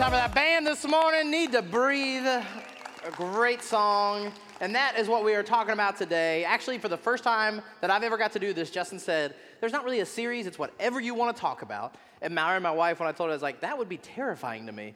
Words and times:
time 0.00 0.12
for 0.12 0.16
that 0.16 0.34
band 0.34 0.66
this 0.66 0.86
morning. 0.86 1.30
Need 1.30 1.52
to 1.52 1.60
breathe. 1.60 2.24
A 2.24 2.42
great 3.10 3.62
song. 3.62 4.32
And 4.62 4.74
that 4.74 4.98
is 4.98 5.08
what 5.08 5.22
we 5.22 5.34
are 5.34 5.42
talking 5.42 5.74
about 5.74 5.98
today. 5.98 6.42
Actually, 6.42 6.78
for 6.78 6.88
the 6.88 6.96
first 6.96 7.22
time 7.22 7.60
that 7.82 7.90
I've 7.90 8.02
ever 8.02 8.16
got 8.16 8.32
to 8.32 8.38
do 8.38 8.54
this, 8.54 8.70
Justin 8.70 8.98
said, 8.98 9.34
There's 9.60 9.72
not 9.72 9.84
really 9.84 10.00
a 10.00 10.06
series, 10.06 10.46
it's 10.46 10.58
whatever 10.58 11.02
you 11.02 11.12
want 11.12 11.36
to 11.36 11.38
talk 11.38 11.60
about. 11.60 11.96
And 12.22 12.34
Mallory, 12.34 12.60
my 12.60 12.70
wife, 12.70 12.98
when 12.98 13.10
I 13.10 13.12
told 13.12 13.28
her, 13.28 13.32
I 13.32 13.34
was 13.34 13.42
like, 13.42 13.60
That 13.60 13.76
would 13.76 13.90
be 13.90 13.98
terrifying 13.98 14.64
to 14.64 14.72
me. 14.72 14.94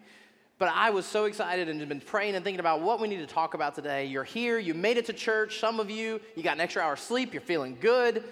But 0.59 0.73
I 0.75 0.88
was 0.88 1.05
so 1.05 1.27
excited 1.27 1.69
and 1.69 1.86
been 1.86 2.00
praying 2.00 2.34
and 2.34 2.42
thinking 2.42 2.61
about 2.61 2.80
what 2.80 2.98
we 2.98 3.06
need 3.06 3.19
to 3.19 3.27
talk 3.27 3.52
about 3.52 3.75
today. 3.75 4.06
You're 4.06 4.25
here, 4.25 4.59
you 4.59 4.73
made 4.73 4.97
it 4.97 5.05
to 5.05 5.12
church. 5.12 5.61
Some 5.61 5.80
of 5.80 5.91
you, 5.91 6.19
you 6.34 6.42
got 6.42 6.55
an 6.55 6.62
extra 6.62 6.80
hour 6.83 6.95
of 6.95 7.00
sleep, 7.00 7.34
you're 7.34 7.42
feeling 7.42 7.77
good. 7.78 8.25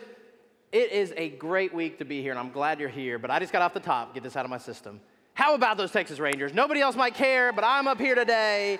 It 0.73 0.91
is 0.91 1.13
a 1.19 1.29
great 1.29 1.75
week 1.75 1.99
to 1.99 2.07
be 2.07 2.23
here, 2.23 2.31
and 2.31 2.41
I'm 2.41 2.51
glad 2.51 2.81
you're 2.81 2.89
here. 2.89 3.19
But 3.19 3.31
I 3.31 3.41
just 3.41 3.53
got 3.53 3.61
off 3.61 3.75
the 3.75 3.81
top, 3.81 4.15
get 4.15 4.23
this 4.23 4.37
out 4.37 4.47
of 4.47 4.51
my 4.51 4.57
system. 4.57 5.03
How 5.35 5.55
about 5.55 5.79
those 5.79 5.91
Texas 5.91 6.19
Rangers? 6.19 6.53
Nobody 6.53 6.81
else 6.81 6.95
might 6.95 7.15
care, 7.15 7.53
but 7.55 7.65
I'm 7.65 7.89
up 7.89 7.99
here 7.99 8.15
today. 8.15 8.79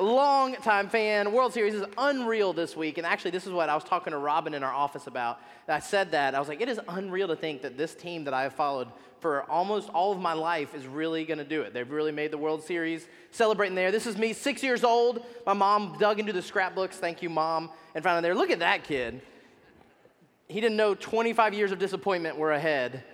Long 0.00 0.54
time 0.56 0.88
fan. 0.88 1.30
World 1.30 1.52
Series 1.52 1.74
is 1.74 1.84
unreal 1.98 2.54
this 2.54 2.74
week. 2.74 2.96
And 2.96 3.06
actually, 3.06 3.32
this 3.32 3.46
is 3.46 3.52
what 3.52 3.68
I 3.68 3.74
was 3.74 3.84
talking 3.84 4.12
to 4.12 4.18
Robin 4.18 4.54
in 4.54 4.62
our 4.62 4.72
office 4.72 5.06
about. 5.06 5.40
I 5.68 5.80
said 5.80 6.12
that. 6.12 6.34
I 6.34 6.38
was 6.38 6.48
like, 6.48 6.62
it 6.62 6.70
is 6.70 6.80
unreal 6.88 7.28
to 7.28 7.36
think 7.36 7.60
that 7.62 7.76
this 7.76 7.94
team 7.94 8.24
that 8.24 8.32
I 8.32 8.44
have 8.44 8.54
followed 8.54 8.88
for 9.20 9.42
almost 9.50 9.90
all 9.90 10.10
of 10.10 10.18
my 10.18 10.32
life 10.32 10.74
is 10.74 10.86
really 10.86 11.24
going 11.26 11.38
to 11.38 11.44
do 11.44 11.60
it. 11.60 11.74
They've 11.74 11.90
really 11.90 12.12
made 12.12 12.30
the 12.30 12.38
World 12.38 12.62
Series, 12.62 13.06
celebrating 13.30 13.74
there. 13.74 13.92
This 13.92 14.06
is 14.06 14.16
me, 14.16 14.32
six 14.32 14.62
years 14.62 14.84
old. 14.84 15.24
My 15.46 15.52
mom 15.52 15.96
dug 15.98 16.18
into 16.18 16.32
the 16.32 16.42
scrapbooks. 16.42 16.96
Thank 16.96 17.22
you, 17.22 17.28
mom. 17.28 17.70
And 17.94 18.02
found 18.02 18.16
out 18.16 18.22
there, 18.22 18.34
look 18.34 18.50
at 18.50 18.60
that 18.60 18.84
kid. 18.84 19.20
He 20.48 20.60
didn't 20.60 20.76
know 20.76 20.94
25 20.94 21.54
years 21.54 21.72
of 21.72 21.78
disappointment 21.78 22.36
were 22.36 22.52
ahead 22.52 23.04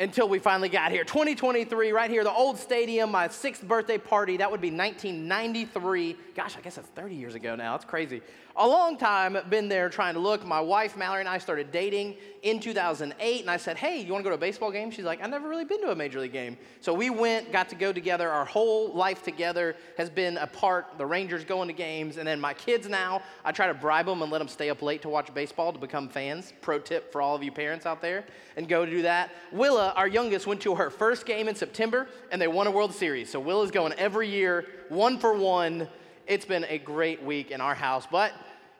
until 0.00 0.26
we 0.28 0.38
finally 0.38 0.70
got 0.70 0.90
here. 0.90 1.04
2023, 1.04 1.92
right 1.92 2.10
here, 2.10 2.24
the 2.24 2.32
old 2.32 2.58
stadium, 2.58 3.10
my 3.10 3.28
sixth 3.28 3.62
birthday 3.62 3.98
party. 3.98 4.38
That 4.38 4.50
would 4.50 4.62
be 4.62 4.70
1993. 4.70 6.16
Gosh, 6.34 6.56
I 6.56 6.60
guess 6.62 6.76
that's 6.76 6.88
30 6.88 7.14
years 7.14 7.34
ago 7.34 7.54
now. 7.54 7.72
That's 7.72 7.84
crazy. 7.84 8.22
A 8.62 8.68
long 8.68 8.98
time 8.98 9.38
been 9.48 9.70
there 9.70 9.88
trying 9.88 10.12
to 10.12 10.20
look. 10.20 10.44
My 10.44 10.60
wife, 10.60 10.94
Mallory, 10.94 11.20
and 11.20 11.28
I 11.30 11.38
started 11.38 11.72
dating 11.72 12.16
in 12.42 12.60
2008, 12.60 13.40
and 13.40 13.50
I 13.50 13.56
said, 13.56 13.78
Hey, 13.78 14.02
you 14.02 14.12
want 14.12 14.22
to 14.22 14.24
go 14.24 14.28
to 14.28 14.34
a 14.34 14.38
baseball 14.38 14.70
game? 14.70 14.90
She's 14.90 15.06
like, 15.06 15.22
I've 15.22 15.30
never 15.30 15.48
really 15.48 15.64
been 15.64 15.80
to 15.80 15.92
a 15.92 15.96
major 15.96 16.20
league 16.20 16.34
game. 16.34 16.58
So 16.82 16.92
we 16.92 17.08
went, 17.08 17.52
got 17.52 17.70
to 17.70 17.74
go 17.74 17.90
together. 17.90 18.28
Our 18.28 18.44
whole 18.44 18.92
life 18.92 19.22
together 19.22 19.76
has 19.96 20.10
been 20.10 20.36
a 20.36 20.46
part. 20.46 20.98
The 20.98 21.06
Rangers 21.06 21.42
going 21.42 21.68
to 21.68 21.72
games, 21.72 22.18
and 22.18 22.28
then 22.28 22.38
my 22.38 22.52
kids 22.52 22.86
now, 22.86 23.22
I 23.46 23.52
try 23.52 23.66
to 23.66 23.72
bribe 23.72 24.04
them 24.04 24.20
and 24.20 24.30
let 24.30 24.40
them 24.40 24.48
stay 24.48 24.68
up 24.68 24.82
late 24.82 25.00
to 25.02 25.08
watch 25.08 25.32
baseball 25.32 25.72
to 25.72 25.78
become 25.78 26.10
fans. 26.10 26.52
Pro 26.60 26.80
tip 26.80 27.10
for 27.10 27.22
all 27.22 27.34
of 27.34 27.42
you 27.42 27.52
parents 27.52 27.86
out 27.86 28.02
there, 28.02 28.26
and 28.58 28.68
go 28.68 28.84
to 28.84 28.90
do 28.90 29.00
that. 29.00 29.30
Willa, 29.52 29.94
our 29.96 30.06
youngest, 30.06 30.46
went 30.46 30.60
to 30.60 30.74
her 30.74 30.90
first 30.90 31.24
game 31.24 31.48
in 31.48 31.54
September, 31.54 32.08
and 32.30 32.38
they 32.38 32.48
won 32.48 32.66
a 32.66 32.70
World 32.70 32.92
Series. 32.92 33.30
So 33.30 33.40
Willa's 33.40 33.70
going 33.70 33.94
every 33.94 34.28
year, 34.28 34.66
one 34.90 35.18
for 35.18 35.32
one. 35.32 35.88
It's 36.26 36.44
been 36.44 36.66
a 36.68 36.76
great 36.76 37.22
week 37.24 37.50
in 37.50 37.62
our 37.62 37.74
house, 37.74 38.06
but 38.08 38.32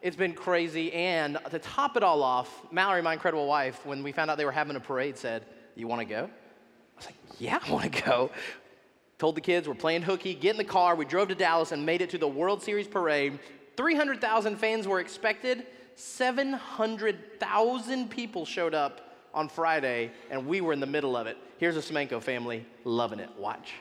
it's 0.03 0.17
been 0.17 0.35
crazy. 0.35 0.93
And 0.93 1.39
to 1.51 1.59
top 1.59 1.97
it 1.97 2.03
all 2.03 2.23
off, 2.23 2.71
Mallory, 2.73 3.03
my 3.03 3.13
incredible 3.13 3.47
wife, 3.47 3.85
when 3.85 4.03
we 4.03 4.13
found 4.13 4.31
out 4.31 4.39
they 4.39 4.45
were 4.45 4.53
having 4.53 4.77
a 4.77 4.81
parade, 4.81 5.19
said, 5.19 5.45
You 5.75 5.87
want 5.87 6.01
to 6.01 6.07
go? 6.07 6.25
I 6.25 6.97
was 6.97 7.07
like, 7.07 7.17
Yeah, 7.39 7.59
I 7.67 7.71
want 7.71 7.93
to 7.93 8.03
go. 8.03 8.31
Told 9.19 9.37
the 9.37 9.43
kids 9.43 9.69
we're 9.69 9.75
playing 9.75 10.03
hooky, 10.03 10.35
get 10.35 10.53
in 10.53 10.57
the 10.57 10.65
car. 10.65 10.95
We 10.95 11.05
drove 11.05 11.29
to 11.29 11.35
Dallas 11.35 11.73
and 11.73 11.85
made 11.85 12.01
it 12.01 12.09
to 12.11 12.19
the 12.19 12.29
World 12.29 12.63
Series 12.63 12.89
parade. 12.89 13.39
300,000 13.77 14.57
fans 14.57 14.89
were 14.89 15.01
expected. 15.01 15.67
700,000 15.95 18.11
people 18.11 18.47
showed 18.47 18.75
up 18.75 19.15
on 19.35 19.49
Friday, 19.49 20.11
and 20.31 20.47
we 20.47 20.63
were 20.63 20.73
in 20.73 20.81
the 20.81 20.87
middle 20.87 21.17
of 21.17 21.27
it. 21.27 21.37
Here's 21.59 21.77
a 21.77 21.81
Semenko 21.81 22.23
family 22.23 22.65
loving 22.85 23.21
it. 23.21 23.29
Watch. 23.37 23.75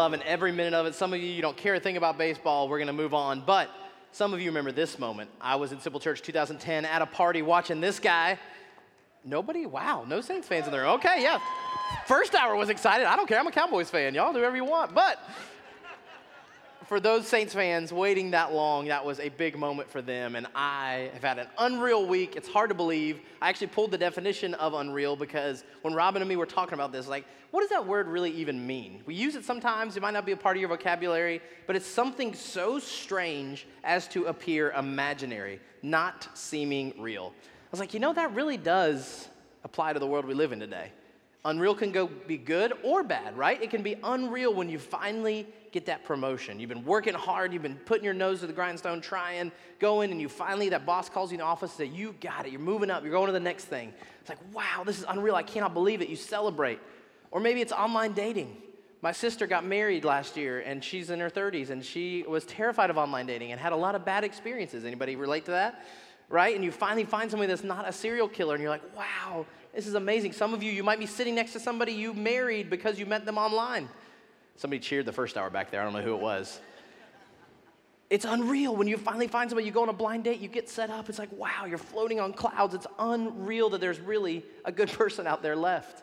Loving 0.00 0.22
every 0.22 0.50
minute 0.50 0.72
of 0.72 0.86
it. 0.86 0.94
Some 0.94 1.12
of 1.12 1.20
you, 1.20 1.26
you 1.26 1.42
don't 1.42 1.58
care 1.58 1.74
a 1.74 1.78
thing 1.78 1.98
about 1.98 2.16
baseball. 2.16 2.70
We're 2.70 2.78
going 2.78 2.86
to 2.86 2.94
move 2.94 3.12
on. 3.12 3.42
But 3.42 3.68
some 4.12 4.32
of 4.32 4.40
you 4.40 4.46
remember 4.46 4.72
this 4.72 4.98
moment. 4.98 5.28
I 5.42 5.56
was 5.56 5.72
in 5.72 5.80
Simple 5.80 6.00
Church 6.00 6.22
2010 6.22 6.86
at 6.86 7.02
a 7.02 7.06
party 7.06 7.42
watching 7.42 7.82
this 7.82 7.98
guy. 8.00 8.38
Nobody? 9.26 9.66
Wow, 9.66 10.06
no 10.08 10.22
Saints 10.22 10.48
fans 10.48 10.64
in 10.64 10.72
there. 10.72 10.86
Okay, 10.86 11.22
yeah. 11.22 11.38
First 12.06 12.34
hour 12.34 12.56
was 12.56 12.70
excited. 12.70 13.06
I 13.06 13.14
don't 13.14 13.26
care. 13.26 13.38
I'm 13.38 13.46
a 13.46 13.52
Cowboys 13.52 13.90
fan. 13.90 14.14
Y'all 14.14 14.32
do 14.32 14.38
whatever 14.38 14.56
you 14.56 14.64
want. 14.64 14.94
But 14.94 15.18
for 16.90 16.98
those 16.98 17.28
Saints 17.28 17.54
fans 17.54 17.92
waiting 17.92 18.32
that 18.32 18.52
long, 18.52 18.86
that 18.86 19.04
was 19.04 19.20
a 19.20 19.28
big 19.28 19.56
moment 19.56 19.88
for 19.88 20.02
them. 20.02 20.34
And 20.34 20.48
I 20.56 21.08
have 21.12 21.22
had 21.22 21.38
an 21.38 21.46
unreal 21.58 22.04
week. 22.04 22.34
It's 22.34 22.48
hard 22.48 22.68
to 22.70 22.74
believe. 22.74 23.20
I 23.40 23.48
actually 23.48 23.68
pulled 23.68 23.92
the 23.92 23.96
definition 23.96 24.54
of 24.54 24.74
unreal 24.74 25.14
because 25.14 25.62
when 25.82 25.94
Robin 25.94 26.20
and 26.20 26.28
me 26.28 26.34
were 26.34 26.46
talking 26.46 26.74
about 26.74 26.90
this, 26.90 27.06
like, 27.06 27.26
what 27.52 27.60
does 27.60 27.70
that 27.70 27.86
word 27.86 28.08
really 28.08 28.32
even 28.32 28.66
mean? 28.66 29.02
We 29.06 29.14
use 29.14 29.36
it 29.36 29.44
sometimes, 29.44 29.96
it 29.96 30.00
might 30.00 30.14
not 30.14 30.26
be 30.26 30.32
a 30.32 30.36
part 30.36 30.56
of 30.56 30.60
your 30.60 30.68
vocabulary, 30.68 31.40
but 31.68 31.76
it's 31.76 31.86
something 31.86 32.34
so 32.34 32.80
strange 32.80 33.68
as 33.84 34.08
to 34.08 34.24
appear 34.24 34.72
imaginary, 34.72 35.60
not 35.82 36.26
seeming 36.34 36.92
real. 36.98 37.32
I 37.36 37.70
was 37.70 37.78
like, 37.78 37.94
you 37.94 38.00
know, 38.00 38.12
that 38.14 38.34
really 38.34 38.56
does 38.56 39.28
apply 39.62 39.92
to 39.92 40.00
the 40.00 40.08
world 40.08 40.24
we 40.24 40.34
live 40.34 40.50
in 40.50 40.58
today. 40.58 40.90
Unreal 41.44 41.76
can 41.76 41.92
go 41.92 42.08
be 42.08 42.36
good 42.36 42.72
or 42.82 43.04
bad, 43.04 43.38
right? 43.38 43.62
It 43.62 43.70
can 43.70 43.84
be 43.84 43.94
unreal 44.02 44.52
when 44.52 44.68
you 44.68 44.80
finally 44.80 45.46
get 45.72 45.86
that 45.86 46.04
promotion. 46.04 46.58
You've 46.58 46.68
been 46.68 46.84
working 46.84 47.14
hard, 47.14 47.52
you've 47.52 47.62
been 47.62 47.76
putting 47.76 48.04
your 48.04 48.14
nose 48.14 48.40
to 48.40 48.46
the 48.46 48.52
grindstone, 48.52 49.00
trying, 49.00 49.52
going, 49.78 50.10
and 50.10 50.20
you 50.20 50.28
finally, 50.28 50.68
that 50.70 50.84
boss 50.84 51.08
calls 51.08 51.30
you 51.30 51.36
in 51.36 51.40
the 51.40 51.44
office 51.44 51.78
and 51.78 51.88
says, 51.88 51.98
You 51.98 52.14
got 52.20 52.46
it, 52.46 52.52
you're 52.52 52.60
moving 52.60 52.90
up, 52.90 53.02
you're 53.02 53.12
going 53.12 53.26
to 53.26 53.32
the 53.32 53.40
next 53.40 53.66
thing. 53.66 53.92
It's 54.20 54.28
like, 54.28 54.38
wow, 54.54 54.84
this 54.84 54.98
is 54.98 55.04
unreal, 55.08 55.34
I 55.34 55.42
cannot 55.42 55.74
believe 55.74 56.02
it. 56.02 56.08
You 56.08 56.16
celebrate. 56.16 56.78
Or 57.30 57.40
maybe 57.40 57.60
it's 57.60 57.72
online 57.72 58.12
dating. 58.12 58.56
My 59.02 59.12
sister 59.12 59.46
got 59.46 59.64
married 59.64 60.04
last 60.04 60.36
year 60.36 60.60
and 60.60 60.84
she's 60.84 61.10
in 61.10 61.20
her 61.20 61.30
30s 61.30 61.70
and 61.70 61.82
she 61.82 62.22
was 62.28 62.44
terrified 62.44 62.90
of 62.90 62.98
online 62.98 63.26
dating 63.26 63.52
and 63.52 63.60
had 63.60 63.72
a 63.72 63.76
lot 63.76 63.94
of 63.94 64.04
bad 64.04 64.24
experiences. 64.24 64.84
Anybody 64.84 65.16
relate 65.16 65.46
to 65.46 65.52
that? 65.52 65.86
Right? 66.28 66.54
And 66.54 66.62
you 66.62 66.70
finally 66.70 67.04
find 67.04 67.30
somebody 67.30 67.48
that's 67.48 67.64
not 67.64 67.88
a 67.88 67.92
serial 67.92 68.28
killer 68.28 68.54
and 68.54 68.62
you're 68.62 68.70
like, 68.70 68.96
wow, 68.96 69.46
this 69.74 69.86
is 69.86 69.94
amazing. 69.94 70.32
Some 70.32 70.52
of 70.52 70.62
you, 70.62 70.70
you 70.70 70.84
might 70.84 70.98
be 70.98 71.06
sitting 71.06 71.34
next 71.34 71.52
to 71.54 71.60
somebody 71.60 71.92
you 71.92 72.12
married 72.12 72.68
because 72.68 72.98
you 72.98 73.06
met 73.06 73.24
them 73.24 73.38
online. 73.38 73.88
Somebody 74.60 74.80
cheered 74.80 75.06
the 75.06 75.12
first 75.12 75.38
hour 75.38 75.48
back 75.48 75.70
there. 75.70 75.80
I 75.80 75.84
don't 75.84 75.94
know 75.94 76.02
who 76.02 76.14
it 76.14 76.20
was. 76.20 76.60
It's 78.10 78.26
unreal 78.26 78.76
when 78.76 78.88
you 78.88 78.98
finally 78.98 79.26
find 79.26 79.48
somebody, 79.48 79.64
you 79.64 79.72
go 79.72 79.80
on 79.80 79.88
a 79.88 79.94
blind 79.94 80.24
date, 80.24 80.38
you 80.38 80.48
get 80.48 80.68
set 80.68 80.90
up. 80.90 81.08
It's 81.08 81.18
like, 81.18 81.32
wow, 81.32 81.64
you're 81.66 81.78
floating 81.78 82.20
on 82.20 82.34
clouds. 82.34 82.74
It's 82.74 82.86
unreal 82.98 83.70
that 83.70 83.80
there's 83.80 84.00
really 84.00 84.44
a 84.66 84.70
good 84.70 84.90
person 84.98 85.26
out 85.26 85.42
there 85.42 85.56
left. 85.56 86.02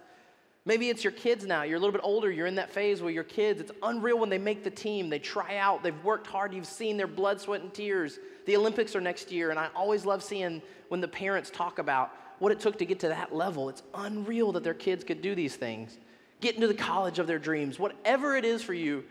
Maybe 0.66 0.90
it's 0.90 1.04
your 1.04 1.14
kids 1.14 1.46
now. 1.46 1.62
You're 1.62 1.78
a 1.78 1.80
little 1.80 1.92
bit 1.92 2.02
older. 2.04 2.32
You're 2.32 2.48
in 2.48 2.56
that 2.56 2.72
phase 2.72 3.00
where 3.00 3.12
your 3.12 3.24
kids, 3.24 3.62
it's 3.62 3.72
unreal 3.84 4.18
when 4.18 4.32
they 4.32 4.40
make 4.40 4.64
the 4.64 4.72
team. 4.72 5.08
They 5.08 5.20
try 5.20 5.58
out. 5.58 5.84
They've 5.84 6.04
worked 6.04 6.26
hard. 6.26 6.52
You've 6.52 6.66
seen 6.66 6.98
their 6.98 7.06
blood, 7.06 7.40
sweat, 7.40 7.62
and 7.62 7.72
tears. 7.72 8.18
The 8.48 8.58
Olympics 8.58 8.96
are 8.96 9.02
next 9.02 9.32
year. 9.32 9.52
And 9.52 9.60
I 9.60 9.70
always 9.76 10.04
love 10.04 10.24
seeing 10.24 10.64
when 10.88 11.00
the 11.00 11.08
parents 11.08 11.52
talk 11.52 11.78
about 11.78 12.12
what 12.40 12.52
it 12.52 12.60
took 12.60 12.80
to 12.80 12.86
get 12.88 13.02
to 13.02 13.10
that 13.10 13.36
level. 13.36 13.70
It's 13.70 13.84
unreal 13.94 14.52
that 14.54 14.64
their 14.64 14.74
kids 14.74 15.04
could 15.04 15.22
do 15.22 15.36
these 15.36 15.56
things. 15.56 16.00
Get 16.40 16.56
into 16.56 16.68
the 16.68 16.74
college 16.74 17.20
of 17.20 17.28
their 17.28 17.40
dreams. 17.40 17.80
Whatever 17.80 18.36
it 18.36 18.46
is 18.46 18.62
for 18.62 18.74
you, 18.74 19.04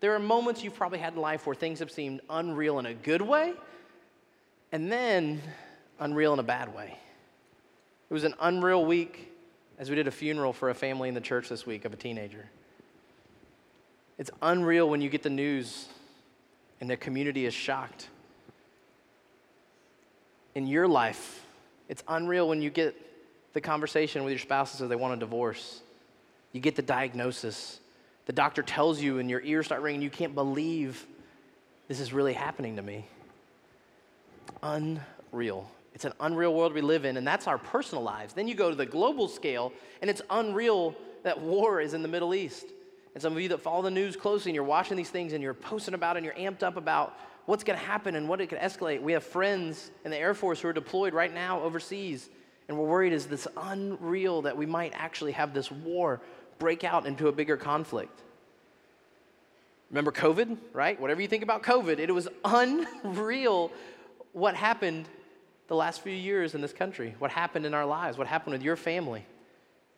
there 0.00 0.14
are 0.14 0.18
moments 0.18 0.62
you've 0.62 0.76
probably 0.76 0.98
had 0.98 1.14
in 1.14 1.20
life 1.20 1.46
where 1.46 1.56
things 1.56 1.80
have 1.80 1.90
seemed 1.90 2.20
unreal 2.30 2.78
in 2.78 2.86
a 2.86 2.94
good 2.94 3.22
way, 3.22 3.54
and 4.70 4.90
then 4.92 5.42
unreal 5.98 6.32
in 6.32 6.38
a 6.38 6.44
bad 6.44 6.74
way. 6.74 6.96
It 8.08 8.14
was 8.14 8.24
an 8.24 8.34
unreal 8.40 8.84
week 8.84 9.32
as 9.78 9.90
we 9.90 9.96
did 9.96 10.06
a 10.06 10.12
funeral 10.12 10.52
for 10.52 10.70
a 10.70 10.74
family 10.74 11.08
in 11.08 11.14
the 11.14 11.20
church 11.20 11.48
this 11.48 11.66
week 11.66 11.84
of 11.84 11.92
a 11.92 11.96
teenager. 11.96 12.46
It's 14.18 14.30
unreal 14.42 14.88
when 14.88 15.00
you 15.00 15.08
get 15.08 15.22
the 15.22 15.30
news 15.30 15.88
and 16.80 16.88
the 16.88 16.96
community 16.96 17.46
is 17.46 17.54
shocked. 17.54 18.08
In 20.54 20.66
your 20.66 20.88
life, 20.88 21.44
it's 21.88 22.02
unreal 22.08 22.48
when 22.48 22.62
you 22.62 22.70
get 22.70 22.96
the 23.52 23.60
conversation 23.60 24.24
with 24.24 24.32
your 24.32 24.40
spouse 24.40 24.78
that 24.78 24.88
they 24.88 24.96
want 24.96 25.14
a 25.14 25.16
divorce. 25.16 25.80
You 26.58 26.62
get 26.62 26.74
the 26.74 26.82
diagnosis. 26.82 27.78
The 28.26 28.32
doctor 28.32 28.64
tells 28.64 29.00
you, 29.00 29.20
and 29.20 29.30
your 29.30 29.40
ears 29.42 29.66
start 29.66 29.80
ringing. 29.80 30.02
You 30.02 30.10
can't 30.10 30.34
believe 30.34 31.06
this 31.86 32.00
is 32.00 32.12
really 32.12 32.32
happening 32.32 32.74
to 32.74 32.82
me. 32.82 33.06
Unreal. 34.64 35.70
It's 35.94 36.04
an 36.04 36.14
unreal 36.18 36.52
world 36.52 36.72
we 36.72 36.80
live 36.80 37.04
in, 37.04 37.16
and 37.16 37.24
that's 37.24 37.46
our 37.46 37.58
personal 37.58 38.02
lives. 38.02 38.34
Then 38.34 38.48
you 38.48 38.56
go 38.56 38.70
to 38.70 38.74
the 38.74 38.86
global 38.86 39.28
scale, 39.28 39.72
and 40.02 40.10
it's 40.10 40.20
unreal 40.30 40.96
that 41.22 41.40
war 41.40 41.80
is 41.80 41.94
in 41.94 42.02
the 42.02 42.08
Middle 42.08 42.34
East. 42.34 42.66
And 43.14 43.22
some 43.22 43.34
of 43.34 43.40
you 43.40 43.50
that 43.50 43.60
follow 43.60 43.82
the 43.82 43.92
news 43.92 44.16
closely 44.16 44.50
and 44.50 44.56
you're 44.56 44.64
watching 44.64 44.96
these 44.96 45.10
things 45.10 45.34
and 45.34 45.40
you're 45.40 45.54
posting 45.54 45.94
about 45.94 46.16
and 46.16 46.26
you're 46.26 46.34
amped 46.34 46.64
up 46.64 46.76
about 46.76 47.16
what's 47.46 47.62
going 47.62 47.78
to 47.78 47.84
happen 47.84 48.16
and 48.16 48.28
what 48.28 48.40
it 48.40 48.48
could 48.48 48.58
escalate. 48.58 49.00
We 49.00 49.12
have 49.12 49.22
friends 49.22 49.92
in 50.04 50.10
the 50.10 50.18
Air 50.18 50.34
Force 50.34 50.60
who 50.60 50.66
are 50.66 50.72
deployed 50.72 51.14
right 51.14 51.32
now 51.32 51.62
overseas, 51.62 52.28
and 52.66 52.76
we're 52.76 52.88
worried 52.88 53.12
is 53.12 53.26
this 53.26 53.46
unreal 53.56 54.42
that 54.42 54.56
we 54.56 54.66
might 54.66 54.92
actually 54.96 55.30
have 55.32 55.54
this 55.54 55.70
war 55.70 56.20
break 56.58 56.84
out 56.84 57.06
into 57.06 57.28
a 57.28 57.32
bigger 57.32 57.56
conflict. 57.56 58.20
Remember 59.90 60.12
COVID, 60.12 60.58
right? 60.72 61.00
Whatever 61.00 61.22
you 61.22 61.28
think 61.28 61.42
about 61.42 61.62
COVID, 61.62 61.98
it 61.98 62.12
was 62.12 62.28
unreal 62.44 63.72
what 64.32 64.54
happened 64.54 65.08
the 65.68 65.74
last 65.74 66.02
few 66.02 66.12
years 66.12 66.54
in 66.54 66.60
this 66.60 66.72
country, 66.72 67.14
what 67.18 67.30
happened 67.30 67.64
in 67.66 67.74
our 67.74 67.86
lives, 67.86 68.18
what 68.18 68.26
happened 68.26 68.52
with 68.52 68.62
your 68.62 68.76
family. 68.76 69.24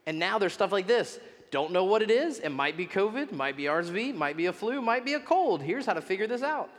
And 0.07 0.19
now 0.19 0.39
there's 0.39 0.53
stuff 0.53 0.73
like 0.73 0.87
this. 0.87 1.19
Don't 1.51 1.73
know 1.73 1.85
what 1.85 2.03
it 2.03 2.11
is. 2.11 2.39
It 2.39 2.51
might 2.51 2.77
be 2.77 2.87
COVID, 2.87 3.33
might 3.33 3.57
be 3.57 3.65
RSV, 3.65 4.15
might 4.15 4.37
be 4.37 4.47
a 4.47 4.53
flu, 4.53 4.81
might 4.81 5.05
be 5.05 5.15
a 5.15 5.21
cold. 5.21 5.63
Here's 5.63 5.87
how 5.87 5.95
to 5.95 6.03
figure 6.03 6.27
this 6.27 6.43
out. 6.43 6.71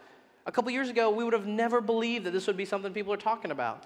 A 0.46 0.52
couple 0.52 0.72
years 0.72 0.90
ago, 0.90 1.12
we 1.12 1.24
would 1.24 1.34
have 1.34 1.46
never 1.46 1.82
believed 1.82 2.26
that 2.26 2.32
this 2.32 2.48
would 2.48 2.58
be 2.58 2.66
something 2.66 2.94
people 2.94 3.14
are 3.14 3.18
talking 3.18 3.52
about. 3.52 3.84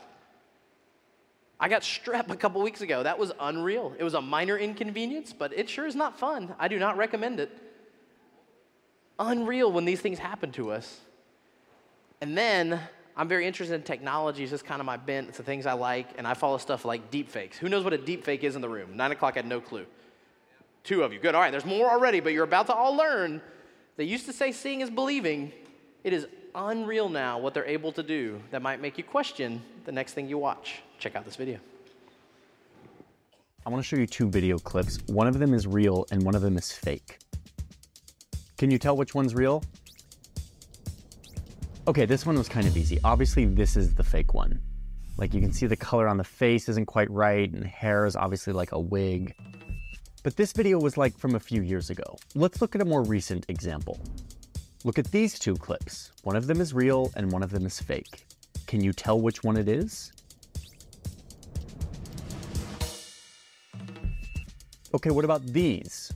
I 1.60 1.70
got 1.70 1.82
strep 1.82 2.30
a 2.30 2.36
couple 2.36 2.62
weeks 2.62 2.82
ago. 2.82 3.04
That 3.04 3.18
was 3.18 3.32
unreal. 3.40 3.94
It 3.98 4.04
was 4.04 4.14
a 4.14 4.22
minor 4.22 4.58
inconvenience, 4.58 5.34
but 5.34 5.54
it 5.54 5.70
sure 5.70 5.86
is 5.86 5.96
not 5.96 6.20
fun. 6.20 6.54
I 6.60 6.68
do 6.68 6.80
not 6.80 6.98
recommend 6.98 7.40
it. 7.40 7.52
Unreal 9.18 9.72
when 9.72 9.86
these 9.86 10.02
things 10.02 10.20
happen 10.20 10.52
to 10.54 10.72
us. 10.72 11.00
And 12.22 12.38
then 12.38 12.80
I'm 13.16 13.28
very 13.28 13.48
interested 13.48 13.76
in 13.76 13.84
technology. 13.84 14.44
It's 14.44 14.52
just 14.52 14.66
kind 14.66 14.82
of 14.82 14.86
my 14.86 14.98
bent. 14.98 15.30
It's 15.30 15.38
the 15.38 15.44
things 15.44 15.66
I 15.66 15.74
like. 15.74 16.10
And 16.18 16.28
I 16.28 16.34
follow 16.34 16.58
stuff 16.58 16.84
like 16.84 17.12
deepfakes. 17.12 17.56
Who 17.56 17.70
knows 17.70 17.84
what 17.84 17.94
a 17.94 17.98
deepfake 17.98 18.44
is 18.44 18.56
in 18.56 18.62
the 18.62 18.70
room? 18.70 18.98
Nine 18.98 19.12
o'clock, 19.12 19.36
I 19.36 19.40
had 19.40 19.48
no 19.48 19.62
clue. 19.62 19.86
Two 20.84 21.04
of 21.04 21.14
you. 21.14 21.20
Good. 21.20 21.34
All 21.34 21.42
right, 21.42 21.52
there's 21.52 21.66
more 21.66 21.90
already, 21.90 22.20
but 22.20 22.34
you're 22.34 22.44
about 22.44 22.68
to 22.68 22.76
all 22.76 22.96
learn. 22.96 23.42
They 23.96 24.04
used 24.04 24.26
to 24.26 24.34
say 24.34 24.52
seeing 24.52 24.82
is 24.82 24.90
believing. 24.90 25.54
It 26.04 26.14
is 26.14 26.28
unreal 26.54 27.10
now 27.10 27.40
what 27.40 27.54
they're 27.54 27.66
able 27.66 27.92
to 27.94 28.04
do 28.04 28.42
that 28.52 28.62
might 28.62 28.82
make 28.82 28.98
you 28.98 29.04
question 29.04 29.62
the 29.86 29.92
next 29.92 30.14
thing 30.14 30.30
you 30.30 30.38
watch. 30.38 30.82
Check 31.00 31.16
out 31.16 31.26
this 31.26 31.36
video. 31.36 31.60
I 33.66 33.70
want 33.70 33.84
to 33.84 33.88
show 33.88 33.96
you 33.96 34.06
two 34.06 34.30
video 34.30 34.58
clips. 34.58 35.00
One 35.08 35.28
of 35.28 35.40
them 35.40 35.54
is 35.54 35.68
real 35.68 36.06
and 36.12 36.24
one 36.24 36.36
of 36.36 36.42
them 36.42 36.58
is 36.58 36.72
fake. 36.72 37.18
Can 38.58 38.72
you 38.72 38.78
tell 38.78 38.96
which 38.96 39.16
one's 39.16 39.34
real? 39.36 39.64
Okay, 41.88 42.06
this 42.06 42.26
one 42.26 42.38
was 42.38 42.48
kind 42.48 42.68
of 42.68 42.76
easy. 42.78 43.00
Obviously, 43.04 43.46
this 43.46 43.76
is 43.76 43.94
the 43.94 44.04
fake 44.04 44.34
one. 44.34 44.60
Like 45.18 45.34
you 45.34 45.42
can 45.42 45.52
see 45.52 45.66
the 45.66 45.76
color 45.76 46.08
on 46.08 46.18
the 46.18 46.24
face 46.24 46.68
isn't 46.70 46.86
quite 46.86 47.10
right 47.10 47.52
and 47.52 47.66
hair 47.66 48.06
is 48.06 48.16
obviously 48.16 48.54
like 48.54 48.72
a 48.72 48.80
wig. 48.80 49.36
But 50.24 50.36
this 50.36 50.52
video 50.52 50.80
was 50.80 50.98
like 50.98 51.18
from 51.18 51.36
a 51.36 51.40
few 51.40 51.62
years 51.62 51.90
ago. 51.90 52.18
Let's 52.34 52.62
look 52.62 52.76
at 52.76 52.82
a 52.82 52.86
more 52.86 53.04
recent 53.04 53.46
example. 53.50 54.00
Look 54.84 55.00
at 55.00 55.12
these 55.12 55.40
two 55.40 55.56
clips. 55.56 56.12
One 56.24 56.36
of 56.36 56.48
them 56.48 56.62
is 56.62 56.74
real 56.74 57.12
and 57.16 57.32
one 57.32 57.44
of 57.44 57.52
them 57.52 57.66
is 57.66 57.80
fake. 57.80 58.26
Can 58.68 58.84
you 58.84 58.94
tell 58.94 59.20
which 59.20 59.44
one 59.44 59.58
it 59.58 59.68
is? 59.68 60.12
Okay, 64.96 65.10
what 65.10 65.26
about 65.26 65.46
these? 65.46 66.14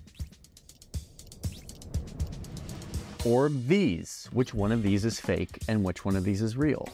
Or 3.26 3.50
these? 3.50 4.30
Which 4.32 4.54
one 4.54 4.72
of 4.72 4.84
these 4.84 5.04
is 5.04 5.20
fake 5.20 5.60
and 5.68 5.84
which 5.84 6.06
one 6.06 6.16
of 6.16 6.24
these 6.24 6.42
is 6.42 6.56
real? 6.56 6.88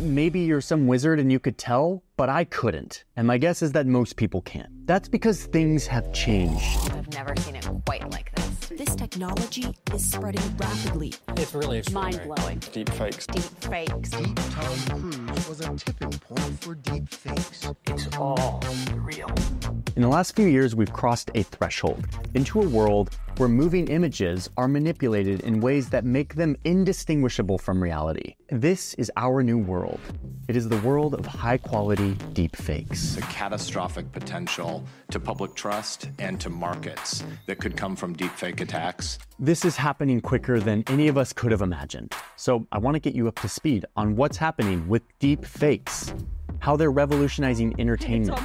Maybe 0.00 0.40
you're 0.40 0.60
some 0.60 0.88
wizard 0.88 1.20
and 1.20 1.30
you 1.30 1.38
could 1.38 1.58
tell, 1.58 2.02
but 2.16 2.28
I 2.28 2.42
couldn't. 2.42 3.04
And 3.14 3.28
my 3.28 3.38
guess 3.38 3.62
is 3.62 3.70
that 3.72 3.86
most 3.86 4.16
people 4.16 4.42
can't. 4.42 4.84
That's 4.84 5.08
because 5.08 5.44
things 5.44 5.86
have 5.86 6.12
changed. 6.12 6.90
I've 6.90 7.12
never 7.12 7.36
seen 7.36 7.54
it 7.54 7.64
quite 7.86 8.10
like 8.10 8.34
this. 8.34 8.44
This 8.70 8.96
technology 8.96 9.74
is 9.92 10.10
spreading 10.10 10.56
rapidly. 10.56 11.14
It's 11.36 11.54
really 11.54 11.82
Mind 11.92 12.20
blowing. 12.24 12.58
Deep 12.72 12.88
fakes. 12.90 13.26
Deep 13.26 13.42
fakes. 13.42 14.10
Deep 14.10 14.36
Tom 14.50 15.26
Cruise 15.28 15.48
was 15.48 15.60
a 15.60 15.74
tipping 15.76 16.10
point 16.10 16.64
for 16.64 16.74
deep 16.74 17.08
fakes. 17.08 17.70
It's 17.86 18.16
all 18.16 18.60
real. 18.96 19.30
In 19.96 20.02
the 20.02 20.08
last 20.08 20.34
few 20.34 20.48
years, 20.48 20.74
we've 20.74 20.92
crossed 20.92 21.30
a 21.36 21.44
threshold 21.44 22.04
into 22.34 22.60
a 22.60 22.68
world 22.68 23.16
where 23.36 23.48
moving 23.48 23.86
images 23.86 24.50
are 24.56 24.66
manipulated 24.66 25.42
in 25.42 25.60
ways 25.60 25.88
that 25.90 26.04
make 26.04 26.34
them 26.34 26.56
indistinguishable 26.64 27.58
from 27.58 27.80
reality. 27.80 28.34
This 28.48 28.94
is 28.94 29.12
our 29.16 29.40
new 29.44 29.56
world. 29.56 30.00
It 30.48 30.56
is 30.56 30.68
the 30.68 30.78
world 30.78 31.14
of 31.14 31.24
high 31.24 31.58
quality 31.58 32.14
deepfakes. 32.32 33.14
The 33.14 33.22
catastrophic 33.22 34.10
potential 34.10 34.84
to 35.12 35.20
public 35.20 35.54
trust 35.54 36.10
and 36.18 36.40
to 36.40 36.50
markets 36.50 37.22
that 37.46 37.60
could 37.60 37.76
come 37.76 37.94
from 37.94 38.16
deepfake 38.16 38.60
attacks. 38.60 39.20
This 39.38 39.64
is 39.64 39.76
happening 39.76 40.20
quicker 40.20 40.58
than 40.58 40.82
any 40.88 41.06
of 41.06 41.16
us 41.16 41.32
could 41.32 41.52
have 41.52 41.62
imagined. 41.62 42.12
So 42.34 42.66
I 42.72 42.78
want 42.78 42.96
to 42.96 43.00
get 43.00 43.14
you 43.14 43.28
up 43.28 43.38
to 43.42 43.48
speed 43.48 43.86
on 43.94 44.16
what's 44.16 44.38
happening 44.38 44.88
with 44.88 45.02
deepfakes, 45.20 46.12
how 46.58 46.74
they're 46.76 46.90
revolutionizing 46.90 47.70
It's 47.72 47.80
entertainment, 47.80 48.40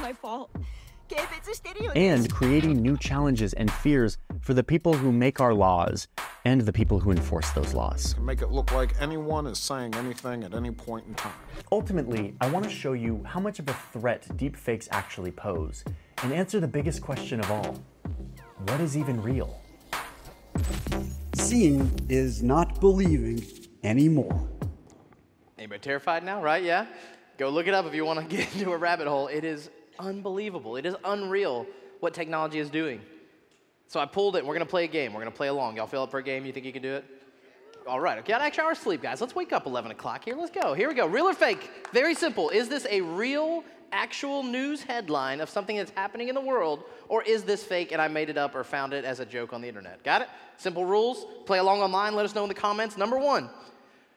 and 1.94 2.32
creating 2.32 2.80
new 2.80 2.96
challenges 2.96 3.52
and 3.54 3.70
fears 3.70 4.18
for 4.40 4.54
the 4.54 4.62
people 4.62 4.94
who 4.94 5.12
make 5.12 5.40
our 5.40 5.54
laws 5.54 6.08
and 6.44 6.60
the 6.62 6.72
people 6.72 7.00
who 7.00 7.10
enforce 7.10 7.50
those 7.50 7.74
laws. 7.74 8.16
make 8.18 8.42
it 8.42 8.50
look 8.50 8.72
like 8.72 8.94
anyone 9.00 9.46
is 9.46 9.58
saying 9.58 9.94
anything 9.94 10.44
at 10.44 10.54
any 10.54 10.70
point 10.70 11.06
in 11.06 11.14
time. 11.14 11.32
Ultimately, 11.72 12.34
I 12.40 12.48
want 12.50 12.64
to 12.64 12.70
show 12.70 12.92
you 12.92 13.22
how 13.24 13.40
much 13.40 13.58
of 13.58 13.68
a 13.68 13.76
threat 13.92 14.26
deepfakes 14.36 14.88
actually 14.90 15.30
pose 15.32 15.84
and 16.22 16.32
answer 16.32 16.60
the 16.60 16.68
biggest 16.68 17.02
question 17.02 17.40
of 17.40 17.50
all 17.50 17.76
what 18.66 18.80
is 18.80 18.96
even 18.96 19.22
real? 19.22 19.60
Seeing 21.34 21.90
is 22.10 22.42
not 22.42 22.78
believing 22.80 23.42
anymore. 23.82 24.48
Anybody 25.58 25.80
terrified 25.80 26.24
now, 26.24 26.42
right? 26.42 26.62
Yeah? 26.62 26.86
Go 27.38 27.48
look 27.48 27.66
it 27.66 27.74
up 27.74 27.86
if 27.86 27.94
you 27.94 28.04
want 28.04 28.20
to 28.20 28.36
get 28.36 28.54
into 28.54 28.72
a 28.72 28.76
rabbit 28.76 29.06
hole. 29.06 29.28
It 29.28 29.44
is 29.44 29.70
unbelievable. 30.00 30.76
It 30.76 30.86
is 30.86 30.94
unreal 31.04 31.66
what 32.00 32.14
technology 32.14 32.58
is 32.58 32.70
doing. 32.70 33.00
So 33.86 34.00
I 34.00 34.06
pulled 34.06 34.36
it, 34.36 34.44
we're 34.44 34.54
going 34.54 34.66
to 34.66 34.70
play 34.70 34.84
a 34.84 34.88
game. 34.88 35.12
We're 35.12 35.20
going 35.20 35.32
to 35.32 35.36
play 35.36 35.48
along. 35.48 35.76
Y'all 35.76 35.86
feel 35.86 36.02
up 36.02 36.10
for 36.10 36.18
a 36.18 36.22
game? 36.22 36.46
You 36.46 36.52
think 36.52 36.66
you 36.66 36.72
can 36.72 36.82
do 36.82 36.94
it? 36.94 37.04
All 37.86 37.98
right, 37.98 38.18
okay, 38.18 38.34
an 38.34 38.42
extra 38.42 38.64
hour 38.64 38.74
sleep, 38.74 39.02
guys. 39.02 39.20
Let's 39.20 39.34
wake 39.34 39.52
up 39.52 39.66
11 39.66 39.90
o'clock 39.90 40.24
here. 40.24 40.36
Let's 40.36 40.50
go. 40.50 40.74
Here 40.74 40.88
we 40.88 40.94
go. 40.94 41.06
Real 41.06 41.26
or 41.26 41.34
fake? 41.34 41.70
Very 41.92 42.14
simple. 42.14 42.50
Is 42.50 42.68
this 42.68 42.86
a 42.90 43.00
real, 43.00 43.64
actual 43.92 44.42
news 44.42 44.82
headline 44.82 45.40
of 45.40 45.48
something 45.48 45.76
that's 45.76 45.90
happening 45.92 46.28
in 46.28 46.34
the 46.34 46.40
world, 46.40 46.84
or 47.08 47.22
is 47.22 47.42
this 47.42 47.64
fake 47.64 47.92
and 47.92 48.00
I 48.00 48.08
made 48.08 48.30
it 48.30 48.38
up 48.38 48.54
or 48.54 48.64
found 48.64 48.92
it 48.92 49.04
as 49.04 49.20
a 49.20 49.26
joke 49.26 49.52
on 49.52 49.60
the 49.60 49.68
internet? 49.68 50.02
Got 50.04 50.22
it? 50.22 50.28
Simple 50.56 50.84
rules. 50.84 51.26
Play 51.46 51.58
along 51.58 51.80
online. 51.80 52.14
Let 52.14 52.24
us 52.24 52.34
know 52.34 52.42
in 52.42 52.48
the 52.48 52.54
comments. 52.54 52.96
Number 52.96 53.18
one 53.18 53.50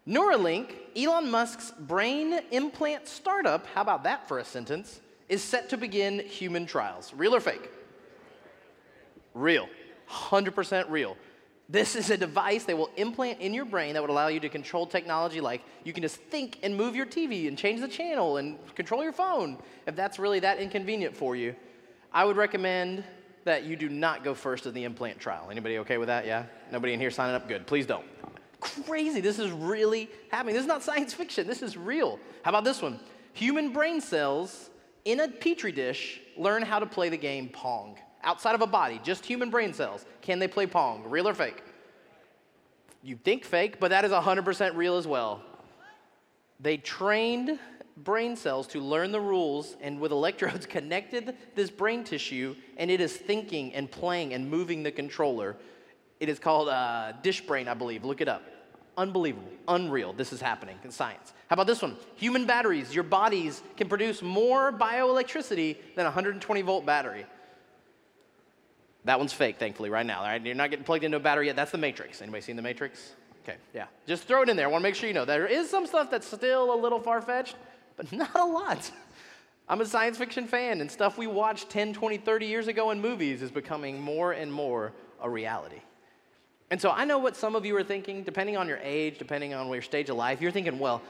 Neuralink, 0.08 0.74
Elon 0.98 1.32
Musk's 1.32 1.72
brain 1.72 2.42
implant 2.52 3.08
startup, 3.08 3.66
how 3.68 3.82
about 3.82 4.04
that 4.04 4.28
for 4.28 4.40
a 4.40 4.44
sentence, 4.44 5.00
is 5.30 5.44
set 5.44 5.70
to 5.70 5.78
begin 5.78 6.20
human 6.20 6.66
trials. 6.66 7.14
Real 7.16 7.36
or 7.36 7.40
fake? 7.40 7.70
Real. 9.34 9.68
100% 10.10 10.90
real. 10.90 11.18
This 11.70 11.96
is 11.96 12.10
a 12.10 12.18
device 12.18 12.66
they 12.66 12.74
will 12.74 12.90
implant 12.98 13.40
in 13.40 13.54
your 13.54 13.66
brain 13.66 13.94
that 13.94 14.02
would 14.02 14.10
allow 14.10 14.28
you 14.28 14.40
to 14.42 14.50
control 14.50 14.86
technology 14.86 15.40
like 15.40 15.62
you 15.84 15.94
can 15.94 16.04
just 16.04 16.18
think 16.18 16.60
and 16.62 16.76
move 16.76 16.96
your 16.96 17.06
TV 17.06 17.48
and 17.48 17.58
change 17.58 17.80
the 17.80 17.88
channel 17.88 18.38
and 18.38 18.58
control 18.76 19.02
your 19.02 19.14
phone 19.14 19.58
if 19.88 19.96
that's 19.96 20.20
really 20.20 20.40
that 20.42 20.60
inconvenient 20.60 21.16
for 21.16 21.36
you. 21.36 21.56
I 22.14 22.26
would 22.26 22.38
recommend 22.38 23.04
that 23.46 23.64
you 23.64 23.76
do 23.76 23.90
not 23.90 24.24
go 24.24 24.34
first 24.34 24.66
in 24.66 24.74
the 24.74 24.84
implant 24.84 25.20
trial. 25.20 25.48
Anybody 25.50 25.80
okay 25.80 25.98
with 25.98 26.08
that? 26.08 26.26
Yeah? 26.26 26.46
Nobody 26.72 26.94
in 26.94 27.00
here 27.00 27.12
signing 27.12 27.36
up? 27.36 27.48
Good. 27.48 27.66
Please 27.66 27.86
don't. 27.86 28.06
Crazy. 28.60 29.20
This 29.20 29.40
is 29.40 29.52
really 29.52 30.10
happening. 30.32 30.56
This 30.56 30.62
is 30.62 30.68
not 30.68 30.84
science 30.84 31.14
fiction. 31.14 31.48
This 31.48 31.62
is 31.62 31.76
real. 31.76 32.20
How 32.44 32.50
about 32.50 32.64
this 32.64 32.82
one? 32.82 33.00
Human 33.34 33.74
brain 33.74 34.00
cells 34.00 34.70
in 35.06 35.20
a 35.20 35.28
petri 35.28 35.72
dish 35.72 36.22
learn 36.38 36.64
how 36.64 36.80
to 36.80 36.86
play 36.86 37.10
the 37.10 37.18
game 37.18 37.50
Pong. 37.50 37.98
Outside 38.24 38.56
of 38.56 38.62
a 38.62 38.68
body, 38.68 39.02
just 39.04 39.26
human 39.26 39.50
brain 39.50 39.74
cells. 39.74 40.06
Can 40.22 40.40
they 40.40 40.48
play 40.48 40.66
Pong? 40.66 41.04
Real 41.10 41.28
or 41.28 41.34
fake? 41.34 41.62
You 43.02 43.18
think 43.18 43.44
fake, 43.44 43.80
but 43.80 43.90
that 43.90 44.06
is 44.06 44.12
100% 44.12 44.76
real 44.76 44.96
as 44.96 45.06
well. 45.06 45.42
They 46.60 46.78
trained 46.78 47.60
brain 47.98 48.36
cells 48.36 48.66
to 48.68 48.80
learn 48.80 49.12
the 49.12 49.20
rules 49.20 49.76
and 49.82 50.00
with 50.00 50.12
electrodes 50.12 50.66
connected 50.78 51.36
this 51.54 51.70
brain 51.70 52.04
tissue 52.04 52.56
and 52.78 52.90
it 52.90 53.02
is 53.02 53.16
thinking 53.16 53.74
and 53.74 53.92
playing 53.92 54.34
and 54.34 54.50
moving 54.50 54.84
the 54.84 54.92
controller. 54.92 55.58
It 56.20 56.30
is 56.30 56.40
called 56.40 56.70
uh, 56.70 57.12
dish 57.22 57.42
brain, 57.42 57.68
I 57.68 57.74
believe. 57.74 58.06
Look 58.06 58.22
it 58.22 58.30
up. 58.30 58.44
Unbelievable, 58.98 59.50
unreal. 59.68 60.14
This 60.14 60.32
is 60.32 60.40
happening 60.40 60.78
in 60.84 60.92
science. 60.92 61.34
How 61.48 61.56
about 61.56 61.68
this 61.68 61.82
one? 61.82 61.98
Human 62.16 62.46
batteries. 62.46 62.94
Your 62.94 63.04
bodies 63.04 63.64
can 63.76 63.90
produce 63.90 64.22
more 64.22 64.72
bioelectricity 64.72 65.78
than 65.96 66.06
a 66.06 66.10
120 66.10 66.62
volt 66.62 66.86
battery. 66.86 67.26
That 69.06 69.18
one's 69.18 69.34
fake, 69.34 69.58
thankfully, 69.58 69.90
right 69.90 70.06
now. 70.06 70.20
All 70.20 70.28
right? 70.28 70.44
You're 70.44 70.56
not 70.56 70.70
getting 70.70 70.86
plugged 70.86 71.04
into 71.04 71.18
a 71.18 71.20
battery 71.20 71.48
yet. 71.48 71.56
That's 71.56 71.72
the 71.72 71.78
Matrix. 71.78 72.22
Anybody 72.22 72.42
seen 72.42 72.56
the 72.56 72.62
Matrix? 72.62 73.14
Okay, 73.44 73.58
yeah. 73.74 73.88
Just 74.08 74.24
throw 74.24 74.44
it 74.44 74.50
in 74.50 74.56
there. 74.56 74.68
I 74.68 74.72
want 74.72 74.82
to 74.82 74.88
make 74.88 74.96
sure 74.96 75.08
you 75.08 75.14
know 75.14 75.26
there 75.26 75.48
is 75.48 75.70
some 75.70 75.86
stuff 75.86 76.10
that's 76.10 76.28
still 76.28 76.74
a 76.74 76.80
little 76.80 77.00
far 77.00 77.22
fetched, 77.22 77.56
but 77.98 78.12
not 78.14 78.36
a 78.36 78.46
lot. 78.46 78.90
I'm 79.68 79.82
a 79.82 79.86
science 79.86 80.18
fiction 80.18 80.48
fan, 80.48 80.82
and 80.82 80.90
stuff 80.90 81.18
we 81.18 81.28
watched 81.28 81.70
10, 81.70 81.94
20, 81.94 82.18
30 82.18 82.46
years 82.46 82.68
ago 82.68 82.92
in 82.92 83.02
movies 83.02 83.42
is 83.42 83.52
becoming 83.52 84.00
more 84.00 84.32
and 84.34 84.52
more 84.52 84.94
a 85.22 85.30
reality. 85.30 85.82
And 86.74 86.82
so 86.82 86.90
I 86.90 87.06
know 87.06 87.20
what 87.20 87.36
some 87.36 87.56
of 87.56 87.68
you 87.68 87.78
are 87.78 87.84
thinking, 87.84 88.24
depending 88.24 88.58
on 88.58 88.68
your 88.68 88.80
age, 88.82 89.20
depending 89.20 89.54
on 89.54 89.68
your 89.70 89.84
stage 89.84 90.10
of 90.10 90.16
life. 90.16 90.42
You're 90.42 90.50
thinking, 90.50 90.80
well, 90.80 91.04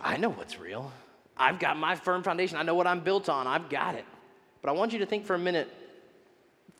I 0.00 0.16
know 0.16 0.30
what's 0.30 0.60
real. 0.60 0.92
I've 1.36 1.58
got 1.58 1.76
my 1.76 1.96
firm 1.96 2.22
foundation. 2.22 2.56
I 2.56 2.62
know 2.62 2.76
what 2.76 2.86
I'm 2.86 3.00
built 3.00 3.28
on. 3.28 3.48
I've 3.48 3.68
got 3.68 3.96
it. 3.96 4.04
But 4.60 4.68
I 4.68 4.74
want 4.74 4.92
you 4.92 5.00
to 5.00 5.06
think 5.06 5.26
for 5.26 5.34
a 5.34 5.40
minute 5.40 5.68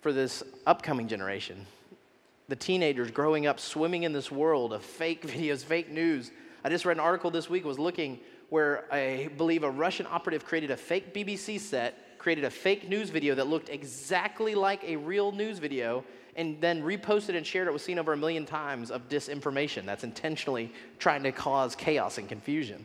for 0.03 0.13
this 0.13 0.45
upcoming 0.69 1.09
generation, 1.09 1.67
the 2.47 2.55
teenagers 2.55 3.11
growing 3.11 3.49
up 3.49 3.59
swimming 3.59 4.05
in 4.05 4.13
this 4.13 4.31
world 4.31 4.73
of 4.73 4.85
fake 4.85 5.27
videos, 5.27 5.65
fake 5.65 5.91
news. 5.91 6.31
I 6.63 6.69
just 6.69 6.85
read 6.85 6.99
an 6.99 7.01
article 7.01 7.33
this 7.33 7.51
week 7.51 7.65
was 7.65 7.81
looking 7.81 8.21
where 8.51 8.85
I 8.93 9.31
believe 9.37 9.65
a 9.65 9.71
Russian 9.71 10.07
operative 10.09 10.45
created 10.45 10.71
a 10.71 10.77
fake 10.77 11.13
BBC 11.13 11.59
set, 11.59 12.21
created 12.21 12.45
a 12.45 12.51
fake 12.51 12.89
news 12.89 13.11
video 13.11 13.35
that 13.35 13.49
looked 13.49 13.69
exactly 13.69 14.55
like 14.55 14.85
a 14.85 14.95
real 14.95 15.33
news 15.33 15.59
video, 15.59 16.05
and 16.37 16.61
then 16.61 16.83
reposted 16.83 17.37
and 17.37 17.47
shared 17.47 17.69
it 17.69 17.73
was 17.73 17.83
seen 17.83 17.99
over 17.99 18.13
a 18.13 18.17
million 18.17 18.47
times 18.47 18.91
of 18.91 19.09
disinformation 19.09 19.85
that's 19.85 20.05
intentionally 20.05 20.73
trying 20.99 21.23
to 21.23 21.33
cause 21.33 21.75
chaos 21.75 22.19
and 22.19 22.29
confusion. 22.29 22.85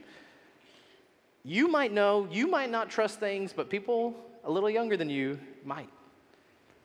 You 1.44 1.70
might 1.70 1.94
know, 1.94 2.28
you 2.30 2.48
might 2.48 2.70
not 2.70 2.90
trust 2.90 3.20
things, 3.20 3.54
but 3.54 3.70
people 3.70 4.16
a 4.44 4.52
little 4.52 4.70
younger 4.70 4.98
than 4.98 5.10
you 5.10 5.40
might. 5.64 5.90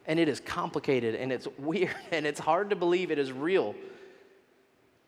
And 0.06 0.18
it 0.18 0.28
is 0.28 0.40
complicated 0.40 1.14
and 1.14 1.32
it's 1.32 1.48
weird 1.58 1.94
and 2.10 2.26
it's 2.26 2.40
hard 2.40 2.70
to 2.70 2.76
believe 2.76 3.10
it 3.10 3.18
is 3.18 3.32
real. 3.32 3.74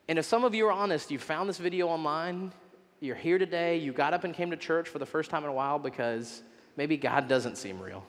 And 0.08 0.18
if 0.18 0.24
some 0.24 0.44
of 0.44 0.54
you 0.54 0.66
are 0.66 0.72
honest, 0.72 1.10
you 1.10 1.18
found 1.18 1.48
this 1.48 1.58
video 1.58 1.88
online, 1.88 2.52
you're 3.00 3.16
here 3.16 3.38
today, 3.38 3.78
you 3.78 3.92
got 3.92 4.12
up 4.12 4.24
and 4.24 4.34
came 4.34 4.50
to 4.50 4.56
church 4.56 4.88
for 4.88 4.98
the 4.98 5.06
first 5.06 5.30
time 5.30 5.44
in 5.44 5.50
a 5.50 5.52
while 5.52 5.78
because 5.78 6.42
maybe 6.76 6.96
God 6.96 7.28
doesn't 7.28 7.56
seem 7.56 7.80
real. 7.80 8.04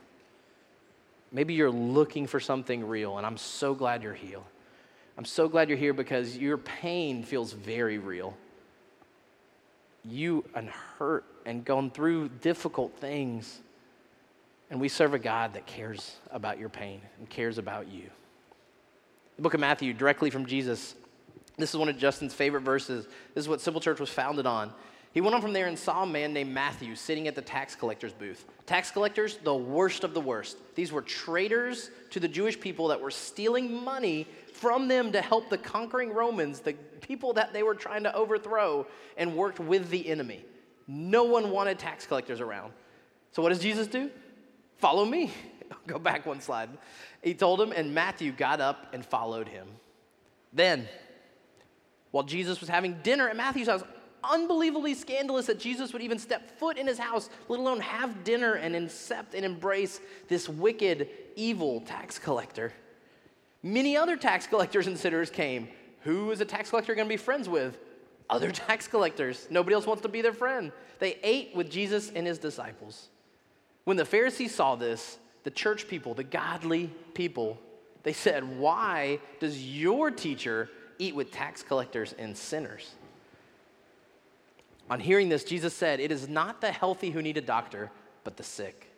Maybe 1.35 1.53
you're 1.53 1.69
looking 1.69 2.27
for 2.27 2.39
something 2.39 2.87
real, 2.87 3.17
and 3.17 3.25
I'm 3.27 3.35
so 3.35 3.73
glad 3.73 4.03
you're 4.03 4.13
here. 4.13 4.39
I'm 5.17 5.25
so 5.25 5.49
glad 5.49 5.67
you're 5.67 5.77
here 5.77 5.91
because 5.91 6.37
your 6.37 6.57
pain 6.57 7.23
feels 7.23 7.51
very 7.51 7.97
real. 7.97 8.37
You 10.05 10.45
and 10.55 10.69
hurt 10.69 11.25
and 11.45 11.65
gone 11.65 11.91
through 11.91 12.29
difficult 12.29 12.97
things. 12.99 13.59
And 14.71 14.79
we 14.79 14.87
serve 14.87 15.13
a 15.13 15.19
God 15.19 15.55
that 15.55 15.65
cares 15.65 16.15
about 16.31 16.57
your 16.57 16.69
pain 16.69 17.01
and 17.19 17.29
cares 17.29 17.57
about 17.57 17.89
you. 17.89 18.09
The 19.35 19.41
book 19.41 19.53
of 19.53 19.59
Matthew, 19.59 19.91
directly 19.91 20.29
from 20.29 20.45
Jesus, 20.45 20.95
this 21.57 21.69
is 21.69 21.75
one 21.75 21.89
of 21.89 21.97
Justin's 21.97 22.33
favorite 22.33 22.61
verses. 22.61 23.07
This 23.33 23.43
is 23.43 23.49
what 23.49 23.59
Simple 23.59 23.81
Church 23.81 23.99
was 23.99 24.09
founded 24.09 24.45
on. 24.45 24.71
He 25.15 25.21
went 25.21 25.33
on 25.33 25.41
from 25.41 25.53
there 25.53 25.67
and 25.67 25.79
saw 25.79 26.03
a 26.03 26.05
man 26.05 26.33
named 26.33 26.53
Matthew 26.53 26.93
sitting 26.93 27.29
at 27.29 27.35
the 27.35 27.41
tax 27.41 27.73
collector's 27.73 28.11
booth. 28.11 28.43
Tax 28.65 28.91
collectors, 28.91 29.37
the 29.37 29.55
worst 29.55 30.03
of 30.03 30.13
the 30.13 30.19
worst. 30.19 30.57
These 30.75 30.91
were 30.91 31.01
traitors 31.01 31.89
to 32.09 32.19
the 32.19 32.27
Jewish 32.27 32.59
people 32.59 32.89
that 32.89 32.99
were 32.99 33.09
stealing 33.09 33.81
money 33.81 34.27
from 34.51 34.89
them 34.89 35.13
to 35.13 35.21
help 35.21 35.49
the 35.49 35.57
conquering 35.57 36.13
Romans, 36.13 36.59
the 36.59 36.73
people 36.99 37.31
that 37.31 37.53
they 37.53 37.63
were 37.63 37.75
trying 37.75 38.03
to 38.03 38.13
overthrow, 38.13 38.85
and 39.15 39.37
worked 39.37 39.61
with 39.61 39.89
the 39.89 40.05
enemy. 40.05 40.43
No 40.85 41.23
one 41.23 41.49
wanted 41.49 41.79
tax 41.79 42.05
collectors 42.05 42.41
around. 42.41 42.73
So, 43.31 43.41
what 43.41 43.49
does 43.49 43.59
Jesus 43.59 43.87
do? 43.87 44.11
Follow 44.79 45.05
me. 45.05 45.31
Go 45.87 45.97
back 45.97 46.25
one 46.25 46.41
slide. 46.41 46.69
He 47.23 47.33
told 47.33 47.61
him, 47.61 47.71
and 47.71 47.93
Matthew 47.93 48.33
got 48.33 48.59
up 48.59 48.87
and 48.91 49.05
followed 49.05 49.47
him. 49.47 49.69
Then, 50.51 50.89
while 52.11 52.25
Jesus 52.25 52.59
was 52.59 52.67
having 52.67 52.99
dinner 53.01 53.29
at 53.29 53.37
Matthew's 53.37 53.67
house, 53.67 53.83
unbelievably 54.31 54.93
scandalous 54.93 55.47
that 55.47 55.59
Jesus 55.59 55.93
would 55.93 56.01
even 56.01 56.19
step 56.19 56.57
foot 56.59 56.77
in 56.77 56.87
his 56.87 56.97
house, 56.97 57.29
let 57.47 57.59
alone 57.59 57.79
have 57.79 58.23
dinner 58.23 58.53
and 58.53 58.75
accept 58.75 59.33
and 59.33 59.45
embrace 59.45 59.99
this 60.27 60.47
wicked, 60.49 61.09
evil 61.35 61.81
tax 61.81 62.19
collector. 62.19 62.73
Many 63.63 63.97
other 63.97 64.15
tax 64.15 64.47
collectors 64.47 64.87
and 64.87 64.97
sinners 64.97 65.29
came. 65.29 65.69
Who 66.01 66.31
is 66.31 66.39
a 66.39 66.45
tax 66.45 66.69
collector 66.69 66.93
going 66.93 67.07
to 67.07 67.13
be 67.13 67.17
friends 67.17 67.49
with? 67.49 67.77
Other 68.29 68.51
tax 68.67 68.87
collectors. 68.87 69.47
Nobody 69.49 69.73
else 69.73 69.87
wants 69.87 70.03
to 70.03 70.09
be 70.09 70.21
their 70.21 70.33
friend. 70.33 70.71
They 70.99 71.17
ate 71.23 71.55
with 71.55 71.69
Jesus 71.69 72.11
and 72.15 72.27
his 72.27 72.37
disciples. 72.37 73.09
When 73.83 73.97
the 73.97 74.05
Pharisees 74.05 74.53
saw 74.53 74.75
this, 74.75 75.17
the 75.43 75.51
church 75.51 75.87
people, 75.87 76.13
the 76.13 76.23
godly 76.23 76.91
people, 77.13 77.59
they 78.03 78.13
said, 78.13 78.57
Why 78.57 79.19
does 79.39 79.63
your 79.63 80.11
teacher 80.11 80.69
eat 80.99 81.15
with 81.15 81.31
tax 81.31 81.63
collectors 81.63 82.13
and 82.17 82.35
sinners? 82.37 82.95
On 84.89 84.99
hearing 84.99 85.29
this, 85.29 85.43
Jesus 85.43 85.73
said, 85.73 85.99
It 85.99 86.11
is 86.11 86.27
not 86.27 86.61
the 86.61 86.71
healthy 86.71 87.09
who 87.09 87.21
need 87.21 87.37
a 87.37 87.41
doctor, 87.41 87.91
but 88.23 88.37
the 88.37 88.43
sick. 88.43 88.91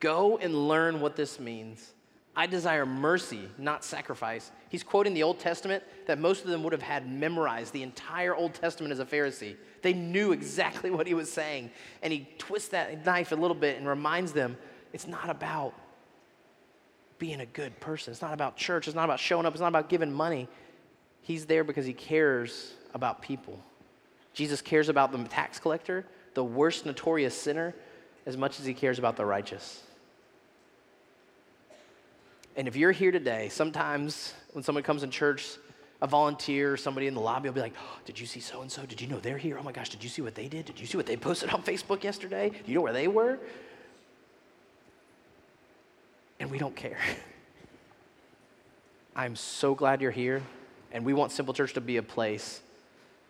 Go 0.00 0.38
and 0.38 0.68
learn 0.68 1.00
what 1.00 1.14
this 1.14 1.38
means. 1.38 1.92
I 2.34 2.46
desire 2.46 2.86
mercy, 2.86 3.48
not 3.58 3.84
sacrifice. 3.84 4.50
He's 4.70 4.82
quoting 4.82 5.12
the 5.12 5.22
Old 5.22 5.38
Testament 5.38 5.84
that 6.06 6.18
most 6.18 6.44
of 6.44 6.50
them 6.50 6.62
would 6.64 6.72
have 6.72 6.82
had 6.82 7.06
memorized 7.10 7.74
the 7.74 7.82
entire 7.82 8.34
Old 8.34 8.54
Testament 8.54 8.90
as 8.90 9.00
a 9.00 9.04
Pharisee. 9.04 9.54
They 9.82 9.92
knew 9.92 10.32
exactly 10.32 10.90
what 10.90 11.06
he 11.06 11.12
was 11.12 11.30
saying. 11.30 11.70
And 12.02 12.12
he 12.12 12.26
twists 12.38 12.70
that 12.70 13.04
knife 13.04 13.32
a 13.32 13.36
little 13.36 13.54
bit 13.54 13.76
and 13.76 13.86
reminds 13.86 14.32
them 14.32 14.56
it's 14.94 15.06
not 15.06 15.28
about 15.28 15.74
being 17.18 17.40
a 17.40 17.46
good 17.46 17.78
person. 17.80 18.12
It's 18.12 18.22
not 18.22 18.32
about 18.32 18.56
church. 18.56 18.88
It's 18.88 18.96
not 18.96 19.04
about 19.04 19.20
showing 19.20 19.44
up. 19.44 19.52
It's 19.52 19.60
not 19.60 19.68
about 19.68 19.88
giving 19.88 20.12
money. 20.12 20.48
He's 21.20 21.46
there 21.46 21.64
because 21.64 21.84
he 21.84 21.92
cares 21.92 22.72
about 22.94 23.20
people. 23.20 23.58
Jesus 24.34 24.62
cares 24.62 24.88
about 24.88 25.12
the 25.12 25.18
tax 25.24 25.58
collector, 25.58 26.06
the 26.34 26.44
worst 26.44 26.86
notorious 26.86 27.38
sinner, 27.38 27.74
as 28.26 28.36
much 28.36 28.60
as 28.60 28.66
he 28.66 28.74
cares 28.74 28.98
about 28.98 29.16
the 29.16 29.24
righteous. 29.24 29.82
And 32.56 32.68
if 32.68 32.76
you're 32.76 32.92
here 32.92 33.10
today, 33.10 33.48
sometimes 33.48 34.34
when 34.52 34.62
someone 34.62 34.84
comes 34.84 35.02
in 35.02 35.10
church, 35.10 35.56
a 36.00 36.06
volunteer, 36.06 36.72
or 36.72 36.76
somebody 36.76 37.06
in 37.06 37.14
the 37.14 37.20
lobby 37.20 37.48
will 37.48 37.54
be 37.54 37.60
like, 37.60 37.74
oh, 37.78 37.98
Did 38.04 38.18
you 38.18 38.26
see 38.26 38.40
so 38.40 38.60
and 38.62 38.70
so? 38.70 38.84
Did 38.84 39.00
you 39.00 39.06
know 39.06 39.20
they're 39.20 39.38
here? 39.38 39.56
Oh 39.58 39.62
my 39.62 39.72
gosh, 39.72 39.88
did 39.88 40.02
you 40.02 40.10
see 40.10 40.20
what 40.20 40.34
they 40.34 40.48
did? 40.48 40.66
Did 40.66 40.80
you 40.80 40.86
see 40.86 40.96
what 40.96 41.06
they 41.06 41.16
posted 41.16 41.50
on 41.50 41.62
Facebook 41.62 42.02
yesterday? 42.02 42.48
Do 42.50 42.56
you 42.66 42.74
know 42.74 42.80
where 42.80 42.92
they 42.92 43.08
were? 43.08 43.38
And 46.40 46.50
we 46.50 46.58
don't 46.58 46.74
care. 46.74 46.98
I'm 49.16 49.36
so 49.36 49.74
glad 49.74 50.00
you're 50.00 50.10
here, 50.10 50.42
and 50.90 51.04
we 51.04 51.12
want 51.12 51.32
Simple 51.32 51.54
Church 51.54 51.74
to 51.74 51.80
be 51.80 51.98
a 51.98 52.02
place 52.02 52.62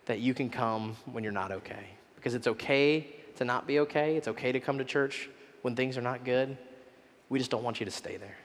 that 0.07 0.19
you 0.19 0.35
can 0.35 0.51
come 0.51 0.97
when 1.07 1.23
you're 1.23 1.33
not 1.33 1.53
okay. 1.53 1.87
Because 2.17 2.35
it's 2.35 2.47
okay 2.47 3.07
to 3.37 3.45
not 3.45 3.67
be 3.67 3.81
okay, 3.81 4.17
it's 4.17 4.29
okay 4.29 4.53
to 4.53 4.61
come 4.61 4.79
to 4.79 4.85
church 4.85 5.29
when 5.63 5.77
things 5.77 5.97
are 5.97 6.03
not 6.03 6.25
good. 6.25 6.57
We 7.29 7.39
just 7.39 7.51
don't 7.51 7.63
want 7.63 7.81
you 7.81 7.87
to 7.87 7.93
stay 7.93 8.17
there. 8.17 8.37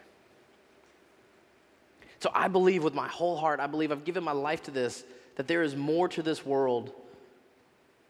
So 2.19 2.31
I 2.33 2.47
believe 2.47 2.83
with 2.83 2.93
my 2.93 3.07
whole 3.07 3.37
heart, 3.37 3.59
I 3.59 3.67
believe 3.67 3.91
I've 3.91 4.05
given 4.05 4.23
my 4.23 4.31
life 4.31 4.63
to 4.63 4.71
this, 4.71 5.03
that 5.35 5.47
there 5.47 5.61
is 5.61 5.75
more 5.75 6.07
to 6.09 6.23
this 6.23 6.45
world 6.45 6.91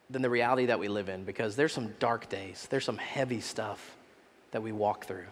than 0.10 0.22
the 0.22 0.30
reality 0.30 0.68
that 0.68 0.80
we 0.80 0.88
live 0.88 1.10
in 1.10 1.24
because 1.24 1.56
there's 1.56 1.74
some 1.74 1.94
dark 2.00 2.30
days, 2.30 2.68
there's 2.70 2.86
some 2.86 2.98
heavy 2.98 3.42
stuff 3.42 3.98
that 4.52 4.64
we 4.64 4.72
walk 4.72 5.06
through. 5.06 5.26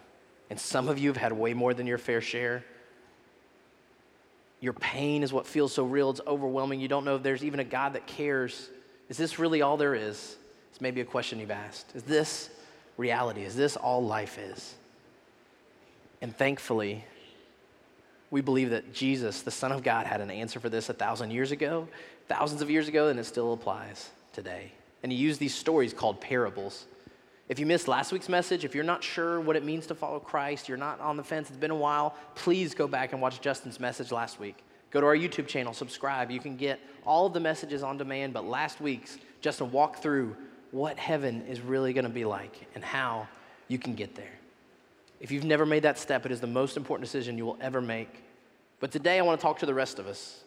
And 0.50 0.60
some 0.60 0.88
of 0.88 0.98
you 0.98 1.08
have 1.08 1.16
had 1.16 1.32
way 1.32 1.54
more 1.54 1.72
than 1.72 1.86
your 1.86 1.98
fair 1.98 2.20
share. 2.20 2.64
Your 4.60 4.72
pain 4.72 5.22
is 5.22 5.32
what 5.32 5.46
feels 5.46 5.72
so 5.72 5.84
real, 5.84 6.10
it's 6.10 6.20
overwhelming. 6.26 6.80
You 6.80 6.88
don't 6.88 7.04
know 7.04 7.16
if 7.16 7.22
there's 7.22 7.44
even 7.44 7.60
a 7.60 7.64
God 7.64 7.92
that 7.92 8.06
cares. 8.06 8.70
Is 9.08 9.16
this 9.16 9.38
really 9.38 9.62
all 9.62 9.76
there 9.76 9.94
is? 9.94 10.36
It's 10.70 10.80
maybe 10.80 11.00
a 11.00 11.04
question 11.04 11.40
you've 11.40 11.50
asked. 11.50 11.94
Is 11.94 12.02
this 12.02 12.50
reality? 12.96 13.42
Is 13.42 13.54
this 13.54 13.76
all 13.76 14.04
life 14.04 14.38
is? 14.38 14.74
And 16.22 16.34
thankfully, 16.34 17.04
we 18.30 18.40
believe 18.40 18.70
that 18.70 18.92
Jesus, 18.92 19.42
the 19.42 19.50
Son 19.50 19.72
of 19.72 19.82
God, 19.82 20.06
had 20.06 20.20
an 20.20 20.30
answer 20.30 20.58
for 20.58 20.68
this 20.68 20.88
a 20.88 20.94
thousand 20.94 21.30
years 21.30 21.52
ago, 21.52 21.86
thousands 22.28 22.62
of 22.62 22.70
years 22.70 22.88
ago, 22.88 23.08
and 23.08 23.20
it 23.20 23.24
still 23.24 23.52
applies 23.52 24.10
today. 24.32 24.72
And 25.02 25.12
he 25.12 25.18
used 25.18 25.38
these 25.38 25.54
stories 25.54 25.92
called 25.92 26.20
parables. 26.20 26.86
If 27.48 27.60
you 27.60 27.66
missed 27.66 27.86
last 27.86 28.12
week's 28.12 28.28
message, 28.28 28.64
if 28.64 28.74
you're 28.74 28.82
not 28.82 29.04
sure 29.04 29.40
what 29.40 29.54
it 29.54 29.64
means 29.64 29.86
to 29.86 29.94
follow 29.94 30.18
Christ, 30.18 30.68
you're 30.68 30.76
not 30.76 31.00
on 31.00 31.16
the 31.16 31.22
fence, 31.22 31.48
it's 31.48 31.56
been 31.56 31.70
a 31.70 31.76
while, 31.76 32.16
please 32.34 32.74
go 32.74 32.88
back 32.88 33.12
and 33.12 33.22
watch 33.22 33.40
Justin's 33.40 33.78
message 33.78 34.10
last 34.10 34.40
week. 34.40 34.56
Go 34.90 35.00
to 35.00 35.06
our 35.06 35.16
YouTube 35.16 35.46
channel, 35.46 35.72
subscribe. 35.72 36.30
You 36.30 36.40
can 36.40 36.56
get 36.56 36.80
all 37.04 37.26
of 37.26 37.32
the 37.32 37.40
messages 37.40 37.84
on 37.84 37.98
demand, 37.98 38.32
but 38.32 38.44
last 38.44 38.80
week's, 38.80 39.18
Justin 39.40 39.70
walked 39.70 40.02
through 40.02 40.36
what 40.72 40.98
heaven 40.98 41.42
is 41.46 41.60
really 41.60 41.92
going 41.92 42.04
to 42.04 42.10
be 42.10 42.24
like 42.24 42.66
and 42.74 42.82
how 42.84 43.28
you 43.68 43.78
can 43.78 43.94
get 43.94 44.16
there. 44.16 44.32
If 45.20 45.30
you've 45.30 45.44
never 45.44 45.64
made 45.64 45.84
that 45.84 45.98
step, 45.98 46.26
it 46.26 46.32
is 46.32 46.40
the 46.40 46.46
most 46.48 46.76
important 46.76 47.04
decision 47.04 47.38
you 47.38 47.46
will 47.46 47.58
ever 47.60 47.80
make. 47.80 48.24
But 48.80 48.90
today 48.90 49.18
I 49.18 49.22
want 49.22 49.38
to 49.38 49.42
talk 49.42 49.60
to 49.60 49.66
the 49.66 49.74
rest 49.74 49.98
of 49.98 50.08
us. 50.08 50.42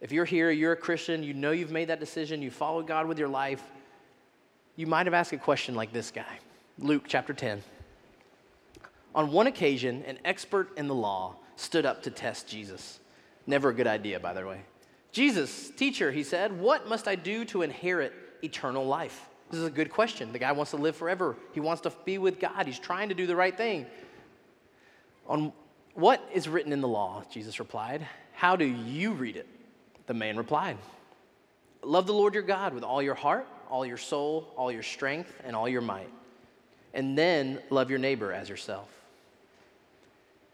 If 0.00 0.12
you're 0.12 0.24
here, 0.24 0.50
you're 0.50 0.72
a 0.72 0.76
Christian, 0.76 1.22
you 1.22 1.34
know 1.34 1.50
you've 1.50 1.72
made 1.72 1.88
that 1.88 2.00
decision, 2.00 2.40
you 2.40 2.50
follow 2.50 2.82
God 2.82 3.06
with 3.06 3.18
your 3.18 3.28
life, 3.28 3.62
you 4.80 4.86
might 4.86 5.06
have 5.06 5.12
asked 5.12 5.32
a 5.32 5.36
question 5.36 5.74
like 5.74 5.92
this 5.92 6.10
guy 6.10 6.38
Luke 6.78 7.04
chapter 7.06 7.34
10. 7.34 7.62
On 9.14 9.30
one 9.30 9.46
occasion, 9.46 10.02
an 10.06 10.18
expert 10.24 10.70
in 10.78 10.88
the 10.88 10.94
law 10.94 11.34
stood 11.56 11.84
up 11.84 12.02
to 12.04 12.10
test 12.10 12.48
Jesus. 12.48 12.98
Never 13.46 13.68
a 13.68 13.74
good 13.74 13.86
idea, 13.86 14.18
by 14.18 14.32
the 14.32 14.46
way. 14.46 14.62
Jesus, 15.12 15.70
teacher, 15.70 16.10
he 16.10 16.22
said, 16.22 16.58
what 16.58 16.88
must 16.88 17.06
I 17.08 17.16
do 17.16 17.44
to 17.46 17.60
inherit 17.60 18.14
eternal 18.42 18.86
life? 18.86 19.28
This 19.50 19.60
is 19.60 19.66
a 19.66 19.70
good 19.70 19.90
question. 19.90 20.32
The 20.32 20.38
guy 20.38 20.52
wants 20.52 20.70
to 20.70 20.78
live 20.78 20.96
forever. 20.96 21.36
He 21.52 21.60
wants 21.60 21.82
to 21.82 21.92
be 22.06 22.16
with 22.16 22.40
God. 22.40 22.64
He's 22.64 22.78
trying 22.78 23.10
to 23.10 23.14
do 23.14 23.26
the 23.26 23.36
right 23.36 23.54
thing. 23.54 23.84
On 25.26 25.52
What 25.94 26.26
is 26.32 26.48
written 26.48 26.72
in 26.72 26.80
the 26.80 26.88
law? 26.88 27.24
Jesus 27.30 27.58
replied. 27.58 28.06
How 28.32 28.56
do 28.56 28.64
you 28.64 29.12
read 29.12 29.36
it? 29.36 29.48
The 30.06 30.14
man 30.14 30.38
replied, 30.38 30.78
Love 31.82 32.06
the 32.06 32.14
Lord 32.14 32.32
your 32.32 32.44
God 32.44 32.72
with 32.72 32.84
all 32.84 33.02
your 33.02 33.14
heart, 33.14 33.46
all 33.70 33.86
your 33.86 33.96
soul, 33.96 34.52
all 34.56 34.70
your 34.70 34.82
strength, 34.82 35.32
and 35.44 35.54
all 35.54 35.68
your 35.68 35.80
might. 35.80 36.10
And 36.92 37.16
then 37.16 37.60
love 37.70 37.90
your 37.90 37.98
neighbor 37.98 38.32
as 38.32 38.48
yourself. 38.48 38.88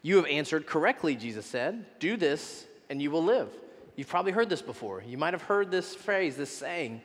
You 0.02 0.16
have 0.16 0.26
answered 0.26 0.66
correctly, 0.66 1.16
Jesus 1.16 1.46
said. 1.46 1.84
Do 1.98 2.16
this, 2.16 2.66
and 2.88 3.02
you 3.02 3.10
will 3.10 3.24
live. 3.24 3.48
You've 3.96 4.08
probably 4.08 4.32
heard 4.32 4.48
this 4.48 4.62
before. 4.62 5.02
You 5.06 5.18
might 5.18 5.34
have 5.34 5.42
heard 5.42 5.70
this 5.70 5.94
phrase, 5.94 6.36
this 6.36 6.50
saying. 6.50 7.00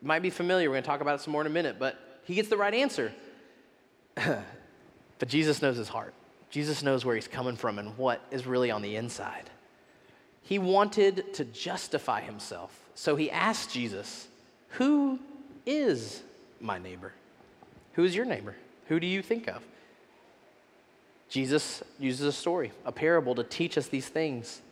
It 0.00 0.06
might 0.06 0.22
be 0.22 0.30
familiar. 0.30 0.70
We're 0.70 0.76
going 0.76 0.84
to 0.84 0.88
talk 0.88 1.00
about 1.00 1.16
it 1.16 1.22
some 1.22 1.32
more 1.32 1.40
in 1.40 1.46
a 1.46 1.50
minute, 1.50 1.76
but 1.78 2.20
he 2.24 2.34
gets 2.34 2.48
the 2.48 2.56
right 2.56 2.72
answer. 2.72 3.12
but 4.14 5.28
Jesus 5.28 5.60
knows 5.60 5.76
his 5.76 5.88
heart. 5.88 6.14
Jesus 6.50 6.82
knows 6.84 7.04
where 7.04 7.16
he's 7.16 7.26
coming 7.26 7.56
from 7.56 7.80
and 7.80 7.98
what 7.98 8.20
is 8.30 8.46
really 8.46 8.70
on 8.70 8.80
the 8.80 8.94
inside. 8.94 9.50
He 10.42 10.58
wanted 10.58 11.34
to 11.34 11.44
justify 11.44 12.20
himself. 12.20 12.78
So 12.94 13.16
he 13.16 13.30
asked 13.30 13.72
Jesus, 13.72 14.28
Who 14.74 15.18
is 15.66 16.22
my 16.60 16.78
neighbor? 16.78 17.12
Who 17.94 18.04
is 18.04 18.14
your 18.14 18.24
neighbor? 18.24 18.56
Who 18.88 18.98
do 19.00 19.06
you 19.06 19.22
think 19.22 19.48
of? 19.48 19.62
Jesus 21.28 21.82
uses 21.98 22.26
a 22.26 22.32
story, 22.32 22.72
a 22.84 22.92
parable, 22.92 23.34
to 23.36 23.44
teach 23.44 23.78
us 23.78 23.88
these 23.88 24.08
things. 24.08 24.62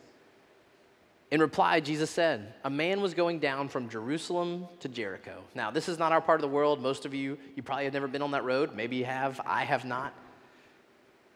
In 1.30 1.40
reply, 1.40 1.80
Jesus 1.80 2.10
said, 2.10 2.52
A 2.62 2.70
man 2.70 3.00
was 3.00 3.14
going 3.14 3.38
down 3.38 3.68
from 3.68 3.88
Jerusalem 3.88 4.68
to 4.80 4.88
Jericho. 4.88 5.42
Now, 5.54 5.70
this 5.70 5.88
is 5.88 5.98
not 5.98 6.12
our 6.12 6.20
part 6.20 6.38
of 6.38 6.42
the 6.42 6.54
world. 6.54 6.82
Most 6.82 7.06
of 7.06 7.14
you, 7.14 7.38
you 7.56 7.62
probably 7.62 7.84
have 7.84 7.94
never 7.94 8.08
been 8.08 8.22
on 8.22 8.32
that 8.32 8.44
road. 8.44 8.74
Maybe 8.74 8.96
you 8.96 9.04
have. 9.06 9.40
I 9.46 9.64
have 9.64 9.84
not. 9.84 10.12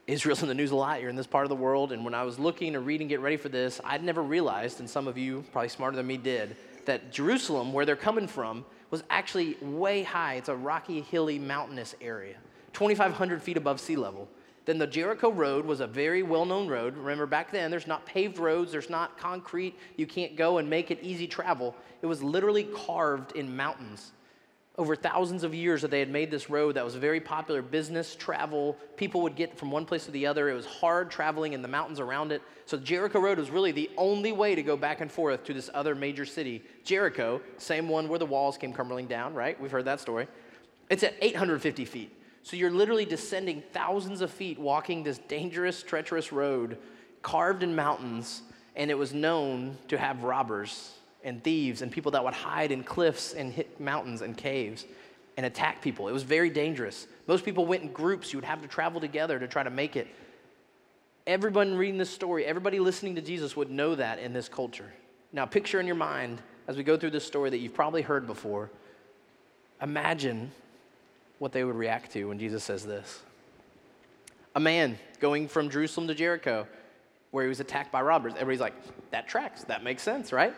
Israel's 0.06 0.42
in 0.42 0.48
the 0.48 0.54
news 0.54 0.70
a 0.70 0.76
lot. 0.76 1.00
You're 1.00 1.10
in 1.10 1.16
this 1.16 1.26
part 1.26 1.44
of 1.44 1.48
the 1.48 1.56
world. 1.56 1.92
And 1.92 2.04
when 2.04 2.14
I 2.14 2.24
was 2.24 2.38
looking 2.38 2.76
and 2.76 3.08
get 3.08 3.20
ready 3.20 3.36
for 3.36 3.48
this, 3.48 3.80
I'd 3.84 4.04
never 4.04 4.22
realized, 4.22 4.80
and 4.80 4.88
some 4.88 5.08
of 5.08 5.16
you, 5.16 5.44
probably 5.50 5.68
smarter 5.68 5.96
than 5.96 6.06
me, 6.06 6.16
did, 6.16 6.56
that 6.86 7.12
Jerusalem, 7.12 7.72
where 7.72 7.84
they're 7.84 7.96
coming 7.96 8.26
from, 8.26 8.64
was 8.90 9.02
actually 9.10 9.56
way 9.60 10.02
high. 10.02 10.34
It's 10.34 10.48
a 10.48 10.56
rocky, 10.56 11.00
hilly, 11.00 11.38
mountainous 11.38 11.94
area, 12.00 12.36
2,500 12.72 13.42
feet 13.42 13.56
above 13.56 13.80
sea 13.80 13.96
level. 13.96 14.28
Then 14.64 14.78
the 14.78 14.86
Jericho 14.86 15.30
Road 15.30 15.64
was 15.64 15.80
a 15.80 15.86
very 15.86 16.24
well 16.24 16.44
known 16.44 16.66
road. 16.66 16.96
Remember, 16.96 17.26
back 17.26 17.52
then, 17.52 17.70
there's 17.70 17.86
not 17.86 18.04
paved 18.04 18.38
roads, 18.38 18.72
there's 18.72 18.90
not 18.90 19.16
concrete. 19.16 19.78
You 19.96 20.06
can't 20.06 20.36
go 20.36 20.58
and 20.58 20.68
make 20.68 20.90
it 20.90 20.98
easy 21.02 21.28
travel. 21.28 21.76
It 22.02 22.06
was 22.06 22.22
literally 22.22 22.64
carved 22.64 23.32
in 23.36 23.54
mountains 23.56 24.12
over 24.78 24.94
thousands 24.94 25.42
of 25.42 25.54
years 25.54 25.80
that 25.82 25.90
they 25.90 26.00
had 26.00 26.10
made 26.10 26.30
this 26.30 26.50
road 26.50 26.76
that 26.76 26.84
was 26.84 26.94
very 26.94 27.20
popular 27.20 27.62
business 27.62 28.14
travel. 28.14 28.76
People 28.96 29.22
would 29.22 29.34
get 29.34 29.56
from 29.56 29.70
one 29.70 29.86
place 29.86 30.04
to 30.04 30.10
the 30.10 30.26
other. 30.26 30.50
It 30.50 30.54
was 30.54 30.66
hard 30.66 31.10
traveling 31.10 31.54
in 31.54 31.62
the 31.62 31.68
mountains 31.68 31.98
around 31.98 32.30
it. 32.30 32.42
So 32.66 32.76
Jericho 32.76 33.18
Road 33.18 33.38
was 33.38 33.50
really 33.50 33.72
the 33.72 33.90
only 33.96 34.32
way 34.32 34.54
to 34.54 34.62
go 34.62 34.76
back 34.76 35.00
and 35.00 35.10
forth 35.10 35.44
to 35.44 35.54
this 35.54 35.70
other 35.72 35.94
major 35.94 36.26
city. 36.26 36.62
Jericho, 36.84 37.40
same 37.56 37.88
one 37.88 38.08
where 38.08 38.18
the 38.18 38.26
walls 38.26 38.58
came 38.58 38.72
crumbling 38.72 39.06
down, 39.06 39.32
right? 39.32 39.58
We've 39.58 39.70
heard 39.70 39.86
that 39.86 40.00
story. 40.00 40.28
It's 40.90 41.02
at 41.02 41.14
850 41.22 41.84
feet. 41.86 42.12
So 42.42 42.56
you're 42.56 42.70
literally 42.70 43.06
descending 43.06 43.62
thousands 43.72 44.20
of 44.20 44.30
feet 44.30 44.58
walking 44.58 45.02
this 45.02 45.18
dangerous, 45.18 45.82
treacherous 45.82 46.32
road 46.32 46.78
carved 47.22 47.62
in 47.62 47.74
mountains, 47.74 48.42
and 48.76 48.90
it 48.90 48.94
was 48.94 49.14
known 49.14 49.78
to 49.88 49.96
have 49.96 50.22
robbers 50.22 50.95
and 51.26 51.42
thieves 51.42 51.82
and 51.82 51.90
people 51.90 52.12
that 52.12 52.24
would 52.24 52.32
hide 52.32 52.70
in 52.70 52.84
cliffs 52.84 53.34
and 53.34 53.52
hit 53.52 53.78
mountains 53.80 54.22
and 54.22 54.36
caves 54.36 54.86
and 55.36 55.44
attack 55.44 55.82
people. 55.82 56.08
It 56.08 56.12
was 56.12 56.22
very 56.22 56.48
dangerous. 56.48 57.06
Most 57.26 57.44
people 57.44 57.66
went 57.66 57.82
in 57.82 57.92
groups. 57.92 58.32
You 58.32 58.38
would 58.38 58.44
have 58.44 58.62
to 58.62 58.68
travel 58.68 59.00
together 59.00 59.38
to 59.38 59.48
try 59.48 59.62
to 59.62 59.70
make 59.70 59.96
it. 59.96 60.06
Everyone 61.26 61.74
reading 61.74 61.98
this 61.98 62.08
story, 62.08 62.46
everybody 62.46 62.78
listening 62.78 63.16
to 63.16 63.20
Jesus 63.20 63.56
would 63.56 63.70
know 63.70 63.96
that 63.96 64.20
in 64.20 64.32
this 64.32 64.48
culture. 64.48 64.92
Now, 65.32 65.44
picture 65.44 65.80
in 65.80 65.86
your 65.86 65.96
mind 65.96 66.40
as 66.68 66.76
we 66.76 66.84
go 66.84 66.96
through 66.96 67.10
this 67.10 67.26
story 67.26 67.50
that 67.50 67.58
you've 67.58 67.74
probably 67.74 68.02
heard 68.02 68.28
before. 68.28 68.70
Imagine 69.82 70.52
what 71.40 71.50
they 71.52 71.64
would 71.64 71.76
react 71.76 72.12
to 72.12 72.24
when 72.26 72.38
Jesus 72.38 72.62
says 72.62 72.86
this. 72.86 73.20
A 74.54 74.60
man 74.60 74.96
going 75.20 75.48
from 75.48 75.68
Jerusalem 75.68 76.06
to 76.06 76.14
Jericho, 76.14 76.68
where 77.32 77.42
he 77.42 77.48
was 77.48 77.60
attacked 77.60 77.90
by 77.90 78.00
robbers. 78.00 78.32
Everybody's 78.34 78.60
like, 78.60 79.10
that 79.10 79.28
tracks. 79.28 79.64
That 79.64 79.82
makes 79.82 80.02
sense, 80.02 80.32
right? 80.32 80.54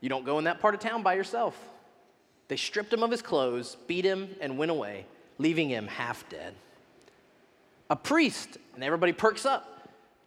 You 0.00 0.08
don't 0.08 0.24
go 0.24 0.38
in 0.38 0.44
that 0.44 0.60
part 0.60 0.74
of 0.74 0.80
town 0.80 1.02
by 1.02 1.14
yourself. 1.14 1.56
They 2.48 2.56
stripped 2.56 2.92
him 2.92 3.02
of 3.02 3.10
his 3.10 3.22
clothes, 3.22 3.76
beat 3.86 4.04
him, 4.04 4.34
and 4.40 4.56
went 4.56 4.70
away, 4.70 5.06
leaving 5.38 5.68
him 5.68 5.86
half 5.86 6.28
dead. 6.28 6.54
A 7.90 7.96
priest, 7.96 8.58
and 8.74 8.84
everybody 8.84 9.12
perks 9.12 9.44
up. 9.44 9.74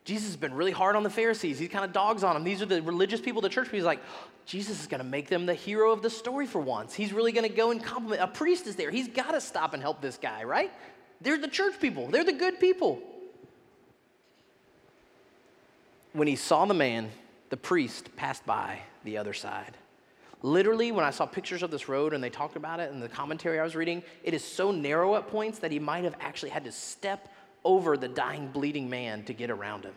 Jesus 0.04 0.28
has 0.28 0.38
been 0.38 0.54
really 0.54 0.72
hard 0.72 0.96
on 0.96 1.04
the 1.04 1.10
Pharisees. 1.10 1.60
He 1.60 1.68
kind 1.68 1.86
of 1.86 1.94
dogs 1.94 2.24
on 2.24 2.34
them. 2.34 2.44
These 2.44 2.62
are 2.62 2.66
the 2.66 2.82
religious 2.82 3.22
people, 3.22 3.42
the 3.42 3.50
church 3.50 3.66
people. 3.66 3.78
He's 3.78 3.86
like, 3.86 4.02
Jesus 4.46 4.82
is 4.82 4.88
going 4.88 5.02
to 5.02 5.08
make 5.08 5.28
them 5.28 5.46
the 5.46 5.54
hero 5.54 5.92
of 5.92 6.02
the 6.02 6.10
story 6.10 6.48
for 6.48 6.60
once. 6.60 6.94
He's 6.94 7.14
really 7.14 7.32
going 7.32 7.48
to 7.48 7.56
go 7.56 7.72
and 7.72 7.84
compliment. 7.84 8.22
A 8.22 8.28
priest 8.28 8.66
is 8.66 8.76
there. 8.76 8.90
He's 8.90 9.08
got 9.08 9.32
to 9.32 9.42
stop 9.42 9.74
and 9.74 9.82
help 9.82 10.02
this 10.02 10.18
guy, 10.18 10.44
right? 10.44 10.72
They're 11.22 11.38
the 11.38 11.48
church 11.48 11.80
people, 11.80 12.08
they're 12.08 12.24
the 12.24 12.34
good 12.34 12.60
people. 12.60 13.00
When 16.14 16.28
he 16.28 16.36
saw 16.36 16.66
the 16.66 16.74
man, 16.74 17.12
the 17.52 17.58
priest 17.58 18.16
passed 18.16 18.46
by 18.46 18.80
the 19.04 19.18
other 19.18 19.34
side. 19.34 19.78
Literally, 20.42 20.92
when 20.92 21.06
I 21.06 21.12
saw 21.12 21.28
pictures 21.28 21.62
of 21.62 21.70
this 21.70 21.88
road 21.88 22.14
and 22.14 22.24
they 22.24 22.30
talked 22.30 22.56
about 22.56 22.80
it 22.80 22.92
in 22.92 23.00
the 23.00 23.10
commentary 23.10 23.60
I 23.60 23.64
was 23.64 23.76
reading, 23.76 24.02
it 24.24 24.34
is 24.34 24.44
so 24.44 24.72
narrow 24.72 25.16
at 25.16 25.28
points 25.28 25.60
that 25.60 25.70
he 25.70 25.78
might 25.78 26.06
have 26.06 26.16
actually 26.20 26.50
had 26.50 26.64
to 26.64 26.72
step 26.72 27.28
over 27.64 27.98
the 27.98 28.08
dying, 28.08 28.48
bleeding 28.48 28.90
man 28.90 29.24
to 29.26 29.34
get 29.34 29.52
around 29.52 29.84
him. 29.84 29.94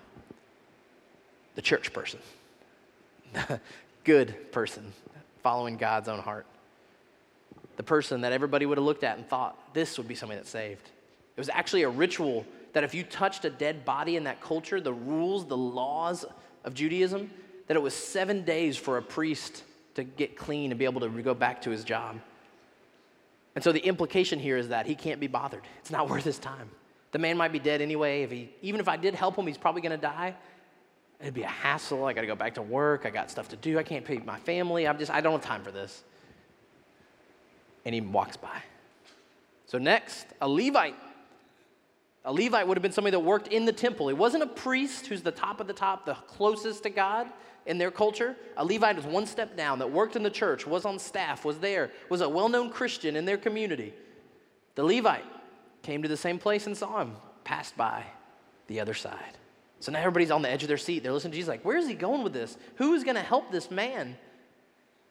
The 1.55 1.63
church 1.63 1.93
person, 1.93 2.19
the 3.33 3.61
good 4.05 4.53
person, 4.53 4.93
following 5.43 5.77
God's 5.77 6.09
own 6.09 6.19
heart. 6.19 6.47
The 7.77 7.85
person 7.85 8.21
that 8.23 8.33
everybody 8.33 8.67
would 8.67 8.79
have 8.79 8.85
looked 8.85 9.05
at 9.05 9.17
and 9.17 9.27
thought, 9.27 9.57
this 9.73 9.97
would 9.97 10.09
be 10.09 10.17
somebody 10.17 10.39
that's 10.41 10.51
saved. 10.51 10.91
It 11.37 11.41
was 11.41 11.49
actually 11.49 11.85
a 11.85 11.89
ritual 11.89 12.45
that 12.73 12.83
if 12.83 12.95
you 12.95 13.05
touched 13.05 13.45
a 13.45 13.51
dead 13.51 13.85
body 13.85 14.17
in 14.17 14.25
that 14.25 14.41
culture, 14.41 14.81
the 14.81 14.93
rules, 14.93 15.47
the 15.47 15.57
laws 15.57 16.25
of 16.65 16.75
Judaism, 16.75 17.31
that 17.67 17.77
it 17.77 17.83
was 17.83 17.95
seven 17.95 18.45
days 18.45 18.77
for 18.77 18.99
a 18.99 19.03
priest 19.03 19.63
to 19.95 20.05
get 20.05 20.37
clean 20.37 20.71
and 20.71 20.79
be 20.79 20.85
able 20.85 21.01
to 21.01 21.09
go 21.23 21.35
back 21.35 21.63
to 21.63 21.71
his 21.71 21.85
job. 21.85 22.21
And 23.55 23.63
so 23.63 23.73
the 23.73 23.81
implication 23.81 24.39
here 24.39 24.57
is 24.57 24.69
that 24.69 24.87
he 24.87 24.95
can't 24.95 25.21
be 25.21 25.27
bothered. 25.27 25.63
It's 25.81 25.91
not 25.91 26.09
worth 26.11 26.25
his 26.25 26.39
time. 26.39 26.71
The 27.13 27.19
man 27.19 27.37
might 27.37 27.53
be 27.53 27.61
dead 27.61 27.81
anyway. 27.81 28.23
If 28.23 28.31
he, 28.31 28.51
even 28.63 28.81
if 28.81 28.89
I 28.89 28.97
did 28.97 29.15
help 29.15 29.37
him, 29.37 29.47
he's 29.47 29.59
probably 29.59 29.83
going 29.83 29.93
to 29.93 29.97
die. 29.97 30.35
It'd 31.21 31.33
be 31.33 31.45
a 31.45 31.49
hassle. 31.49 32.05
I 32.05 32.13
got 32.13 32.23
to 32.23 32.27
go 32.27 32.35
back 32.35 32.55
to 32.55 32.63
work. 32.63 33.07
I 33.07 33.11
got 33.11 33.31
stuff 33.31 33.49
to 33.49 33.57
do. 33.57 33.79
I 33.79 33.85
can't 33.85 34.05
pay 34.05 34.19
my 34.19 34.39
family. 34.41 34.89
I'm 34.89 34.99
just, 34.99 35.13
I 35.13 35.21
don't 35.21 35.33
have 35.33 35.43
time 35.43 35.63
for 35.63 35.71
this. 35.71 36.03
And 37.85 37.95
he 37.95 38.01
walks 38.01 38.37
by. 38.37 38.63
So 39.67 39.79
next, 39.79 40.27
a 40.41 40.49
Levite. 40.49 40.97
A 42.25 42.33
Levite 42.33 42.67
would 42.67 42.77
have 42.77 42.83
been 42.83 42.93
somebody 42.93 43.13
that 43.13 43.21
worked 43.21 43.49
in 43.49 43.67
the 43.67 43.73
temple. 43.73 44.09
It 44.09 44.17
wasn't 44.17 44.43
a 44.43 44.47
priest 44.47 45.07
who's 45.07 45.23
the 45.23 45.31
top 45.31 45.61
of 45.61 45.67
the 45.67 45.75
top, 45.75 46.07
the 46.07 46.15
closest 46.15 46.85
to 46.85 46.91
God 46.91 47.29
in 47.67 47.77
their 47.77 47.91
culture. 47.91 48.35
A 48.57 48.65
Levite 48.65 48.97
was 48.97 49.05
one 49.05 49.27
step 49.27 49.57
down 49.57 49.79
that 49.81 49.91
worked 49.91 50.17
in 50.17 50.23
the 50.23 50.31
church, 50.31 50.67
was 50.67 50.85
on 50.85 50.99
staff, 50.99 51.45
was 51.45 51.59
there, 51.59 51.91
was 52.09 52.23
a 52.23 52.29
well 52.29 52.49
known 52.49 52.71
Christian 52.71 53.17
in 53.17 53.25
their 53.25 53.37
community. 53.37 53.93
The 54.75 54.85
Levite 54.85 55.25
came 55.83 56.03
to 56.03 56.09
the 56.09 56.17
same 56.17 56.39
place 56.39 56.67
and 56.67 56.77
saw 56.77 57.03
him, 57.03 57.13
passed 57.45 57.77
by 57.77 58.05
the 58.69 58.81
other 58.81 58.95
side. 58.95 59.39
So 59.81 59.93
now 59.93 59.99
everybody's 59.99 60.31
on 60.31 60.41
the 60.41 60.51
edge 60.51 60.63
of 60.63 60.69
their 60.69 60.79
seat. 60.79 61.03
They're 61.03 61.13
listening 61.13 61.33
to 61.33 61.37
Jesus, 61.37 61.49
like, 61.49 61.65
where 61.65 61.77
is 61.77 61.87
he 61.87 61.95
going 61.95 62.23
with 62.23 62.33
this? 62.33 62.57
Who 62.77 62.95
is 62.95 63.05
going 63.05 63.17
to 63.17 63.23
help 63.23 63.53
this 63.53 63.71
man? 63.71 64.17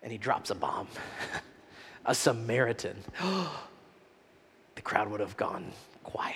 And 0.01 0.11
he 0.11 0.17
drops 0.17 0.49
a 0.49 0.55
bomb 0.55 0.87
a 2.05 2.15
Samaritan. 2.15 2.97
the 4.75 4.81
crowd 4.81 5.09
would 5.09 5.19
have 5.19 5.37
gone 5.37 5.71
quiet. 6.03 6.35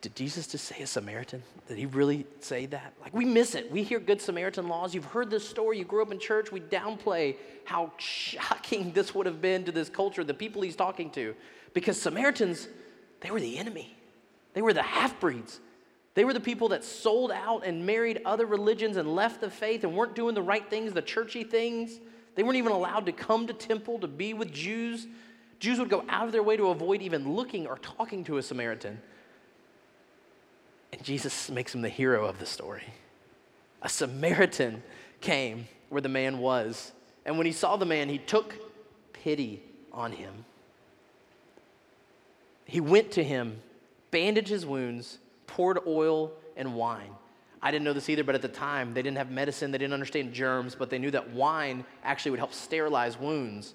Did, 0.00 0.14
Jesus 0.14 0.46
just 0.46 0.64
say 0.64 0.80
a 0.80 0.86
Samaritan? 0.86 1.42
Did 1.66 1.76
he 1.76 1.86
really 1.86 2.24
say 2.40 2.66
that? 2.66 2.92
Like, 3.00 3.12
we 3.12 3.24
miss 3.24 3.54
it. 3.54 3.70
We 3.70 3.82
hear 3.82 3.98
Good 3.98 4.20
Samaritan 4.20 4.68
laws. 4.68 4.94
You've 4.94 5.04
heard 5.06 5.28
this 5.28 5.48
story. 5.48 5.78
You 5.78 5.84
grew 5.84 6.02
up 6.02 6.12
in 6.12 6.20
church. 6.20 6.52
We 6.52 6.60
downplay 6.60 7.36
how 7.64 7.92
shocking 7.96 8.92
this 8.94 9.14
would 9.14 9.26
have 9.26 9.40
been 9.40 9.64
to 9.64 9.72
this 9.72 9.88
culture, 9.88 10.22
the 10.22 10.34
people 10.34 10.62
he's 10.62 10.76
talking 10.76 11.10
to. 11.10 11.34
Because 11.74 12.00
Samaritans, 12.00 12.68
they 13.20 13.30
were 13.30 13.40
the 13.40 13.58
enemy, 13.58 13.96
they 14.54 14.62
were 14.62 14.72
the 14.72 14.82
half 14.82 15.18
breeds. 15.20 15.60
They 16.14 16.24
were 16.24 16.32
the 16.32 16.40
people 16.40 16.70
that 16.70 16.82
sold 16.82 17.30
out 17.30 17.64
and 17.64 17.86
married 17.86 18.22
other 18.24 18.44
religions 18.44 18.96
and 18.96 19.14
left 19.14 19.40
the 19.40 19.50
faith 19.50 19.84
and 19.84 19.94
weren't 19.94 20.16
doing 20.16 20.34
the 20.34 20.42
right 20.42 20.68
things, 20.68 20.92
the 20.92 21.00
churchy 21.00 21.44
things. 21.44 22.00
They 22.34 22.42
weren't 22.42 22.56
even 22.56 22.72
allowed 22.72 23.06
to 23.06 23.12
come 23.12 23.46
to 23.46 23.52
temple 23.52 24.00
to 24.00 24.08
be 24.08 24.34
with 24.34 24.52
Jews. 24.52 25.06
Jews 25.60 25.78
would 25.78 25.88
go 25.88 26.04
out 26.08 26.26
of 26.26 26.32
their 26.32 26.42
way 26.42 26.56
to 26.56 26.70
avoid 26.70 27.02
even 27.02 27.34
looking 27.34 27.68
or 27.68 27.78
talking 27.78 28.24
to 28.24 28.38
a 28.38 28.42
Samaritan. 28.42 29.00
And 30.92 31.02
Jesus 31.02 31.50
makes 31.50 31.74
him 31.74 31.82
the 31.82 31.88
hero 31.88 32.26
of 32.26 32.38
the 32.38 32.46
story. 32.46 32.84
A 33.82 33.88
Samaritan 33.88 34.82
came 35.20 35.68
where 35.88 36.00
the 36.00 36.08
man 36.08 36.38
was. 36.38 36.92
And 37.24 37.36
when 37.36 37.46
he 37.46 37.52
saw 37.52 37.76
the 37.76 37.86
man, 37.86 38.08
he 38.08 38.18
took 38.18 38.54
pity 39.12 39.62
on 39.92 40.12
him. 40.12 40.44
He 42.64 42.80
went 42.80 43.12
to 43.12 43.24
him, 43.24 43.60
bandaged 44.10 44.48
his 44.48 44.66
wounds, 44.66 45.18
poured 45.46 45.78
oil 45.86 46.32
and 46.56 46.74
wine. 46.74 47.10
I 47.60 47.70
didn't 47.70 47.84
know 47.84 47.92
this 47.92 48.08
either, 48.08 48.24
but 48.24 48.34
at 48.34 48.42
the 48.42 48.48
time, 48.48 48.94
they 48.94 49.02
didn't 49.02 49.16
have 49.16 49.30
medicine, 49.30 49.72
they 49.72 49.78
didn't 49.78 49.94
understand 49.94 50.32
germs, 50.32 50.74
but 50.74 50.90
they 50.90 50.98
knew 50.98 51.10
that 51.10 51.30
wine 51.30 51.84
actually 52.04 52.30
would 52.32 52.40
help 52.40 52.52
sterilize 52.52 53.18
wounds 53.18 53.74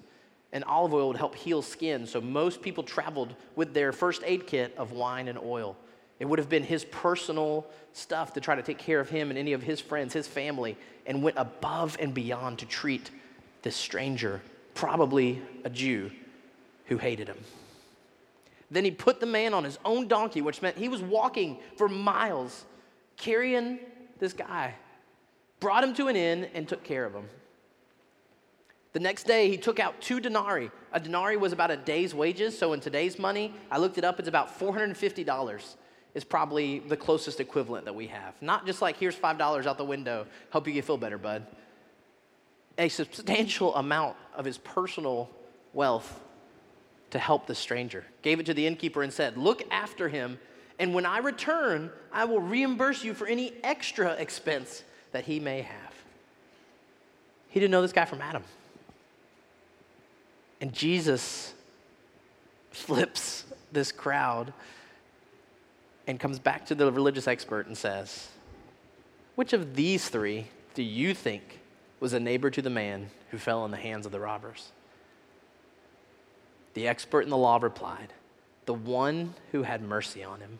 and 0.54 0.62
olive 0.64 0.94
oil 0.94 1.08
would 1.08 1.16
help 1.16 1.34
heal 1.34 1.60
skin. 1.60 2.06
So 2.06 2.20
most 2.20 2.62
people 2.62 2.84
traveled 2.84 3.34
with 3.56 3.74
their 3.74 3.92
first 3.92 4.22
aid 4.24 4.46
kit 4.46 4.72
of 4.78 4.92
wine 4.92 5.26
and 5.28 5.38
oil. 5.38 5.76
It 6.18 6.26
would 6.26 6.38
have 6.38 6.48
been 6.48 6.62
his 6.62 6.84
personal 6.84 7.66
stuff 7.92 8.32
to 8.34 8.40
try 8.40 8.54
to 8.54 8.62
take 8.62 8.78
care 8.78 9.00
of 9.00 9.08
him 9.08 9.30
and 9.30 9.38
any 9.38 9.52
of 9.52 9.62
his 9.62 9.80
friends, 9.80 10.12
his 10.12 10.28
family, 10.28 10.76
and 11.06 11.22
went 11.22 11.36
above 11.38 11.96
and 12.00 12.14
beyond 12.14 12.60
to 12.60 12.66
treat 12.66 13.10
this 13.62 13.74
stranger, 13.74 14.40
probably 14.74 15.42
a 15.64 15.70
Jew, 15.70 16.10
who 16.86 16.98
hated 16.98 17.28
him. 17.28 17.38
Then 18.70 18.84
he 18.84 18.90
put 18.90 19.20
the 19.20 19.26
man 19.26 19.54
on 19.54 19.64
his 19.64 19.78
own 19.84 20.08
donkey, 20.08 20.40
which 20.40 20.62
meant 20.62 20.76
he 20.76 20.88
was 20.88 21.02
walking 21.02 21.58
for 21.76 21.88
miles, 21.88 22.64
carrying 23.16 23.78
this 24.18 24.32
guy, 24.32 24.74
brought 25.60 25.84
him 25.84 25.94
to 25.94 26.08
an 26.08 26.16
inn, 26.16 26.48
and 26.54 26.68
took 26.68 26.84
care 26.84 27.04
of 27.04 27.12
him. 27.12 27.28
The 28.92 29.00
next 29.00 29.24
day, 29.24 29.50
he 29.50 29.56
took 29.56 29.80
out 29.80 30.00
two 30.00 30.20
denarii. 30.20 30.70
A 30.92 31.00
denarii 31.00 31.36
was 31.36 31.52
about 31.52 31.72
a 31.72 31.76
day's 31.76 32.14
wages, 32.14 32.56
so 32.56 32.72
in 32.72 32.80
today's 32.80 33.18
money, 33.18 33.52
I 33.70 33.78
looked 33.78 33.98
it 33.98 34.04
up, 34.04 34.20
it's 34.20 34.28
about 34.28 34.58
$450 34.58 35.76
is 36.14 36.24
probably 36.24 36.78
the 36.78 36.96
closest 36.96 37.40
equivalent 37.40 37.84
that 37.84 37.94
we 37.94 38.06
have. 38.06 38.40
Not 38.40 38.66
just 38.66 38.80
like, 38.80 38.96
here's 38.96 39.16
$5 39.16 39.66
out 39.66 39.78
the 39.78 39.84
window, 39.84 40.26
hope 40.50 40.68
you 40.68 40.80
feel 40.82 40.96
better, 40.96 41.18
bud. 41.18 41.46
A 42.78 42.88
substantial 42.88 43.74
amount 43.74 44.16
of 44.34 44.44
his 44.44 44.58
personal 44.58 45.28
wealth 45.72 46.20
to 47.10 47.18
help 47.18 47.46
the 47.46 47.54
stranger. 47.54 48.04
Gave 48.22 48.40
it 48.40 48.46
to 48.46 48.54
the 48.54 48.66
innkeeper 48.66 49.02
and 49.02 49.12
said, 49.12 49.36
Look 49.36 49.62
after 49.70 50.08
him, 50.08 50.38
and 50.78 50.94
when 50.94 51.06
I 51.06 51.18
return, 51.18 51.90
I 52.12 52.24
will 52.24 52.40
reimburse 52.40 53.04
you 53.04 53.14
for 53.14 53.26
any 53.26 53.52
extra 53.62 54.12
expense 54.14 54.82
that 55.12 55.24
he 55.24 55.38
may 55.38 55.62
have. 55.62 55.94
He 57.48 57.60
didn't 57.60 57.70
know 57.70 57.82
this 57.82 57.92
guy 57.92 58.04
from 58.04 58.20
Adam. 58.20 58.42
And 60.60 60.72
Jesus 60.72 61.54
flips 62.72 63.44
this 63.70 63.92
crowd 63.92 64.52
and 66.06 66.20
comes 66.20 66.38
back 66.38 66.66
to 66.66 66.74
the 66.74 66.90
religious 66.90 67.26
expert 67.26 67.66
and 67.66 67.76
says, 67.76 68.28
Which 69.34 69.52
of 69.52 69.74
these 69.74 70.08
three 70.08 70.48
do 70.74 70.82
you 70.82 71.14
think 71.14 71.60
was 72.00 72.12
a 72.12 72.20
neighbor 72.20 72.50
to 72.50 72.62
the 72.62 72.70
man 72.70 73.10
who 73.30 73.38
fell 73.38 73.64
in 73.64 73.70
the 73.70 73.76
hands 73.76 74.06
of 74.06 74.12
the 74.12 74.20
robbers? 74.20 74.72
The 76.74 76.88
expert 76.88 77.22
in 77.22 77.30
the 77.30 77.36
law 77.36 77.58
replied, 77.62 78.12
The 78.66 78.74
one 78.74 79.34
who 79.52 79.62
had 79.62 79.82
mercy 79.82 80.22
on 80.22 80.40
him. 80.40 80.58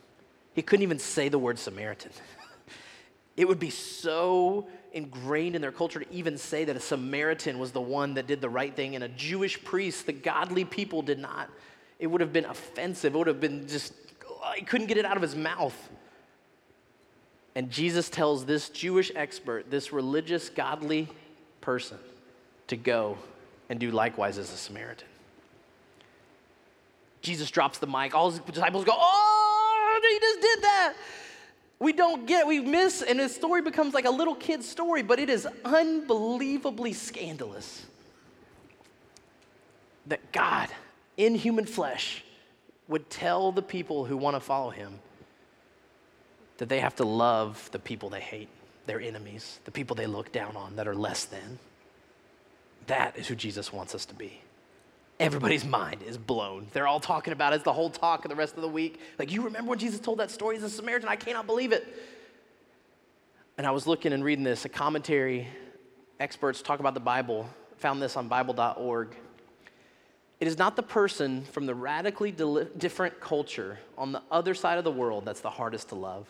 He 0.55 0.63
couldn't 0.63 0.85
even 0.85 1.01
say 1.01 1.29
the 1.29 1.39
word 1.39 1.59
Samaritan. 1.59 2.13
it 3.37 3.47
would 3.47 3.59
be 3.59 3.71
so 3.71 4.69
ingrained 4.93 5.57
in 5.57 5.63
their 5.63 5.73
culture 5.73 5.99
to 5.99 6.13
even 6.13 6.39
say 6.39 6.65
that 6.65 6.77
a 6.77 6.81
Samaritan 6.81 7.59
was 7.59 7.73
the 7.73 7.81
one 7.81 8.15
that 8.15 8.29
did 8.29 8.41
the 8.41 8.49
right 8.49 8.75
thing 8.75 8.95
and 8.95 9.03
a 9.03 9.09
Jewish 9.09 9.63
priest, 9.65 10.07
the 10.07 10.13
godly 10.13 10.65
people, 10.65 11.03
did 11.03 11.19
not. 11.19 11.51
It 11.99 12.07
would 12.07 12.21
have 12.21 12.33
been 12.33 12.45
offensive. 12.45 13.15
It 13.15 13.19
would 13.19 13.27
have 13.27 13.41
been 13.41 13.67
just, 13.67 13.93
he 14.57 14.63
couldn't 14.63 14.87
get 14.87 14.97
it 14.97 15.05
out 15.05 15.17
of 15.17 15.23
his 15.23 15.35
mouth. 15.35 15.77
And 17.55 17.71
Jesus 17.71 18.09
tells 18.09 18.45
this 18.45 18.69
Jewish 18.69 19.13
expert, 19.15 19.71
this 19.71 19.93
religious, 19.93 20.49
godly 20.49 21.09
person, 21.61 21.99
to 22.67 22.77
go 22.77 23.17
and 23.69 23.79
do 23.79 23.91
likewise 23.91 24.39
as 24.39 24.53
a 24.53 24.57
Samaritan. 24.57 25.07
Jesus 27.23 27.51
drops 27.51 27.79
the 27.79 27.87
mic. 27.87 28.15
All 28.15 28.31
his 28.31 28.41
disciples 28.41 28.85
go, 28.85 28.93
Oh, 28.95 30.01
he 30.03 30.19
just 30.19 30.41
did 30.41 30.63
that. 30.63 30.95
We 31.79 31.93
don't 31.93 32.27
get, 32.27 32.47
we 32.47 32.61
miss, 32.61 33.03
and 33.03 33.19
his 33.19 33.35
story 33.35 33.61
becomes 33.61 33.95
like 33.95 34.05
a 34.05 34.11
little 34.11 34.35
kid's 34.35 34.69
story, 34.69 35.03
but 35.03 35.19
it 35.19 35.29
is 35.29 35.47
unbelievably 35.65 36.93
scandalous 36.93 37.85
that 40.07 40.33
God, 40.33 40.69
in 41.17 41.35
human 41.35 41.67
flesh, 41.67 42.25
would 42.89 43.09
tell 43.11 43.53
the 43.53 43.63
people 43.63 44.05
who 44.05 44.17
want 44.17 44.37
to 44.37 44.41
follow 44.41 44.71
him 44.71 44.99
that 46.59 46.69
they 46.69 46.81
have 46.81 46.97
to 46.97 47.05
love 47.05 47.69
the 47.73 47.79
people 47.79 48.11
they 48.11 48.21
hate, 48.21 48.49
their 48.87 49.01
enemies, 49.01 49.59
the 49.65 49.71
people 49.71 49.97
they 49.97 50.07
look 50.07 50.31
down 50.33 50.57
on 50.57 50.77
that 50.77 50.87
are 50.87 50.95
less 50.95 51.25
than. 51.25 51.59
That 52.87 53.17
is 53.17 53.27
who 53.27 53.35
Jesus 53.35 53.73
wants 53.73 53.95
us 53.95 54.05
to 54.07 54.15
be 54.15 54.41
everybody's 55.21 55.65
mind 55.65 56.03
is 56.03 56.19
blown. 56.19 56.67
They're 56.73 56.87
all 56.87 57.01
talking 57.01 57.33
about 57.33 57.53
it. 57.53 57.57
It's 57.57 57.65
the 57.65 57.73
whole 57.73 57.91
talk 57.91 58.25
of 58.25 58.29
the 58.29 58.35
rest 58.35 58.57
of 58.57 58.63
the 58.63 58.69
week. 58.69 59.01
Like, 59.19 59.33
you 59.33 59.43
remember 59.43 59.71
when 59.71 59.79
Jesus 59.79 60.01
told 60.01 60.19
that 60.19 60.31
story 60.31 60.57
as 60.57 60.63
a 60.63 60.71
Samaritan? 60.71 61.09
I 61.09 61.17
cannot 61.17 61.47
believe 61.47 61.73
it. 61.73 61.87
And 63.57 63.67
I 63.67 63.71
was 63.71 63.87
looking 63.87 64.13
and 64.13 64.25
reading 64.25 64.45
this, 64.45 64.65
a 64.65 64.69
commentary, 64.69 65.47
experts 66.19 66.63
talk 66.63 66.81
about 66.81 66.95
the 66.95 67.01
Bible, 67.01 67.49
found 67.79 68.03
this 68.03 68.17
on 68.17 68.29
Bible.org. 68.29 69.17
It 70.45 70.49
is 70.49 70.59
not 70.59 70.77
the 70.77 70.83
person 70.83 71.43
from 71.53 71.65
the 71.65 71.75
radically 71.75 72.31
different 72.31 73.19
culture 73.19 73.79
on 73.97 74.13
the 74.13 74.21
other 74.31 74.53
side 74.53 74.77
of 74.77 74.85
the 74.85 74.91
world 74.91 75.25
that's 75.25 75.41
the 75.41 75.49
hardest 75.49 75.89
to 75.89 75.95
love. 75.95 76.29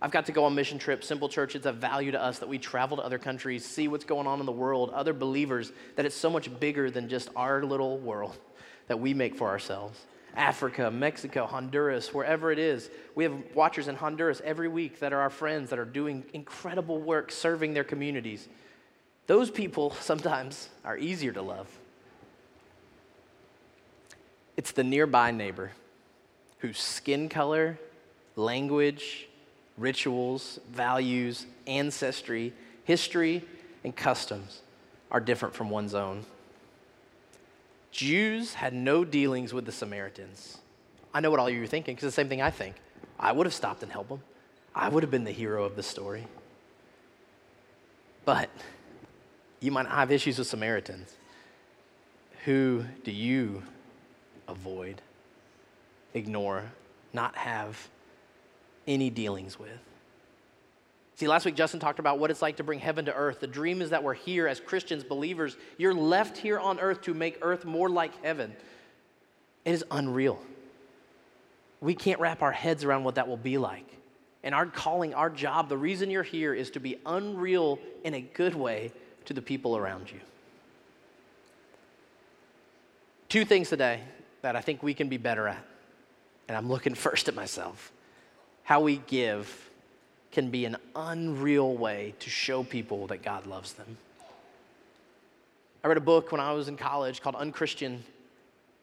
I've 0.00 0.10
got 0.10 0.26
to 0.26 0.32
go 0.32 0.46
on 0.46 0.56
mission 0.56 0.80
trips. 0.80 1.06
Simple 1.06 1.28
Church, 1.28 1.54
it's 1.54 1.64
a 1.64 1.70
value 1.70 2.10
to 2.10 2.20
us 2.20 2.40
that 2.40 2.48
we 2.48 2.58
travel 2.58 2.96
to 2.96 3.04
other 3.04 3.20
countries, 3.20 3.64
see 3.64 3.86
what's 3.86 4.04
going 4.04 4.26
on 4.26 4.40
in 4.40 4.46
the 4.46 4.50
world, 4.50 4.90
other 4.90 5.12
believers, 5.12 5.70
that 5.94 6.04
it's 6.04 6.16
so 6.16 6.28
much 6.28 6.50
bigger 6.58 6.90
than 6.90 7.08
just 7.08 7.28
our 7.36 7.62
little 7.62 7.98
world 7.98 8.36
that 8.88 8.98
we 8.98 9.14
make 9.14 9.36
for 9.36 9.46
ourselves. 9.46 9.96
Africa, 10.34 10.90
Mexico, 10.90 11.46
Honduras, 11.46 12.12
wherever 12.12 12.50
it 12.50 12.58
is. 12.58 12.90
We 13.14 13.22
have 13.22 13.36
watchers 13.54 13.86
in 13.86 13.94
Honduras 13.94 14.42
every 14.44 14.66
week 14.66 14.98
that 14.98 15.12
are 15.12 15.20
our 15.20 15.30
friends 15.30 15.70
that 15.70 15.78
are 15.78 15.84
doing 15.84 16.24
incredible 16.32 17.00
work 17.00 17.30
serving 17.30 17.74
their 17.74 17.84
communities. 17.84 18.48
Those 19.28 19.52
people 19.52 19.92
sometimes 20.00 20.68
are 20.84 20.98
easier 20.98 21.30
to 21.30 21.42
love. 21.42 21.68
It's 24.56 24.72
the 24.72 24.84
nearby 24.84 25.30
neighbor 25.30 25.72
whose 26.58 26.78
skin 26.78 27.28
color, 27.28 27.78
language, 28.36 29.28
rituals, 29.76 30.60
values, 30.70 31.46
ancestry, 31.66 32.52
history, 32.84 33.44
and 33.84 33.94
customs 33.94 34.60
are 35.10 35.20
different 35.20 35.54
from 35.54 35.70
one's 35.70 35.94
own. 35.94 36.24
Jews 37.90 38.54
had 38.54 38.72
no 38.72 39.04
dealings 39.04 39.52
with 39.52 39.66
the 39.66 39.72
Samaritans. 39.72 40.58
I 41.12 41.20
know 41.20 41.30
what 41.30 41.40
all 41.40 41.50
you 41.50 41.62
are 41.62 41.66
thinking, 41.66 41.94
because 41.94 42.06
the 42.06 42.12
same 42.12 42.28
thing 42.28 42.40
I 42.40 42.50
think. 42.50 42.76
I 43.18 43.32
would 43.32 43.46
have 43.46 43.54
stopped 43.54 43.82
and 43.82 43.92
helped 43.92 44.08
them. 44.08 44.22
I 44.74 44.88
would 44.88 45.02
have 45.02 45.10
been 45.10 45.24
the 45.24 45.32
hero 45.32 45.64
of 45.64 45.76
the 45.76 45.82
story. 45.82 46.26
But 48.24 48.48
you 49.60 49.70
might 49.70 49.86
have 49.86 50.10
issues 50.10 50.38
with 50.38 50.46
Samaritans. 50.46 51.14
Who 52.44 52.84
do 53.04 53.10
you 53.10 53.62
avoid, 54.52 55.02
ignore, 56.14 56.64
not 57.12 57.36
have 57.36 57.88
any 58.86 59.10
dealings 59.10 59.58
with. 59.58 59.70
See, 61.16 61.28
last 61.28 61.44
week 61.44 61.54
Justin 61.54 61.78
talked 61.78 61.98
about 61.98 62.18
what 62.18 62.30
it's 62.30 62.42
like 62.42 62.56
to 62.56 62.64
bring 62.64 62.78
heaven 62.78 63.04
to 63.04 63.14
earth. 63.14 63.40
The 63.40 63.46
dream 63.46 63.82
is 63.82 63.90
that 63.90 64.02
we're 64.02 64.14
here 64.14 64.48
as 64.48 64.60
Christians, 64.60 65.04
believers. 65.04 65.56
You're 65.76 65.94
left 65.94 66.38
here 66.38 66.58
on 66.58 66.80
earth 66.80 67.02
to 67.02 67.14
make 67.14 67.38
earth 67.42 67.64
more 67.64 67.88
like 67.88 68.22
heaven. 68.24 68.54
It 69.64 69.72
is 69.72 69.84
unreal. 69.90 70.40
We 71.80 71.94
can't 71.94 72.20
wrap 72.20 72.42
our 72.42 72.52
heads 72.52 72.84
around 72.84 73.04
what 73.04 73.16
that 73.16 73.28
will 73.28 73.36
be 73.36 73.58
like. 73.58 73.86
And 74.42 74.54
our 74.54 74.66
calling, 74.66 75.14
our 75.14 75.30
job, 75.30 75.68
the 75.68 75.76
reason 75.76 76.10
you're 76.10 76.22
here 76.22 76.54
is 76.54 76.70
to 76.72 76.80
be 76.80 76.96
unreal 77.06 77.78
in 78.02 78.14
a 78.14 78.20
good 78.20 78.54
way 78.54 78.90
to 79.26 79.34
the 79.34 79.42
people 79.42 79.76
around 79.76 80.10
you. 80.10 80.18
Two 83.28 83.44
things 83.44 83.68
today 83.68 84.00
that 84.42 84.56
I 84.56 84.60
think 84.60 84.82
we 84.82 84.94
can 84.94 85.08
be 85.08 85.16
better 85.16 85.48
at. 85.48 85.64
And 86.48 86.56
I'm 86.56 86.68
looking 86.68 86.94
first 87.06 87.28
at 87.28 87.34
myself 87.34 87.92
how 88.64 88.80
we 88.80 88.98
give 89.08 89.70
can 90.30 90.50
be 90.50 90.64
an 90.64 90.76
unreal 90.96 91.76
way 91.76 92.14
to 92.20 92.30
show 92.30 92.62
people 92.62 93.06
that 93.08 93.22
God 93.22 93.46
loves 93.46 93.74
them. 93.74 93.98
I 95.84 95.88
read 95.88 95.96
a 95.96 96.00
book 96.00 96.30
when 96.30 96.40
I 96.40 96.52
was 96.52 96.68
in 96.68 96.76
college 96.76 97.20
called 97.20 97.34
Unchristian. 97.34 98.04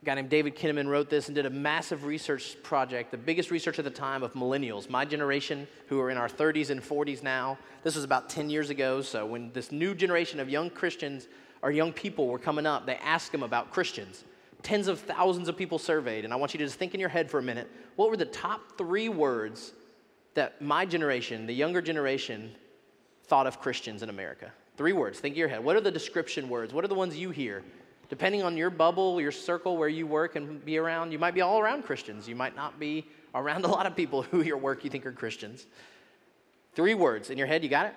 A 0.01 0.05
guy 0.05 0.15
named 0.15 0.29
David 0.29 0.55
Kinnaman 0.55 0.87
wrote 0.87 1.09
this 1.09 1.27
and 1.27 1.35
did 1.35 1.45
a 1.45 1.49
massive 1.49 2.05
research 2.05 2.61
project, 2.61 3.11
the 3.11 3.17
biggest 3.17 3.51
research 3.51 3.79
at 3.79 3.85
the 3.85 3.91
time 3.91 4.21
of 4.21 4.33
millennials, 4.33 4.89
my 4.89 5.05
generation, 5.05 5.67
who 5.87 5.99
are 5.99 6.09
in 6.09 6.17
our 6.17 6.29
30s 6.29 6.69
and 6.69 6.81
40s 6.81 7.23
now. 7.23 7.57
This 7.83 7.95
was 7.95 8.03
about 8.03 8.29
10 8.29 8.49
years 8.49 8.69
ago. 8.69 9.01
So 9.01 9.25
when 9.25 9.51
this 9.53 9.71
new 9.71 9.95
generation 9.95 10.39
of 10.39 10.49
young 10.49 10.69
Christians 10.69 11.27
or 11.61 11.71
young 11.71 11.91
people 11.93 12.27
were 12.27 12.39
coming 12.39 12.65
up, 12.65 12.85
they 12.85 12.95
asked 12.97 13.31
them 13.31 13.43
about 13.43 13.71
Christians. 13.71 14.23
Tens 14.61 14.87
of 14.87 14.99
thousands 14.99 15.47
of 15.47 15.55
people 15.55 15.79
surveyed, 15.79 16.25
and 16.25 16.33
I 16.33 16.35
want 16.35 16.53
you 16.53 16.57
to 16.57 16.65
just 16.65 16.77
think 16.77 16.93
in 16.93 16.99
your 16.99 17.09
head 17.09 17.29
for 17.31 17.39
a 17.39 17.43
minute 17.43 17.69
what 17.95 18.09
were 18.09 18.17
the 18.17 18.25
top 18.25 18.77
three 18.77 19.09
words 19.09 19.73
that 20.33 20.61
my 20.61 20.85
generation, 20.85 21.45
the 21.45 21.53
younger 21.53 21.81
generation, 21.81 22.51
thought 23.25 23.47
of 23.47 23.59
Christians 23.59 24.03
in 24.03 24.09
America? 24.09 24.51
Three 24.77 24.93
words. 24.93 25.19
Think 25.19 25.35
in 25.35 25.39
your 25.39 25.47
head. 25.49 25.63
What 25.63 25.75
are 25.75 25.81
the 25.81 25.91
description 25.91 26.49
words? 26.49 26.73
What 26.73 26.85
are 26.85 26.87
the 26.87 26.95
ones 26.95 27.17
you 27.17 27.31
hear? 27.31 27.63
Depending 28.09 28.43
on 28.43 28.57
your 28.57 28.69
bubble, 28.69 29.21
your 29.21 29.31
circle 29.31 29.77
where 29.77 29.89
you 29.89 30.07
work 30.07 30.35
and 30.35 30.63
be 30.65 30.77
around, 30.77 31.11
you 31.11 31.19
might 31.19 31.33
be 31.33 31.41
all 31.41 31.59
around 31.59 31.83
Christians. 31.83 32.27
You 32.27 32.35
might 32.35 32.55
not 32.55 32.79
be 32.79 33.05
around 33.35 33.65
a 33.65 33.67
lot 33.67 33.85
of 33.85 33.95
people 33.95 34.23
who 34.23 34.41
your 34.41 34.57
work 34.57 34.83
you 34.83 34.89
think 34.89 35.05
are 35.05 35.11
Christians. 35.11 35.65
Three 36.73 36.93
words 36.93 37.29
in 37.29 37.37
your 37.37 37.47
head, 37.47 37.63
you 37.63 37.69
got 37.69 37.87
it? 37.87 37.93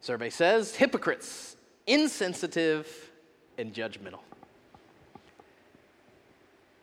Survey 0.00 0.30
says 0.30 0.76
hypocrites, 0.76 1.56
insensitive, 1.86 3.10
and 3.58 3.72
judgmental. 3.72 4.20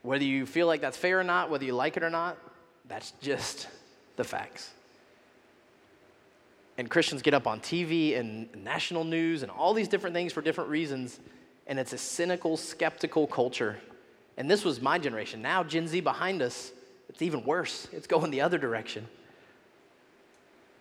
Whether 0.04 0.26
you 0.26 0.46
feel 0.46 0.68
like 0.68 0.82
that's 0.82 0.98
fair 0.98 1.20
or 1.20 1.24
not, 1.24 1.50
whether 1.50 1.66
you 1.66 1.74
like 1.74 1.98
it 1.98 2.04
or 2.04 2.10
not, 2.10 2.38
that's 2.88 3.12
just 3.22 3.68
the 4.18 4.24
facts. 4.24 4.70
And 6.78 6.89
Christians 6.89 7.22
get 7.22 7.34
up 7.34 7.48
on 7.48 7.60
TV 7.60 8.18
and 8.18 8.48
national 8.63 9.06
news 9.06 9.44
and 9.44 9.52
all 9.52 9.74
these 9.74 9.88
different 9.88 10.13
things 10.13 10.34
for 10.34 10.42
different 10.42 10.70
reasons, 10.70 11.20
and 11.68 11.80
it's 11.80 11.94
a 11.94 11.98
cynical, 11.98 12.58
skeptical 12.58 13.28
culture. 13.28 13.78
And 14.38 14.50
this 14.50 14.66
was 14.66 14.82
my 14.82 14.98
generation. 14.98 15.42
Now, 15.42 15.63
Gen 15.63 15.88
Z 15.88 16.02
behind 16.02 16.42
us, 16.42 16.72
it's 17.10 17.22
even 17.22 17.46
worse. 17.46 17.88
It's 17.92 18.08
going 18.08 18.32
the 18.32 18.42
other 18.42 18.58
direction. 18.58 19.08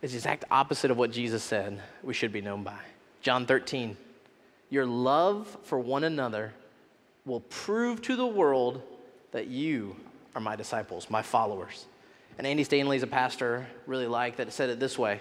It's 0.00 0.12
the 0.12 0.18
exact 0.18 0.46
opposite 0.50 0.90
of 0.90 0.96
what 0.96 1.12
Jesus 1.12 1.44
said 1.44 1.80
we 2.02 2.14
should 2.14 2.32
be 2.32 2.40
known 2.40 2.64
by. 2.64 2.78
John 3.20 3.46
13, 3.46 3.96
your 4.70 4.86
love 4.86 5.56
for 5.62 5.78
one 5.78 6.02
another 6.02 6.54
will 7.24 7.40
prove 7.40 8.02
to 8.02 8.16
the 8.16 8.26
world 8.26 8.82
that 9.32 9.48
you 9.48 9.96
are 10.34 10.40
my 10.40 10.56
disciples, 10.56 11.10
my 11.10 11.22
followers. 11.22 11.86
And 12.38 12.46
Andy 12.46 12.64
Stanley 12.64 12.96
is 12.96 13.02
a 13.02 13.08
pastor, 13.08 13.66
really 13.86 14.06
like 14.06 14.36
that 14.36 14.52
said 14.52 14.70
it 14.70 14.80
this 14.80 14.98
way. 14.98 15.20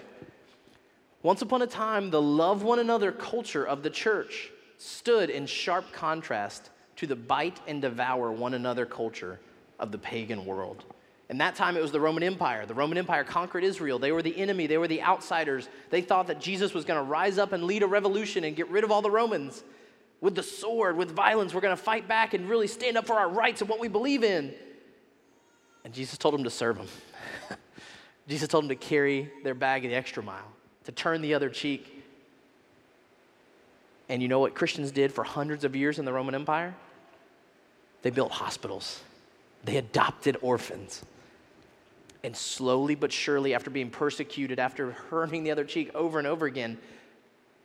Once 1.22 1.42
upon 1.42 1.62
a 1.62 1.66
time, 1.66 2.10
the 2.10 2.22
love 2.22 2.62
one 2.62 2.78
another 2.78 3.12
culture 3.12 3.66
of 3.66 3.82
the 3.82 3.90
church 3.90 4.50
stood 4.78 5.30
in 5.30 5.46
sharp 5.46 5.92
contrast 5.92 6.70
to 6.96 7.06
the 7.06 7.16
bite 7.16 7.60
and 7.66 7.80
devour 7.80 8.32
one 8.32 8.54
another 8.54 8.86
culture 8.86 9.38
of 9.78 9.92
the 9.92 9.98
pagan 9.98 10.44
world. 10.44 10.84
In 11.28 11.38
that 11.38 11.54
time 11.54 11.76
it 11.76 11.80
was 11.80 11.92
the 11.92 12.00
Roman 12.00 12.22
Empire. 12.22 12.66
The 12.66 12.74
Roman 12.74 12.98
Empire 12.98 13.24
conquered 13.24 13.64
Israel. 13.64 13.98
They 13.98 14.12
were 14.12 14.22
the 14.22 14.36
enemy, 14.36 14.66
they 14.66 14.78
were 14.78 14.88
the 14.88 15.02
outsiders. 15.02 15.68
They 15.90 16.02
thought 16.02 16.26
that 16.26 16.40
Jesus 16.40 16.74
was 16.74 16.84
going 16.84 16.98
to 16.98 17.04
rise 17.04 17.38
up 17.38 17.52
and 17.52 17.64
lead 17.64 17.82
a 17.82 17.86
revolution 17.86 18.44
and 18.44 18.56
get 18.56 18.68
rid 18.68 18.84
of 18.84 18.90
all 18.90 19.02
the 19.02 19.10
Romans. 19.10 19.62
With 20.22 20.36
the 20.36 20.42
sword, 20.42 20.96
with 20.96 21.10
violence, 21.10 21.52
we're 21.52 21.60
going 21.60 21.76
to 21.76 21.82
fight 21.82 22.06
back 22.06 22.32
and 22.32 22.48
really 22.48 22.68
stand 22.68 22.96
up 22.96 23.06
for 23.06 23.14
our 23.14 23.28
rights 23.28 23.60
and 23.60 23.68
what 23.68 23.80
we 23.80 23.88
believe 23.88 24.22
in. 24.22 24.54
And 25.84 25.92
Jesus 25.92 26.16
told 26.16 26.32
them 26.32 26.44
to 26.44 26.50
serve 26.50 26.78
them. 26.78 26.86
Jesus 28.28 28.46
told 28.46 28.64
them 28.64 28.68
to 28.68 28.76
carry 28.76 29.32
their 29.42 29.54
bag 29.54 29.82
the 29.82 29.94
extra 29.94 30.22
mile, 30.22 30.46
to 30.84 30.92
turn 30.92 31.22
the 31.22 31.34
other 31.34 31.50
cheek. 31.50 32.04
And 34.08 34.22
you 34.22 34.28
know 34.28 34.38
what 34.38 34.54
Christians 34.54 34.92
did 34.92 35.12
for 35.12 35.24
hundreds 35.24 35.64
of 35.64 35.74
years 35.74 35.98
in 35.98 36.04
the 36.04 36.12
Roman 36.12 36.36
Empire? 36.36 36.76
They 38.02 38.10
built 38.10 38.30
hospitals, 38.30 39.00
they 39.64 39.76
adopted 39.76 40.36
orphans. 40.40 41.02
And 42.24 42.36
slowly 42.36 42.94
but 42.94 43.10
surely, 43.10 43.52
after 43.52 43.68
being 43.68 43.90
persecuted, 43.90 44.60
after 44.60 44.94
turning 45.10 45.42
the 45.42 45.50
other 45.50 45.64
cheek 45.64 45.92
over 45.92 46.20
and 46.20 46.28
over 46.28 46.46
again, 46.46 46.78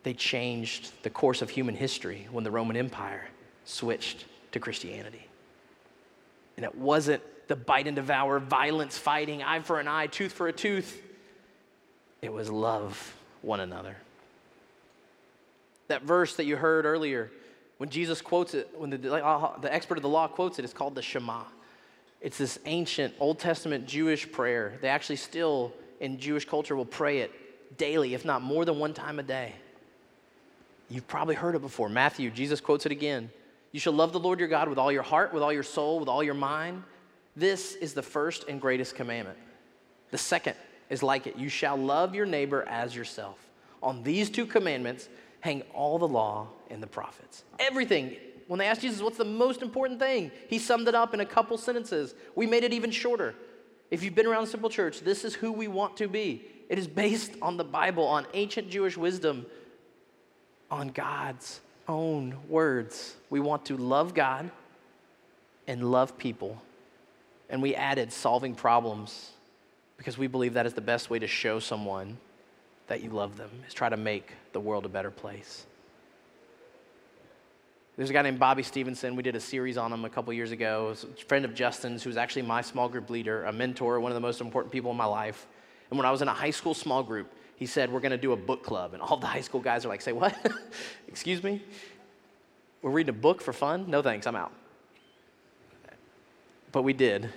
they 0.04 0.14
changed 0.14 0.92
the 1.04 1.10
course 1.10 1.42
of 1.42 1.50
human 1.50 1.76
history 1.76 2.28
when 2.32 2.44
the 2.44 2.52
Roman 2.52 2.78
Empire 2.78 3.28
switched 3.66 4.26
to 4.52 4.60
Christianity. 4.60 5.28
And 6.56 6.64
it 6.64 6.76
wasn't 6.76 7.22
the 7.48 7.56
bite 7.56 7.88
and 7.88 7.96
devour, 7.96 8.40
violence, 8.40 8.98
fighting, 8.98 9.44
eye 9.44 9.60
for 9.60 9.80
an 9.80 9.88
eye, 9.88 10.08
tooth 10.08 10.34
for 10.34 10.48
a 10.48 10.54
tooth. 10.54 11.02
It 12.22 12.32
was 12.32 12.50
love 12.50 13.16
one 13.42 13.60
another. 13.60 13.96
That 15.88 16.04
verse 16.04 16.36
that 16.36 16.46
you 16.46 16.58
heard 16.58 16.86
earlier, 16.86 17.32
when 17.78 17.90
Jesus 17.90 18.22
quotes 18.22 18.54
it, 18.54 18.70
when 18.76 18.90
the, 18.90 18.98
the 18.98 19.26
uh, 19.26 19.60
expert 19.64 19.98
of 19.98 20.02
the 20.02 20.10
law 20.10 20.28
quotes 20.28 20.60
it, 20.60 20.66
it's 20.66 20.74
called 20.74 20.96
the 20.96 21.02
Shema. 21.02 21.44
It's 22.20 22.38
this 22.38 22.60
ancient 22.66 23.14
Old 23.20 23.40
Testament 23.40 23.88
Jewish 23.88 24.30
prayer. 24.32 24.78
They 24.82 24.90
actually 24.90 25.18
still, 25.18 25.74
in 26.00 26.20
Jewish 26.20 26.46
culture, 26.46 26.76
will 26.76 26.86
pray 26.86 27.20
it 27.20 27.78
daily, 27.78 28.14
if 28.14 28.26
not 28.26 28.42
more 28.42 28.66
than 28.66 28.80
one 28.80 28.94
time 28.94 29.20
a 29.20 29.24
day. 29.24 29.54
You've 30.90 31.08
probably 31.08 31.36
heard 31.36 31.56
it 31.56 31.62
before. 31.62 31.90
Matthew, 31.90 32.30
Jesus 32.30 32.62
quotes 32.62 32.86
it 32.86 32.92
again. 32.92 33.30
You 33.72 33.80
shall 33.80 33.94
love 33.94 34.14
the 34.14 34.20
Lord 34.20 34.40
your 34.40 34.48
God 34.48 34.70
with 34.70 34.78
all 34.78 34.92
your 34.92 35.04
heart, 35.04 35.34
with 35.34 35.44
all 35.44 35.52
your 35.52 35.64
soul, 35.64 36.00
with 36.00 36.08
all 36.08 36.24
your 36.24 36.34
mind. 36.34 36.84
This 37.36 37.76
is 37.76 37.94
the 37.94 38.02
first 38.02 38.46
and 38.48 38.60
greatest 38.60 38.96
commandment. 38.96 39.38
The 40.12 40.18
second 40.18 40.56
is 40.90 41.04
like 41.04 41.28
it 41.28 41.36
you 41.36 41.50
shall 41.50 41.78
love 41.78 42.16
your 42.16 42.26
neighbor 42.26 42.64
as 42.68 42.96
yourself. 42.96 43.38
On 43.84 44.04
these 44.04 44.30
two 44.30 44.46
commandments 44.46 45.10
hang 45.42 45.62
all 45.74 46.00
the 46.00 46.08
law 46.08 46.48
and 46.70 46.82
the 46.82 46.88
prophets. 46.88 47.44
Everything 47.60 48.16
when 48.48 48.60
they 48.60 48.68
asked 48.68 48.82
Jesus, 48.82 49.02
what's 49.02 49.18
the 49.18 49.26
most 49.26 49.62
important 49.62 50.00
thing? 50.00 50.32
He 50.48 50.58
summed 50.58 50.88
it 50.88 50.96
up 50.96 51.14
in 51.14 51.20
a 51.20 51.26
couple 51.26 51.58
sentences. 51.58 52.16
We 52.36 52.48
made 52.48 52.64
it 52.64 52.74
even 52.74 52.92
shorter. 52.92 53.36
If 53.92 54.04
you've 54.04 54.16
been 54.16 54.26
around 54.26 54.48
Simple 54.48 54.70
Church, 54.70 55.02
this 55.02 55.26
is 55.26 55.36
who 55.36 55.52
we 55.52 55.68
want 55.68 55.98
to 55.98 56.08
be. 56.08 56.44
It 56.70 56.80
is 56.80 56.88
based 56.88 57.34
on 57.42 57.58
the 57.58 57.64
Bible, 57.64 58.06
on 58.06 58.26
ancient 58.34 58.70
Jewish 58.70 58.98
wisdom, 58.98 59.46
on 60.70 60.90
God's 60.90 61.62
own 61.88 62.36
words. 62.48 63.16
We 63.30 63.40
want 63.40 63.66
to 63.66 63.78
love 63.78 64.14
God 64.14 64.52
and 65.68 65.92
love 65.92 66.18
people. 66.18 66.62
And 67.50 67.62
we 67.62 67.76
added 67.76 68.12
solving 68.12 68.56
problems 68.56 69.32
because 69.98 70.18
we 70.18 70.28
believe 70.28 70.54
that 70.54 70.66
is 70.66 70.74
the 70.74 70.82
best 70.82 71.10
way 71.10 71.20
to 71.20 71.28
show 71.28 71.60
someone 71.60 72.18
that 72.88 73.04
you 73.04 73.10
love 73.10 73.38
them, 73.38 73.50
is 73.68 73.74
try 73.74 73.90
to 73.90 73.98
make 73.98 74.32
the 74.54 74.60
world 74.60 74.86
a 74.86 74.90
better 74.90 75.12
place. 75.12 75.66
There's 77.98 78.12
a 78.12 78.14
guy 78.14 78.22
named 78.22 78.38
Bobby 78.38 78.62
Stevenson. 78.62 79.16
We 79.16 79.24
did 79.24 79.36
a 79.36 79.40
series 79.40 79.76
on 79.76 79.92
him 79.92 80.06
a 80.06 80.10
couple 80.10 80.32
years 80.32 80.52
ago. 80.52 80.94
a 80.94 81.24
friend 81.26 81.46
of 81.46 81.56
Justin's, 81.56 82.04
who's 82.04 82.16
actually 82.16 82.44
my 82.44 82.62
small 82.62 82.88
group 82.88 83.10
leader, 83.10 83.46
a 83.46 83.52
mentor, 83.52 84.00
one 84.00 84.12
of 84.12 84.16
the 84.16 84.22
most 84.22 84.40
important 84.40 84.72
people 84.72 84.92
in 84.92 84.98
my 84.98 85.06
life. 85.06 85.48
And 85.90 85.98
when 85.98 86.06
I 86.06 86.12
was 86.12 86.22
in 86.22 86.28
a 86.28 86.34
high 86.34 86.52
school 86.52 86.76
small 86.76 87.02
group, 87.02 87.32
he 87.58 87.66
said, 87.66 87.92
We're 87.92 88.00
going 88.00 88.12
to 88.12 88.18
do 88.18 88.32
a 88.32 88.38
book 88.38 88.64
club. 88.64 88.94
And 88.94 89.02
all 89.02 89.18
the 89.18 89.28
high 89.28 89.42
school 89.42 89.60
guys 89.60 89.84
are 89.84 89.90
like, 89.90 90.02
Say 90.02 90.14
what? 90.14 90.36
Excuse 91.08 91.44
me? 91.44 91.62
We're 92.82 92.92
reading 92.92 93.10
a 93.10 93.18
book 93.18 93.42
for 93.42 93.52
fun? 93.52 93.90
No 93.90 94.02
thanks, 94.02 94.26
I'm 94.28 94.36
out. 94.36 94.54
But 96.72 96.84
we 96.84 96.94
did. 96.94 97.30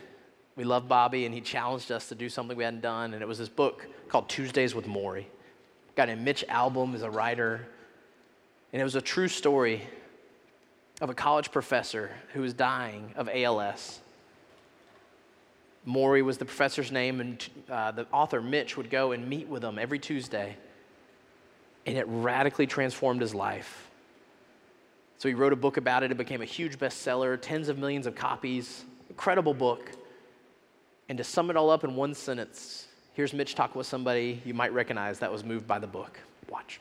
We 0.56 0.64
loved 0.64 0.88
Bobby, 0.88 1.24
and 1.24 1.35
he 1.35 1.40
challenged 1.40 1.90
us 1.90 2.09
to 2.11 2.14
do 2.14 2.28
something 2.28 2.56
we 2.56 2.64
hadn't 2.64 2.83
done. 2.83 3.14
And 3.14 3.22
it 3.22 3.26
was 3.26 3.38
this 3.38 3.48
book 3.48 3.87
called 4.09 4.28
Tuesdays 4.28 4.74
with 4.74 4.87
Morrie. 4.87 5.24
A 5.24 5.96
guy 5.96 6.04
named 6.06 6.22
Mitch 6.22 6.44
Albom 6.48 6.94
is 6.94 7.02
a 7.02 7.11
writer. 7.11 7.66
And 8.72 8.80
it 8.80 8.85
was 8.85 8.94
a 8.94 9.00
true 9.00 9.28
story 9.28 9.83
of 11.00 11.09
a 11.09 11.14
college 11.14 11.50
professor 11.50 12.11
who 12.35 12.42
was 12.42 12.52
dying 12.52 13.12
of 13.16 13.28
ALS. 13.33 14.00
Morrie 15.86 16.22
was 16.22 16.38
the 16.38 16.44
professor's 16.44 16.92
name, 16.92 17.20
and 17.20 17.48
uh, 17.70 17.90
the 17.92 18.06
author, 18.12 18.40
Mitch, 18.40 18.76
would 18.76 18.90
go 18.90 19.12
and 19.12 19.28
meet 19.28 19.48
with 19.48 19.64
him 19.64 19.78
every 19.78 19.98
Tuesday. 19.98 20.56
And 21.86 21.96
it 21.96 22.04
radically 22.08 22.66
transformed 22.66 23.22
his 23.22 23.34
life. 23.34 23.90
So 25.18 25.28
he 25.28 25.34
wrote 25.34 25.52
a 25.52 25.56
book 25.56 25.76
about 25.76 26.02
it. 26.02 26.10
It 26.10 26.16
became 26.16 26.42
a 26.42 26.46
huge 26.46 26.78
bestseller, 26.78 27.38
tens 27.40 27.68
of 27.68 27.78
millions 27.78 28.06
of 28.06 28.14
copies. 28.14 28.84
Incredible 29.08 29.54
book. 29.54 29.90
And 31.08 31.18
to 31.18 31.24
sum 31.24 31.50
it 31.50 31.56
all 31.56 31.70
up 31.70 31.82
in 31.82 31.96
one 31.96 32.14
sentence, 32.14 32.86
here's 33.14 33.32
Mitch 33.32 33.54
talking 33.54 33.78
with 33.78 33.86
somebody 33.86 34.40
you 34.44 34.54
might 34.54 34.72
recognize 34.72 35.18
that 35.18 35.32
was 35.32 35.44
moved 35.44 35.66
by 35.66 35.78
the 35.78 35.86
book. 35.86 36.18
Watch 36.48 36.80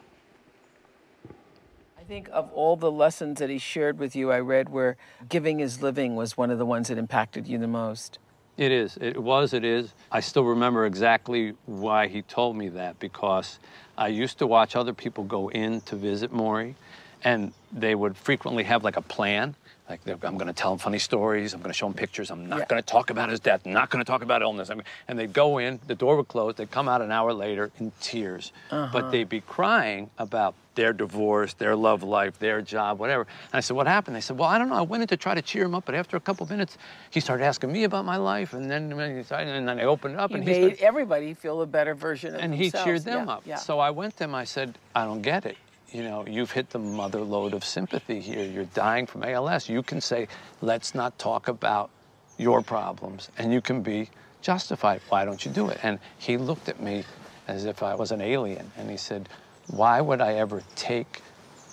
I 1.97 2.03
think 2.03 2.29
of 2.31 2.51
all 2.53 2.75
the 2.75 2.91
lessons 2.91 3.39
that 3.39 3.49
he 3.49 3.57
shared 3.57 3.99
with 3.99 4.15
you, 4.15 4.31
I 4.31 4.39
read 4.39 4.69
where 4.69 4.97
giving 5.27 5.59
is 5.59 5.81
living 5.81 6.15
was 6.15 6.37
one 6.37 6.49
of 6.49 6.57
the 6.57 6.65
ones 6.65 6.87
that 6.87 6.97
impacted 6.97 7.47
you 7.47 7.57
the 7.57 7.67
most. 7.67 8.19
It 8.59 8.73
is. 8.73 8.97
It 8.99 9.17
was. 9.17 9.53
It 9.53 9.63
is. 9.63 9.93
I 10.11 10.19
still 10.19 10.43
remember 10.43 10.85
exactly 10.85 11.53
why 11.65 12.07
he 12.07 12.23
told 12.23 12.57
me 12.57 12.67
that 12.67 12.99
because 12.99 13.57
I 13.97 14.09
used 14.09 14.37
to 14.39 14.47
watch 14.47 14.75
other 14.75 14.93
people 14.93 15.23
go 15.23 15.49
in 15.49 15.79
to 15.81 15.95
visit 15.95 16.33
Morrie 16.33 16.75
and 17.23 17.53
they 17.71 17.95
would 17.95 18.17
frequently 18.17 18.65
have 18.65 18.83
like 18.83 18.97
a 18.97 19.01
plan. 19.01 19.55
Like, 19.89 20.01
I'm 20.07 20.37
going 20.37 20.47
to 20.47 20.53
tell 20.53 20.71
him 20.71 20.77
funny 20.77 20.99
stories. 20.99 21.55
I'm 21.55 21.61
going 21.61 21.71
to 21.71 21.77
show 21.77 21.87
him 21.87 21.95
pictures. 21.95 22.29
I'm 22.29 22.47
not 22.47 22.59
yeah. 22.59 22.65
going 22.65 22.81
to 22.81 22.85
talk 22.85 23.09
about 23.09 23.29
his 23.29 23.39
death. 23.39 23.61
I'm 23.65 23.73
not 23.73 23.89
going 23.89 24.03
to 24.03 24.09
talk 24.09 24.21
about 24.21 24.43
illness. 24.43 24.69
and 25.07 25.19
they'd 25.19 25.33
go 25.33 25.57
in, 25.57 25.79
the 25.87 25.95
door 25.95 26.15
would 26.17 26.27
close. 26.27 26.55
They'd 26.55 26.69
come 26.69 26.87
out 26.87 27.01
an 27.01 27.11
hour 27.11 27.33
later 27.33 27.71
in 27.79 27.91
tears. 27.99 28.53
Uh-huh. 28.69 28.89
But 28.93 29.11
they'd 29.11 29.27
be 29.27 29.41
crying 29.41 30.11
about 30.19 30.53
their 30.75 30.93
divorce, 30.93 31.55
their 31.55 31.75
love 31.75 32.03
life, 32.03 32.37
their 32.37 32.61
job, 32.61 32.99
whatever. 32.99 33.23
And 33.23 33.57
I 33.57 33.59
said, 33.59 33.75
What 33.75 33.87
happened? 33.87 34.15
They 34.15 34.21
said, 34.21 34.37
Well, 34.37 34.47
I 34.47 34.57
don't 34.57 34.69
know. 34.69 34.75
I 34.75 34.81
went 34.81 35.01
in 35.01 35.07
to 35.07 35.17
try 35.17 35.33
to 35.33 35.41
cheer 35.41 35.65
him 35.65 35.75
up, 35.75 35.85
but 35.85 35.95
after 35.95 36.15
a 36.15 36.21
couple 36.21 36.45
minutes, 36.45 36.77
he 37.09 37.19
started 37.19 37.43
asking 37.43 37.73
me 37.73 37.83
about 37.83 38.05
my 38.05 38.15
life. 38.15 38.53
And 38.53 38.69
then, 38.69 38.93
and 38.93 39.67
then 39.67 39.79
I 39.79 39.83
opened 39.83 40.17
up. 40.17 40.29
He 40.29 40.37
and 40.37 40.45
made 40.45 40.55
he 40.55 40.61
started, 40.61 40.83
everybody 40.85 41.33
feel 41.33 41.61
a 41.63 41.65
better 41.65 41.95
version 41.95 42.35
of 42.35 42.41
and 42.41 42.53
themselves. 42.53 42.75
And 42.75 42.85
he 42.85 42.91
cheered 42.91 43.03
them 43.03 43.27
yeah, 43.27 43.33
up. 43.33 43.43
Yeah. 43.45 43.55
So 43.57 43.79
I 43.79 43.89
went 43.89 44.15
to 44.17 44.25
him. 44.25 44.35
I 44.35 44.45
said, 44.45 44.77
I 44.95 45.03
don't 45.03 45.21
get 45.21 45.45
it 45.45 45.57
you 45.91 46.03
know, 46.03 46.25
you've 46.27 46.51
hit 46.51 46.69
the 46.69 46.79
mother 46.79 47.21
lode 47.21 47.53
of 47.53 47.63
sympathy 47.63 48.19
here. 48.19 48.43
You're 48.45 48.65
dying 48.65 49.05
from 49.05 49.23
ALS. 49.23 49.69
You 49.69 49.81
can 49.83 50.01
say, 50.01 50.27
let's 50.61 50.93
not 50.93 51.17
talk 51.17 51.47
about 51.47 51.89
your 52.37 52.61
problems, 52.61 53.29
and 53.37 53.51
you 53.51 53.61
can 53.61 53.81
be 53.81 54.09
justified. 54.41 55.01
Why 55.09 55.25
don't 55.25 55.43
you 55.43 55.51
do 55.51 55.69
it? 55.69 55.79
And 55.83 55.99
he 56.17 56.37
looked 56.37 56.69
at 56.69 56.81
me 56.81 57.03
as 57.47 57.65
if 57.65 57.83
I 57.83 57.95
was 57.95 58.11
an 58.11 58.21
alien, 58.21 58.71
and 58.77 58.89
he 58.89 58.97
said, 58.97 59.27
why 59.67 60.01
would 60.01 60.21
I 60.21 60.33
ever 60.35 60.63
take 60.75 61.21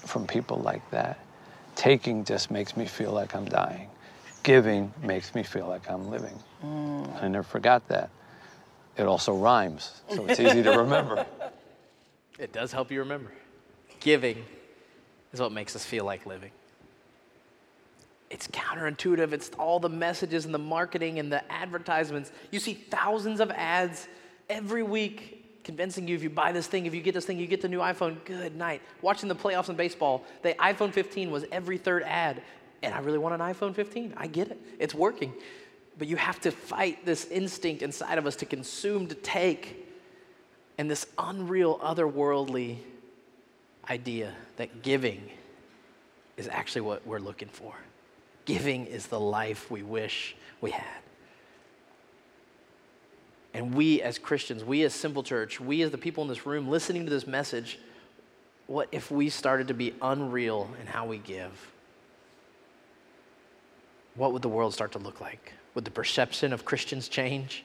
from 0.04 0.26
people 0.26 0.58
like 0.58 0.88
that? 0.90 1.18
Taking 1.74 2.24
just 2.24 2.50
makes 2.50 2.76
me 2.76 2.86
feel 2.86 3.12
like 3.12 3.34
I'm 3.34 3.44
dying. 3.44 3.88
Giving 4.42 4.92
makes 5.02 5.34
me 5.34 5.42
feel 5.42 5.68
like 5.68 5.90
I'm 5.90 6.10
living. 6.10 6.38
Mm. 6.64 7.22
I 7.22 7.28
never 7.28 7.42
forgot 7.42 7.86
that. 7.88 8.10
It 8.96 9.02
also 9.02 9.34
rhymes, 9.34 10.00
so 10.08 10.24
it's 10.26 10.40
easy 10.40 10.62
to 10.62 10.70
remember. 10.78 11.26
It 12.38 12.52
does 12.52 12.70
help 12.70 12.90
you 12.90 12.98
remember. 12.98 13.32
Giving 14.00 14.44
is 15.32 15.40
what 15.40 15.52
makes 15.52 15.74
us 15.76 15.84
feel 15.84 16.04
like 16.04 16.26
living. 16.26 16.50
It's 18.30 18.48
counterintuitive. 18.48 19.32
It's 19.32 19.50
all 19.58 19.78
the 19.78 19.88
messages 19.88 20.44
and 20.44 20.54
the 20.54 20.58
marketing 20.58 21.18
and 21.18 21.32
the 21.32 21.50
advertisements. 21.52 22.32
You 22.50 22.58
see 22.58 22.74
thousands 22.74 23.40
of 23.40 23.50
ads 23.52 24.08
every 24.48 24.82
week 24.82 25.62
convincing 25.66 26.06
you 26.06 26.14
if 26.14 26.22
you 26.22 26.30
buy 26.30 26.52
this 26.52 26.68
thing, 26.68 26.86
if 26.86 26.94
you 26.94 27.02
get 27.02 27.12
this 27.12 27.24
thing, 27.24 27.38
you 27.40 27.46
get 27.48 27.60
the 27.60 27.68
new 27.68 27.80
iPhone. 27.80 28.24
Good 28.24 28.54
night. 28.54 28.80
Watching 29.02 29.28
the 29.28 29.34
playoffs 29.34 29.68
in 29.68 29.74
baseball, 29.74 30.24
the 30.42 30.54
iPhone 30.54 30.92
15 30.92 31.30
was 31.30 31.44
every 31.50 31.76
third 31.76 32.04
ad. 32.04 32.40
And 32.82 32.94
I 32.94 33.00
really 33.00 33.18
want 33.18 33.34
an 33.34 33.40
iPhone 33.40 33.74
15. 33.74 34.14
I 34.16 34.28
get 34.28 34.48
it. 34.48 34.60
It's 34.78 34.94
working. 34.94 35.32
But 35.98 36.06
you 36.06 36.16
have 36.16 36.40
to 36.42 36.52
fight 36.52 37.04
this 37.04 37.26
instinct 37.26 37.82
inside 37.82 38.16
of 38.16 38.26
us 38.26 38.36
to 38.36 38.46
consume, 38.46 39.08
to 39.08 39.16
take, 39.16 39.88
and 40.78 40.88
this 40.88 41.06
unreal, 41.18 41.78
otherworldly 41.80 42.78
idea 43.88 44.32
that 44.56 44.82
giving 44.82 45.30
is 46.36 46.48
actually 46.48 46.82
what 46.82 47.06
we're 47.06 47.18
looking 47.18 47.48
for. 47.48 47.74
Giving 48.44 48.86
is 48.86 49.06
the 49.06 49.20
life 49.20 49.70
we 49.70 49.82
wish 49.82 50.36
we 50.60 50.70
had. 50.70 51.00
And 53.54 53.74
we 53.74 54.02
as 54.02 54.18
Christians, 54.18 54.62
we 54.62 54.82
as 54.82 54.94
Simple 54.94 55.22
Church, 55.22 55.60
we 55.60 55.82
as 55.82 55.90
the 55.90 55.98
people 55.98 56.22
in 56.22 56.28
this 56.28 56.44
room 56.44 56.68
listening 56.68 57.04
to 57.04 57.10
this 57.10 57.26
message, 57.26 57.78
what 58.66 58.88
if 58.92 59.10
we 59.10 59.30
started 59.30 59.68
to 59.68 59.74
be 59.74 59.94
unreal 60.02 60.68
in 60.80 60.86
how 60.86 61.06
we 61.06 61.18
give? 61.18 61.72
What 64.14 64.32
would 64.32 64.42
the 64.42 64.48
world 64.48 64.74
start 64.74 64.92
to 64.92 64.98
look 64.98 65.20
like? 65.20 65.52
Would 65.74 65.84
the 65.84 65.90
perception 65.90 66.52
of 66.52 66.64
Christians 66.64 67.08
change? 67.08 67.64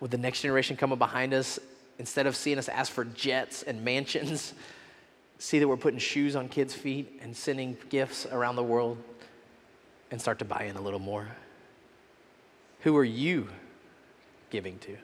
Would 0.00 0.10
the 0.10 0.18
next 0.18 0.42
generation 0.42 0.76
come 0.76 0.92
up 0.92 0.98
behind 0.98 1.34
us, 1.34 1.58
instead 1.98 2.26
of 2.26 2.34
seeing 2.34 2.58
us 2.58 2.68
ask 2.68 2.90
for 2.90 3.04
jets 3.04 3.62
and 3.62 3.84
mansions, 3.84 4.54
see 5.42 5.58
that 5.58 5.66
we're 5.66 5.76
putting 5.76 5.98
shoes 5.98 6.36
on 6.36 6.48
kids' 6.48 6.72
feet 6.72 7.18
and 7.20 7.36
sending 7.36 7.76
gifts 7.88 8.26
around 8.26 8.54
the 8.54 8.62
world 8.62 8.96
and 10.12 10.20
start 10.20 10.38
to 10.38 10.44
buy 10.44 10.66
in 10.70 10.76
a 10.76 10.80
little 10.80 11.00
more? 11.00 11.26
Who 12.80 12.96
are 12.96 13.04
you 13.04 13.48
giving 14.50 14.78
to? 14.78 14.96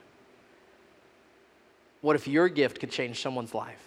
What 2.03 2.15
if 2.15 2.29
your 2.29 2.49
gift 2.49 2.79
could 2.79 2.93
change 2.93 3.21
someone's 3.21 3.53
life? 3.53 3.83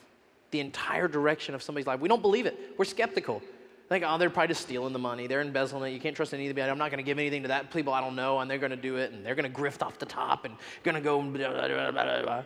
The 0.51 0.59
entire 0.59 1.07
direction 1.07 1.55
of 1.55 1.63
somebody's 1.63 1.87
life. 1.87 2.01
We 2.01 2.09
don't 2.09 2.21
believe 2.21 2.45
it. 2.45 2.59
We're 2.77 2.83
skeptical. 2.83 3.41
Think, 3.87 4.03
oh, 4.05 4.17
they're 4.17 4.29
probably 4.29 4.49
just 4.49 4.61
stealing 4.61 4.91
the 4.91 4.99
money. 4.99 5.27
They're 5.27 5.41
embezzling 5.41 5.89
it. 5.89 5.95
You 5.95 6.01
can't 6.01 6.17
trust 6.17 6.33
anybody. 6.33 6.69
I'm 6.69 6.77
not 6.77 6.91
going 6.91 6.97
to 6.97 7.03
give 7.03 7.17
anything 7.17 7.43
to 7.43 7.47
that 7.47 7.71
people 7.71 7.93
I 7.93 8.01
don't 8.01 8.17
know, 8.17 8.39
and 8.39 8.51
they're 8.51 8.57
going 8.57 8.71
to 8.71 8.75
do 8.75 8.97
it, 8.97 9.13
and 9.13 9.25
they're 9.25 9.35
going 9.35 9.49
to 9.49 9.57
grift 9.57 9.81
off 9.81 9.99
the 9.99 10.05
top, 10.05 10.43
and 10.43 10.53
going 10.83 10.95
to 10.95 11.01
go. 11.01 11.21
Blah, 11.21 11.91
blah, 11.91 12.21
blah, 12.23 12.43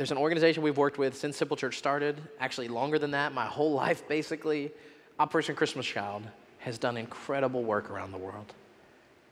There's 0.00 0.12
an 0.12 0.16
organization 0.16 0.62
we've 0.62 0.78
worked 0.78 0.96
with 0.96 1.14
since 1.14 1.36
Simple 1.36 1.58
Church 1.58 1.76
started, 1.76 2.16
actually 2.40 2.68
longer 2.68 2.98
than 2.98 3.10
that, 3.10 3.34
my 3.34 3.44
whole 3.44 3.72
life 3.72 4.08
basically. 4.08 4.72
Operation 5.18 5.54
Christmas 5.54 5.84
Child 5.84 6.22
has 6.60 6.78
done 6.78 6.96
incredible 6.96 7.62
work 7.62 7.90
around 7.90 8.12
the 8.12 8.16
world. 8.16 8.54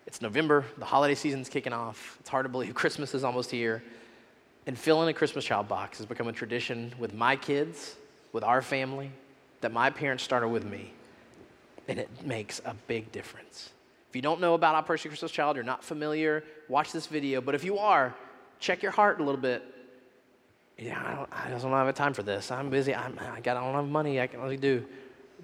It's 0.07 0.21
November, 0.21 0.67
the 0.77 0.85
holiday 0.85 1.15
season's 1.15 1.49
kicking 1.49 1.73
off. 1.73 2.19
It's 2.21 2.29
hard 2.29 2.45
to 2.45 2.51
believe 2.51 2.75
Christmas 2.75 3.15
is 3.15 3.25
almost 3.25 3.51
here. 3.51 3.83
And 4.67 4.79
filling 4.79 5.09
a 5.09 5.15
Christmas 5.15 5.43
Child 5.47 5.69
box 5.69 5.97
has 5.97 6.07
become 6.07 6.29
a 6.29 6.35
tradition 6.35 6.93
with 6.99 7.15
my 7.15 7.35
kids, 7.35 7.97
with 8.35 8.45
our 8.45 8.61
family, 8.61 9.11
that 9.63 9.73
my 9.73 9.89
parents 9.89 10.23
started 10.23 10.49
with 10.49 10.67
me, 10.67 10.93
and 11.89 11.99
it 11.99 12.11
makes 12.27 12.61
a 12.67 12.75
big 12.87 13.11
difference. 13.11 13.71
If 14.11 14.17
you 14.17 14.21
don't 14.21 14.43
know 14.43 14.53
about 14.53 14.75
Operation 14.75 15.09
Christmas 15.11 15.33
Child, 15.33 15.57
you're 15.57 15.65
not 15.65 15.83
familiar, 15.83 16.45
watch 16.69 16.93
this 16.93 17.07
video. 17.07 17.41
But 17.41 17.55
if 17.55 17.65
you 17.65 17.79
are, 17.79 18.15
check 18.61 18.83
your 18.83 18.93
heart 18.93 19.19
a 19.19 19.25
little 19.25 19.41
bit. 19.41 19.77
Yeah, 20.79 21.03
I 21.05 21.15
don't, 21.15 21.29
I 21.33 21.51
don't 21.61 21.73
have 21.73 21.95
time 21.97 22.15
for 22.15 22.23
this. 22.23 22.53
I'm 22.53 22.71
busy. 22.71 22.95
I'm, 22.95 23.19
I, 23.19 23.41
got, 23.41 23.57
I 23.57 23.65
don't 23.65 23.75
have 23.75 23.89
money. 23.89 24.21
I 24.21 24.29
can 24.29 24.41
only 24.41 24.57
do. 24.57 24.87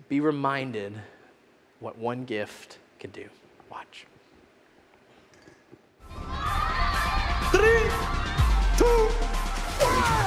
Be 0.09 0.21
reminded 0.21 0.95
what 1.81 1.99
one 1.99 2.25
gift 2.25 2.79
can 3.01 3.11
do. 3.11 3.29
Watch. 3.69 4.07
Three, 7.51 7.91
two, 8.79 9.09
one. 9.85 10.25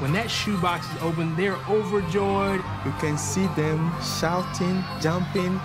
When 0.00 0.12
that 0.14 0.30
shoebox 0.30 0.90
is 0.90 1.02
open, 1.02 1.36
they're 1.36 1.58
overjoyed. 1.68 2.62
You 2.86 2.92
can 3.00 3.18
see 3.18 3.46
them 3.48 3.92
shouting, 4.18 4.82
jumping. 5.02 5.60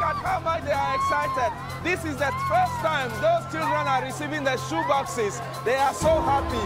Look 0.00 0.16
at 0.16 0.24
how 0.24 0.40
much 0.40 0.64
they 0.64 0.72
are 0.72 0.94
excited. 0.94 1.52
This 1.84 2.06
is 2.06 2.16
the 2.16 2.32
first 2.48 2.72
time 2.80 3.10
those 3.20 3.44
children 3.52 3.86
are 3.86 4.02
receiving 4.02 4.44
the 4.44 4.56
shoeboxes. 4.56 5.36
They 5.62 5.74
are 5.74 5.92
so 5.92 6.22
happy. 6.22 6.64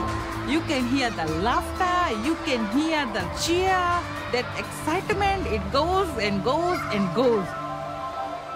You 0.52 0.60
can 0.60 0.86
hear 0.86 1.10
the 1.10 1.26
laughter, 1.42 2.14
you 2.22 2.36
can 2.46 2.62
hear 2.78 3.04
the 3.06 3.26
cheer, 3.42 3.74
that 4.30 4.46
excitement. 4.56 5.48
It 5.48 5.60
goes 5.72 6.06
and 6.18 6.44
goes 6.44 6.78
and 6.92 7.12
goes. 7.12 7.44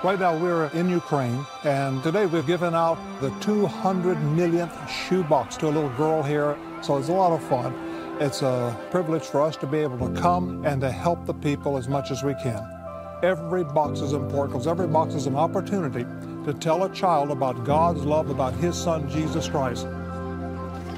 Right 0.04 0.20
now, 0.20 0.38
we're 0.38 0.66
in 0.66 0.88
Ukraine, 0.88 1.44
and 1.64 2.00
today 2.04 2.26
we've 2.26 2.46
given 2.46 2.72
out 2.76 2.98
the 3.20 3.30
200 3.40 4.22
millionth 4.36 4.72
shoebox 4.88 5.56
to 5.56 5.66
a 5.66 5.72
little 5.74 5.90
girl 5.96 6.22
here. 6.22 6.56
So 6.82 6.98
it's 6.98 7.08
a 7.08 7.12
lot 7.12 7.32
of 7.32 7.42
fun. 7.48 7.74
It's 8.20 8.42
a 8.42 8.78
privilege 8.92 9.24
for 9.24 9.42
us 9.42 9.56
to 9.56 9.66
be 9.66 9.78
able 9.78 9.98
to 10.08 10.20
come 10.20 10.64
and 10.64 10.80
to 10.82 10.90
help 10.92 11.26
the 11.26 11.34
people 11.34 11.78
as 11.78 11.88
much 11.88 12.12
as 12.12 12.22
we 12.22 12.34
can. 12.34 12.77
Every 13.22 13.64
box 13.64 13.98
is 13.98 14.12
important 14.12 14.52
because 14.52 14.68
every 14.68 14.86
box 14.86 15.14
is 15.14 15.26
an 15.26 15.34
opportunity 15.34 16.06
to 16.44 16.54
tell 16.54 16.84
a 16.84 16.94
child 16.94 17.32
about 17.32 17.64
God's 17.64 18.04
love, 18.04 18.30
about 18.30 18.54
His 18.54 18.76
Son, 18.76 19.10
Jesus 19.10 19.48
Christ. 19.48 19.88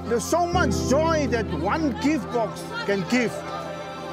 There's 0.04 0.22
so 0.22 0.46
much 0.46 0.72
joy 0.90 1.28
that 1.28 1.46
one 1.60 1.98
gift 2.02 2.30
box 2.34 2.62
can 2.84 3.08
give. 3.08 3.32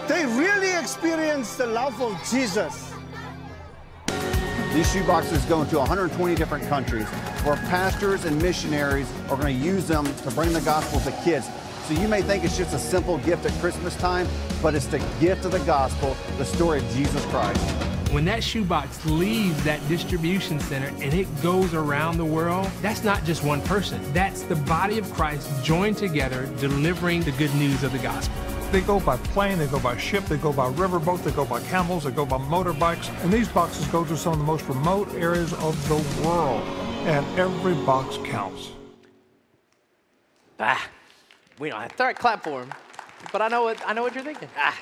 They 0.08 0.26
really 0.26 0.74
experience 0.80 1.58
the 1.58 1.66
love 1.66 2.02
of 2.02 2.18
Jesus. 2.32 2.94
These 4.74 4.88
shoeboxes 4.88 5.48
go 5.50 5.64
into 5.64 5.78
120 5.78 6.34
different 6.36 6.66
countries 6.70 7.08
where 7.44 7.58
pastors 7.58 8.24
and 8.24 8.42
missionaries 8.42 9.12
are 9.30 9.36
going 9.36 9.60
to 9.60 9.66
use 9.66 9.86
them 9.86 10.06
to 10.06 10.32
bring 10.32 10.54
the 10.54 10.62
gospel 10.62 11.02
to 11.02 11.12
kids. 11.26 11.50
So 11.88 11.94
you 11.94 12.08
may 12.08 12.22
think 12.22 12.46
it's 12.46 12.58
just 12.58 12.74
a 12.74 12.80
simple 12.80 13.18
gift 13.18 13.46
at 13.46 13.52
Christmas 13.60 13.98
time, 13.98 14.30
but 14.62 14.76
it's 14.76 14.88
the 14.88 15.00
gift 15.20 15.44
of 15.44 15.52
the 15.52 15.60
gospel, 15.60 16.16
the 16.38 16.46
story 16.46 16.80
of 16.80 16.90
Jesus 16.92 17.26
Christ. 17.26 17.97
When 18.18 18.26
that 18.26 18.44
shoebox 18.44 19.06
leaves 19.06 19.64
that 19.64 19.80
distribution 19.88 20.60
center 20.60 20.88
and 21.04 21.14
it 21.14 21.28
goes 21.44 21.76
around 21.76 22.18
the 22.18 22.26
world, 22.26 22.68
that's 22.82 23.04
not 23.04 23.24
just 23.26 23.44
one 23.44 23.62
person. 23.62 24.02
That's 24.12 24.42
the 24.42 24.56
body 24.56 24.98
of 24.98 25.14
Christ 25.14 25.64
joined 25.64 25.98
together, 25.98 26.50
delivering 26.60 27.22
the 27.22 27.32
good 27.34 27.54
news 27.54 27.84
of 27.84 27.92
the 27.92 28.00
gospel. 28.00 28.36
They 28.72 28.82
go 28.82 29.00
by 29.00 29.18
plane, 29.18 29.60
they 29.60 29.68
go 29.68 29.80
by 29.80 29.98
ship, 29.98 30.26
they 30.26 30.38
go 30.38 30.52
by 30.52 30.68
riverboat, 30.72 31.24
they 31.24 31.30
go 31.30 31.46
by 31.46 31.62
camels, 31.66 32.06
they 32.06 32.10
go 32.10 32.26
by 32.26 32.40
motorbikes, 32.40 33.08
and 33.24 33.32
these 33.32 33.50
boxes 33.50 33.86
go 33.90 34.04
to 34.04 34.18
some 34.18 34.34
of 34.34 34.40
the 34.40 34.46
most 34.46 34.68
remote 34.68 35.14
areas 35.14 35.54
of 35.54 35.88
the 35.88 36.28
world. 36.28 36.64
And 37.06 37.24
every 37.38 37.76
box 37.86 38.18
counts. 38.24 38.72
Ah, 40.60 40.90
we 41.60 41.70
don't 41.70 41.82
have 41.82 41.96
to 41.96 42.14
clap 42.16 42.44
for 42.44 42.64
him, 42.64 42.74
but 43.32 43.44
I 43.44 43.48
know 43.48 43.62
what 43.62 43.80
I 43.88 43.94
know 43.94 44.02
what 44.02 44.16
you're 44.16 44.24
thinking. 44.24 44.50
Ah, 44.58 44.76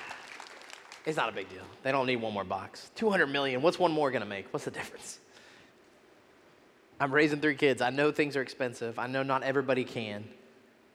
it's 1.06 1.18
not 1.18 1.30
a 1.30 1.32
big 1.32 1.50
deal. 1.50 1.64
They 1.84 1.92
don't 1.92 2.08
need 2.08 2.18
one 2.18 2.34
more 2.34 2.44
box. 2.44 2.90
200 2.96 3.28
million. 3.28 3.62
What's 3.62 3.78
one 3.78 3.92
more 3.92 4.12
gonna 4.12 4.26
make? 4.26 4.52
What's 4.52 4.66
the 4.66 4.72
difference? 4.72 5.20
I'm 7.00 7.14
raising 7.14 7.42
three 7.42 7.56
kids. 7.56 7.82
I 7.82 7.90
know 7.90 8.12
things 8.12 8.36
are 8.38 8.42
expensive. 8.42 8.98
I 8.98 9.08
know 9.08 9.22
not 9.22 9.44
everybody 9.44 9.84
can, 9.84 10.24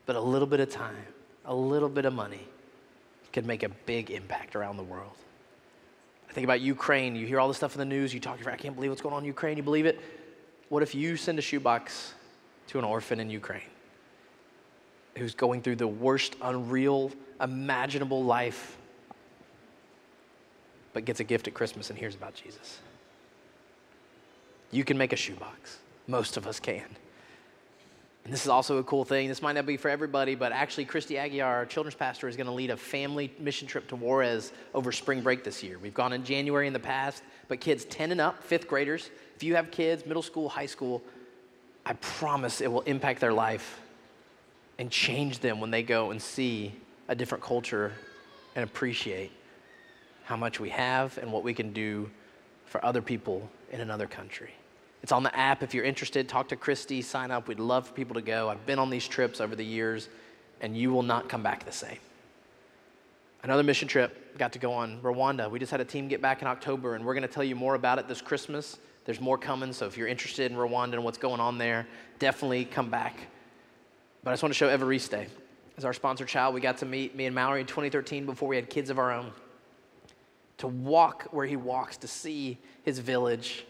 but 0.07 0.17
a 0.17 0.21
little 0.21 0.49
bit 0.49 0.61
of 0.61 0.71
time, 0.71 0.97
a 1.45 1.55
little 1.55 1.89
bit 1.91 2.07
of 2.07 2.15
money 2.15 2.49
could 3.33 3.47
make 3.47 3.63
a 3.63 3.69
big 3.69 4.11
impact 4.11 4.57
around 4.57 4.77
the 4.77 4.83
world. 4.83 5.13
I 6.29 6.33
think 6.33 6.45
about 6.45 6.61
Ukraine. 6.61 7.17
You 7.17 7.27
hear 7.27 7.39
all 7.39 7.49
this 7.49 7.59
stuff 7.59 7.75
in 7.75 7.79
the 7.79 7.85
news. 7.85 8.15
You 8.15 8.21
talk, 8.21 8.45
I 8.47 8.57
can't 8.57 8.75
believe 8.75 8.91
what's 8.91 9.03
going 9.03 9.15
on 9.15 9.23
in 9.23 9.27
Ukraine. 9.27 9.57
You 9.57 9.63
believe 9.63 9.87
it? 9.87 10.01
What 10.69 10.83
if 10.83 10.95
you 10.95 11.17
send 11.17 11.39
a 11.39 11.43
shoebox 11.43 12.15
to 12.69 12.79
an 12.79 12.85
orphan 12.85 13.21
in 13.21 13.31
Ukraine 13.31 13.63
who's 15.17 15.35
going 15.35 15.61
through 15.61 15.77
the 15.77 15.89
worst, 15.89 16.37
unreal, 16.41 17.11
imaginable 17.41 18.25
life, 18.25 18.79
but 20.93 21.05
gets 21.05 21.21
a 21.21 21.25
gift 21.25 21.49
at 21.49 21.55
Christmas 21.55 21.91
and 21.91 21.99
hears 21.99 22.15
about 22.15 22.35
Jesus? 22.35 22.81
You 24.71 24.85
can 24.85 24.97
make 24.99 25.13
a 25.13 25.17
shoebox. 25.17 25.79
Most 26.07 26.37
of 26.37 26.47
us 26.47 26.61
can. 26.61 26.85
And 28.25 28.33
this 28.33 28.43
is 28.43 28.49
also 28.49 28.79
a 28.79 28.85
cool 28.85 29.05
thing. 29.05 29.29
This 29.29 29.43
might 29.43 29.55
not 29.55 29.67
be 29.67 29.77
for 29.77 29.89
everybody, 29.89 30.35
but 30.35 30.53
actually, 30.53 30.85
Christy 30.85 31.15
Aguiar, 31.15 31.45
our 31.45 31.67
children's 31.67 31.95
pastor, 31.95 32.29
is 32.29 32.37
going 32.37 32.47
to 32.47 32.53
lead 32.53 32.71
a 32.71 32.77
family 32.77 33.33
mission 33.39 33.67
trip 33.67 33.89
to 33.89 33.97
Juarez 33.97 34.53
over 34.75 34.93
spring 34.93 35.23
break 35.23 35.43
this 35.43 35.63
year. 35.63 35.79
We've 35.79 35.95
gone 35.95 36.13
in 36.13 36.23
January 36.23 36.67
in 36.67 36.73
the 36.73 36.79
past, 36.79 37.23
but 37.49 37.61
kids 37.61 37.85
10 37.87 38.13
and 38.13 38.21
up, 38.21 38.43
fifth 38.43 38.69
graders, 38.69 39.11
if 39.37 39.43
you 39.43 39.57
have 39.57 39.71
kids, 39.71 40.05
middle 40.05 40.23
school, 40.23 40.49
high 40.49 40.67
school, 40.67 41.03
I 41.87 41.95
promise 41.95 42.61
it 42.61 42.71
will 42.71 42.83
impact 42.83 43.21
their 43.21 43.33
life 43.33 43.81
and 44.79 44.91
change 44.91 45.39
them 45.41 45.59
when 45.59 45.71
they 45.71 45.83
go 45.83 46.11
and 46.11 46.21
see 46.21 46.75
a 47.09 47.15
different 47.15 47.43
culture 47.43 47.93
and 48.55 48.63
appreciate 48.63 49.33
how 50.31 50.37
much 50.37 50.61
we 50.61 50.71
have 50.71 51.19
and 51.19 51.33
what 51.33 51.43
we 51.43 51.53
can 51.53 51.73
do 51.73 52.09
for 52.65 52.83
other 52.85 53.03
people 53.03 53.51
in 53.73 53.81
another 53.81 54.07
country. 54.07 54.53
It's 55.03 55.11
on 55.11 55.25
the 55.25 55.37
app. 55.37 55.65
If 55.65 55.75
you're 55.75 55.85
interested, 55.85 56.29
talk 56.29 56.47
to 56.51 56.57
Christy, 56.57 57.03
sign 57.03 57.33
up. 57.33 57.49
We'd 57.49 57.59
love 57.59 57.89
for 57.89 57.95
people 57.95 58.15
to 58.15 58.23
go. 58.23 58.49
I've 58.49 58.65
been 58.65 58.79
on 58.79 58.91
these 58.91 59.09
trips 59.09 59.41
over 59.41 59.57
the 59.57 59.65
years, 59.65 60.09
and 60.61 60.77
you 60.77 60.93
will 60.93 61.03
not 61.03 61.29
come 61.29 61.43
back 61.43 61.65
the 61.65 61.73
same. 61.73 61.99
Another 63.43 63.65
mission 63.65 63.89
trip, 63.89 64.39
got 64.39 64.53
to 64.53 64.61
go 64.61 64.73
on 64.73 65.01
Rwanda. 65.01 65.51
We 65.51 65.59
just 65.59 65.73
had 65.73 65.81
a 65.81 65.85
team 65.85 66.07
get 66.07 66.23
back 66.23 66.43
in 66.43 66.47
October, 66.47 66.95
and 66.95 67.05
we're 67.05 67.15
going 67.15 67.27
to 67.27 67.35
tell 67.35 67.43
you 67.43 67.57
more 67.57 67.75
about 67.75 67.99
it 67.99 68.07
this 68.07 68.23
Christmas. 68.23 68.79
There's 69.07 69.21
more 69.21 69.37
coming, 69.37 69.73
so 69.73 69.87
if 69.87 69.97
you're 69.97 70.07
interested 70.07 70.53
in 70.53 70.57
Rwanda 70.57 70.93
and 70.93 71.03
what's 71.03 71.19
going 71.19 71.41
on 71.41 71.59
there, 71.59 71.89
definitely 72.21 72.67
come 72.67 72.89
back. 72.89 73.17
But 74.23 74.31
I 74.31 74.35
just 74.35 74.45
want 74.45 74.55
to 74.55 74.59
show 74.59 74.69
Evariste. 74.69 75.27
As 75.77 75.85
our 75.85 75.93
sponsor 75.93 76.25
child, 76.25 76.55
we 76.55 76.61
got 76.61 76.79
to 76.79 76.87
meet 76.87 77.17
me 77.17 77.27
and 77.27 77.35
Mallory 77.35 77.63
in 77.63 77.67
2013 77.67 78.27
before 78.27 78.49
we 78.49 78.55
had 78.55 78.71
kids 78.71 78.91
of 78.91 79.01
our 79.01 79.11
own. 79.11 79.33
To 80.61 80.69
walk 80.69 81.29
where 81.33 81.47
he 81.47 81.57
walks, 81.57 81.99
to 81.99 82.09
see 82.09 82.59
his 82.83 82.99
village. 82.99 83.67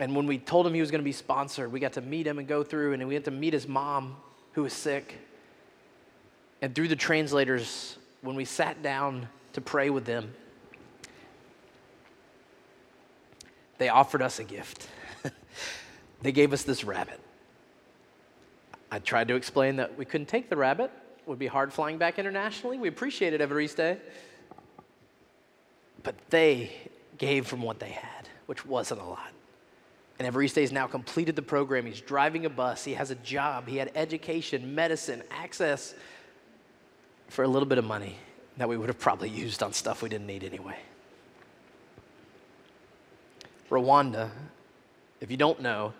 And 0.00 0.16
when 0.16 0.26
we 0.26 0.38
told 0.38 0.66
him 0.66 0.74
he 0.74 0.80
was 0.80 0.90
going 0.90 1.00
to 1.00 1.04
be 1.04 1.12
sponsored, 1.12 1.70
we 1.70 1.78
got 1.78 1.92
to 1.94 2.00
meet 2.00 2.26
him 2.26 2.38
and 2.38 2.48
go 2.48 2.64
through, 2.64 2.94
and 2.94 3.06
we 3.06 3.14
had 3.14 3.24
to 3.26 3.30
meet 3.30 3.52
his 3.52 3.68
mom 3.68 4.16
who 4.52 4.62
was 4.62 4.72
sick. 4.72 5.18
And 6.62 6.74
through 6.74 6.88
the 6.88 6.96
translators, 6.96 7.98
when 8.22 8.36
we 8.36 8.44
sat 8.44 8.82
down 8.82 9.28
to 9.52 9.60
pray 9.60 9.90
with 9.90 10.04
them, 10.04 10.32
they 13.78 13.88
offered 13.88 14.22
us 14.22 14.38
a 14.38 14.44
gift. 14.44 14.88
they 16.22 16.32
gave 16.32 16.52
us 16.52 16.62
this 16.62 16.84
rabbit. 16.84 17.20
I 18.90 18.98
tried 19.00 19.28
to 19.28 19.34
explain 19.34 19.76
that 19.76 19.98
we 19.98 20.04
couldn't 20.04 20.28
take 20.28 20.48
the 20.48 20.56
rabbit. 20.56 20.90
It 21.18 21.28
would 21.28 21.38
be 21.38 21.46
hard 21.46 21.72
flying 21.72 21.98
back 21.98 22.18
internationally. 22.18 22.78
We 22.78 22.88
appreciated 22.88 23.40
Evariste. 23.40 23.98
But 26.04 26.14
they 26.30 26.70
gave 27.18 27.46
from 27.46 27.62
what 27.62 27.80
they 27.80 27.90
had, 27.90 28.28
which 28.46 28.64
wasn't 28.64 29.00
a 29.00 29.04
lot. 29.04 29.32
And 30.18 30.32
Evariste 30.32 30.60
has 30.60 30.70
now 30.70 30.86
completed 30.86 31.34
the 31.34 31.42
program. 31.42 31.86
He's 31.86 32.00
driving 32.00 32.46
a 32.46 32.50
bus. 32.50 32.84
He 32.84 32.94
has 32.94 33.10
a 33.10 33.16
job. 33.16 33.66
He 33.66 33.78
had 33.78 33.90
education, 33.96 34.74
medicine, 34.74 35.24
access 35.32 35.94
for 37.28 37.42
a 37.42 37.48
little 37.48 37.66
bit 37.66 37.78
of 37.78 37.84
money 37.84 38.16
that 38.56 38.68
we 38.68 38.76
would 38.76 38.88
have 38.88 39.00
probably 39.00 39.28
used 39.28 39.60
on 39.62 39.72
stuff 39.72 40.02
we 40.02 40.08
didn't 40.08 40.28
need 40.28 40.44
anyway. 40.44 40.78
Rwanda, 43.70 44.30
if 45.20 45.32
you 45.32 45.36
don't 45.36 45.60
know, 45.60 45.92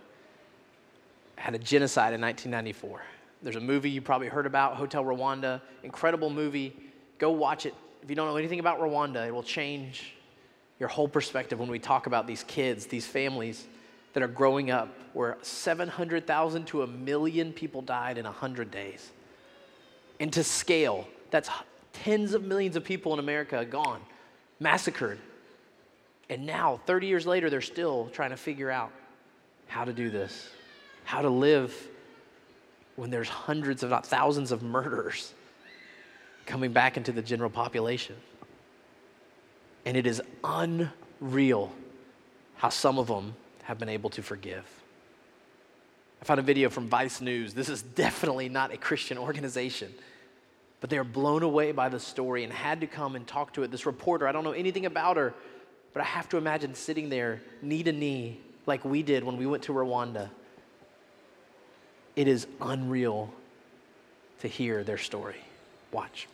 had 1.36 1.54
a 1.54 1.58
genocide 1.58 2.14
in 2.14 2.20
1994. 2.20 3.02
There's 3.42 3.56
a 3.56 3.60
movie 3.60 3.90
you 3.90 4.00
probably 4.00 4.28
heard 4.28 4.46
about, 4.46 4.76
Hotel 4.76 5.04
Rwanda, 5.04 5.60
incredible 5.82 6.30
movie. 6.30 6.76
Go 7.18 7.32
watch 7.32 7.66
it. 7.66 7.74
If 8.04 8.10
you 8.10 8.16
don't 8.16 8.28
know 8.28 8.36
anything 8.36 8.60
about 8.60 8.80
Rwanda, 8.80 9.26
it 9.26 9.34
will 9.34 9.42
change 9.42 10.12
your 10.78 10.90
whole 10.90 11.08
perspective 11.08 11.58
when 11.58 11.70
we 11.70 11.78
talk 11.78 12.06
about 12.06 12.26
these 12.26 12.44
kids, 12.44 12.84
these 12.84 13.06
families 13.06 13.66
that 14.12 14.22
are 14.22 14.28
growing 14.28 14.70
up 14.70 14.94
where 15.14 15.38
700,000 15.40 16.66
to 16.66 16.82
a 16.82 16.86
million 16.86 17.50
people 17.50 17.80
died 17.80 18.18
in 18.18 18.24
100 18.24 18.70
days. 18.70 19.10
And 20.20 20.30
to 20.34 20.44
scale, 20.44 21.08
that's 21.30 21.48
tens 21.94 22.34
of 22.34 22.44
millions 22.44 22.76
of 22.76 22.84
people 22.84 23.14
in 23.14 23.20
America 23.20 23.64
gone, 23.64 24.02
massacred. 24.60 25.18
And 26.28 26.44
now, 26.44 26.80
30 26.84 27.06
years 27.06 27.26
later, 27.26 27.48
they're 27.48 27.62
still 27.62 28.10
trying 28.12 28.30
to 28.30 28.36
figure 28.36 28.70
out 28.70 28.92
how 29.66 29.84
to 29.84 29.94
do 29.94 30.10
this, 30.10 30.50
how 31.04 31.22
to 31.22 31.30
live 31.30 31.74
when 32.96 33.08
there's 33.08 33.30
hundreds, 33.30 33.82
if 33.82 33.88
not 33.88 34.04
thousands, 34.04 34.52
of 34.52 34.62
murderers 34.62 35.32
coming 36.46 36.72
back 36.72 36.96
into 36.96 37.12
the 37.12 37.22
general 37.22 37.50
population. 37.50 38.16
And 39.84 39.96
it 39.96 40.06
is 40.06 40.22
unreal 40.42 41.72
how 42.56 42.68
some 42.68 42.98
of 42.98 43.06
them 43.06 43.34
have 43.64 43.78
been 43.78 43.88
able 43.88 44.10
to 44.10 44.22
forgive. 44.22 44.64
I 46.20 46.24
found 46.24 46.40
a 46.40 46.42
video 46.42 46.70
from 46.70 46.88
Vice 46.88 47.20
News. 47.20 47.52
This 47.52 47.68
is 47.68 47.82
definitely 47.82 48.48
not 48.48 48.72
a 48.72 48.76
Christian 48.76 49.18
organization, 49.18 49.92
but 50.80 50.88
they 50.88 50.96
are 50.96 51.04
blown 51.04 51.42
away 51.42 51.72
by 51.72 51.88
the 51.88 52.00
story 52.00 52.44
and 52.44 52.52
had 52.52 52.80
to 52.80 52.86
come 52.86 53.14
and 53.16 53.26
talk 53.26 53.52
to 53.54 53.62
it. 53.62 53.70
This 53.70 53.84
reporter, 53.84 54.26
I 54.26 54.32
don't 54.32 54.44
know 54.44 54.52
anything 54.52 54.86
about 54.86 55.16
her, 55.18 55.34
but 55.92 56.00
I 56.00 56.06
have 56.06 56.28
to 56.30 56.38
imagine 56.38 56.74
sitting 56.74 57.10
there 57.10 57.42
knee 57.60 57.82
to 57.82 57.92
knee 57.92 58.40
like 58.66 58.84
we 58.84 59.02
did 59.02 59.22
when 59.22 59.36
we 59.36 59.46
went 59.46 59.64
to 59.64 59.72
Rwanda. 59.72 60.30
It 62.16 62.28
is 62.28 62.46
unreal 62.60 63.32
to 64.40 64.48
hear 64.48 64.82
their 64.82 64.98
story. 64.98 65.40
Watch. 65.92 66.26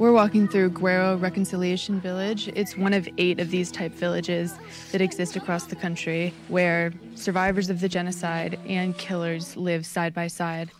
We're 0.00 0.12
walking 0.12 0.48
through 0.48 0.70
Guerrero 0.70 1.18
Reconciliation 1.18 2.00
Village. 2.00 2.48
It's 2.54 2.74
one 2.74 2.94
of 2.94 3.06
eight 3.18 3.38
of 3.38 3.50
these 3.50 3.70
type 3.70 3.92
villages 3.92 4.54
that 4.92 5.02
exist 5.02 5.36
across 5.36 5.64
the 5.64 5.76
country 5.76 6.32
where 6.48 6.94
survivors 7.16 7.68
of 7.68 7.80
the 7.80 7.88
genocide 7.90 8.58
and 8.66 8.96
killers 8.96 9.58
live 9.58 9.84
side 9.84 10.14
by 10.14 10.28
side. 10.28 10.70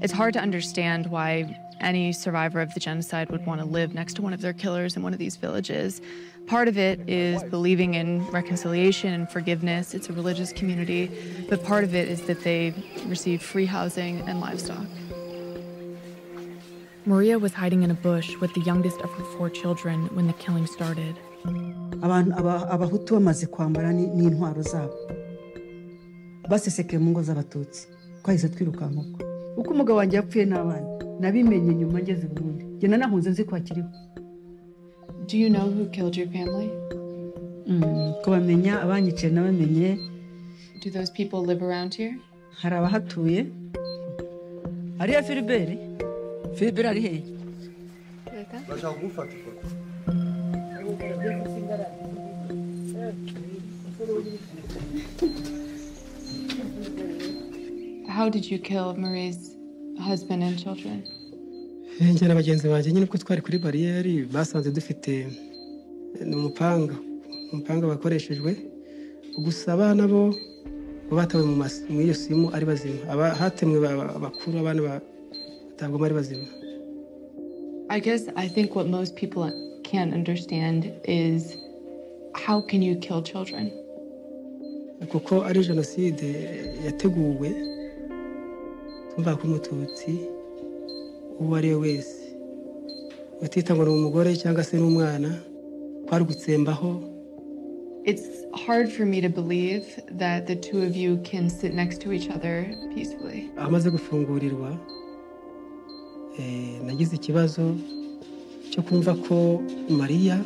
It's 0.00 0.12
hard 0.12 0.34
to 0.34 0.40
understand 0.40 1.08
why 1.08 1.58
any 1.80 2.12
survivor 2.12 2.60
of 2.60 2.72
the 2.74 2.78
genocide 2.78 3.28
would 3.30 3.44
want 3.44 3.60
to 3.60 3.66
live 3.66 3.92
next 3.92 4.14
to 4.14 4.22
one 4.22 4.32
of 4.32 4.40
their 4.40 4.52
killers 4.52 4.94
in 4.94 5.02
one 5.02 5.12
of 5.12 5.18
these 5.18 5.34
villages. 5.34 6.00
Part 6.46 6.68
of 6.68 6.78
it 6.78 7.00
is 7.10 7.42
believing 7.42 7.94
in 7.94 8.24
reconciliation 8.28 9.12
and 9.14 9.28
forgiveness. 9.28 9.94
It's 9.94 10.08
a 10.10 10.12
religious 10.12 10.52
community, 10.52 11.10
but 11.48 11.64
part 11.64 11.82
of 11.82 11.96
it 11.96 12.06
is 12.06 12.22
that 12.28 12.44
they 12.44 12.72
receive 13.06 13.42
free 13.42 13.66
housing 13.66 14.20
and 14.28 14.40
livestock. 14.40 14.86
Maria 17.06 17.38
was 17.38 17.52
hiding 17.52 17.82
in 17.82 17.90
a 17.90 17.94
bush 17.94 18.34
with 18.40 18.54
the 18.54 18.62
youngest 18.62 19.00
of 19.02 19.10
her 19.10 19.24
four 19.36 19.50
children 19.50 20.08
when 20.14 20.26
the 20.26 20.32
killing 20.32 20.66
started. 20.66 21.14
abahutu 22.02 23.14
bamaze 23.14 23.46
kwambara 23.46 23.92
n'intwaro 23.92 24.62
zabo. 24.62 24.94
Basesekeye 26.48 26.98
mu 26.98 27.10
ngo 27.10 27.22
z'abatutsi. 27.22 27.88
Twahise 28.22 28.48
twirukanka 28.48 29.00
uko 29.56 29.70
umugabo 29.70 29.98
wanjye 29.98 30.16
yapfuye 30.16 30.44
n'abana 30.44 30.88
nabimenye 31.20 31.74
nyuma 31.74 32.00
ngeze 32.00 32.26
i 32.26 32.28
burundi 32.34 32.64
njye 32.64 32.88
nzi 33.30 33.44
ko 33.44 33.54
hakiriho. 33.54 33.88
Do 35.28 35.36
you 35.38 35.48
know 35.50 35.66
who 35.70 35.84
killed 35.90 36.16
your 36.16 36.28
family? 36.28 36.70
Mm, 37.66 38.12
kubamenya 38.24 38.80
abanyiciye 38.82 39.32
nabamenye. 39.32 39.98
Do 40.82 40.90
those 40.90 41.10
people 41.12 41.40
live 41.40 41.62
around 41.62 41.94
here? 41.94 42.16
hari 42.62 42.76
abahatuye. 42.76 43.46
Hariya 44.98 45.22
filiberi 45.22 45.78
filiberi 46.56 46.88
ari 46.92 47.00
hehe 47.06 47.20
bashaka 48.68 48.94
kumufata 48.98 49.32
ifoto 49.38 49.66
How 58.08 58.28
did 58.28 58.44
you 58.50 58.58
kill 58.58 58.94
Marie's 58.94 59.56
husband 60.00 60.42
and 60.42 60.58
children? 60.62 61.02
njye 62.00 62.28
na 62.28 62.34
bagenzi 62.34 62.68
banjye 62.68 62.92
nyine 62.92 63.04
uko 63.06 63.18
twari 63.18 63.40
kuri 63.42 63.58
bariyeri 63.58 64.24
basanze 64.32 64.70
dufite 64.70 65.26
ni 66.24 66.36
umupanga. 66.36 66.94
Umupanga 67.52 67.86
wakoreshejwe 67.86 68.56
gusa 69.44 69.72
abana 69.72 70.08
bo 70.08 70.34
bo 71.10 71.16
batawe 71.16 71.44
mu 71.44 71.56
mas- 71.56 71.82
mu 71.90 72.00
iyo 72.00 72.14
simu 72.14 72.50
ari 72.54 72.66
bazima. 72.66 72.98
Aba- 73.12 73.34
hatemwe 73.34 73.78
ba- 73.80 74.14
abakuru 74.18 74.58
abana 74.58 75.00
ba- 75.78 75.88
batabwamo 75.88 76.04
ari 76.04 76.14
bazima 76.14 76.46
I 77.90 78.00
guess 78.00 78.28
I 78.36 78.48
think 78.48 78.74
what 78.76 78.86
most 78.88 79.14
people 79.16 79.44
can't 79.84 80.12
understand 80.14 80.90
is 81.04 81.56
how 82.34 82.60
can 82.60 82.82
you 82.82 82.96
kill 82.96 83.22
children? 83.22 83.70
kuko 85.12 85.44
ari 85.44 85.60
jenoside 85.64 86.24
yateguwe 86.86 87.50
tumva 89.14 89.36
ko 89.36 89.46
umututsi 89.46 90.18
uwo 91.40 91.56
ari 91.56 91.68
we 91.74 91.76
wese 91.76 92.16
utita 93.42 93.74
umugore 93.74 94.36
cyangwa 94.36 94.64
se 94.64 94.76
n'umwana 94.78 95.30
kwari 96.08 96.24
gutsembaho 96.24 97.00
It's 98.06 98.44
hard 98.66 98.88
for 98.92 99.06
me 99.06 99.20
to 99.22 99.28
believe 99.30 99.84
that 100.18 100.46
the 100.46 100.56
two 100.56 100.82
of 100.82 100.94
you 100.96 101.16
can 101.24 101.48
sit 101.50 101.72
next 101.74 102.00
to 102.02 102.12
each 102.12 102.28
other 102.28 102.66
peacefully. 102.94 103.50
amaze 103.56 103.90
gufungurirwa 103.90 104.76
nagize 106.86 107.16
ikibazo 107.16 107.74
cyo 108.70 108.82
kumva 108.82 109.14
ko 109.14 109.62
mariya 109.90 110.38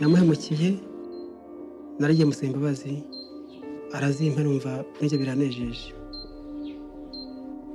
namuhemukiye 0.00 0.78
naragiye 1.98 2.24
musaba 2.26 2.46
imbabazi 2.46 3.02
arazimpa 3.92 4.40
numva 4.42 4.84
njye 5.02 5.18
biranejeje. 5.18 5.92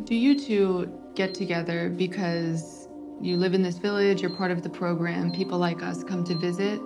Do 0.05 0.15
you 0.15 0.35
two 0.35 0.87
get 1.15 1.33
together 1.33 1.89
because 1.89 2.87
you 3.21 3.37
live 3.37 3.53
in 3.53 3.61
this 3.63 3.77
village, 3.77 4.21
you're 4.21 4.35
part 4.35 4.51
of 4.51 4.63
the 4.63 4.69
program, 4.69 5.31
people 5.31 5.57
like 5.59 5.81
us 5.83 6.03
come 6.03 6.23
to 6.25 6.35
visit, 6.35 6.79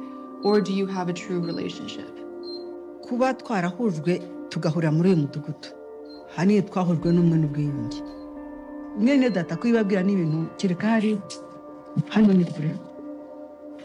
or 0.44 0.62
do 0.62 0.72
you 0.74 0.86
have 0.86 1.10
a 1.10 1.14
true 1.14 1.40
relationship? 1.40 2.12
kuba 3.08 3.34
twarahujwe 3.34 4.22
tugahurira 4.50 4.92
muri 4.92 5.10
uyu 5.10 5.18
mudugudu. 5.22 5.70
Haniya 6.36 6.62
twahujwe 6.62 7.12
n'umwe 7.14 7.38
n'ubwiyunge. 7.38 8.02
Mwene 8.98 9.30
data 9.30 9.56
kereka 10.58 10.88
hari 10.88 11.20
hano 12.10 12.34
ni 12.34 12.46
kure 12.46 12.76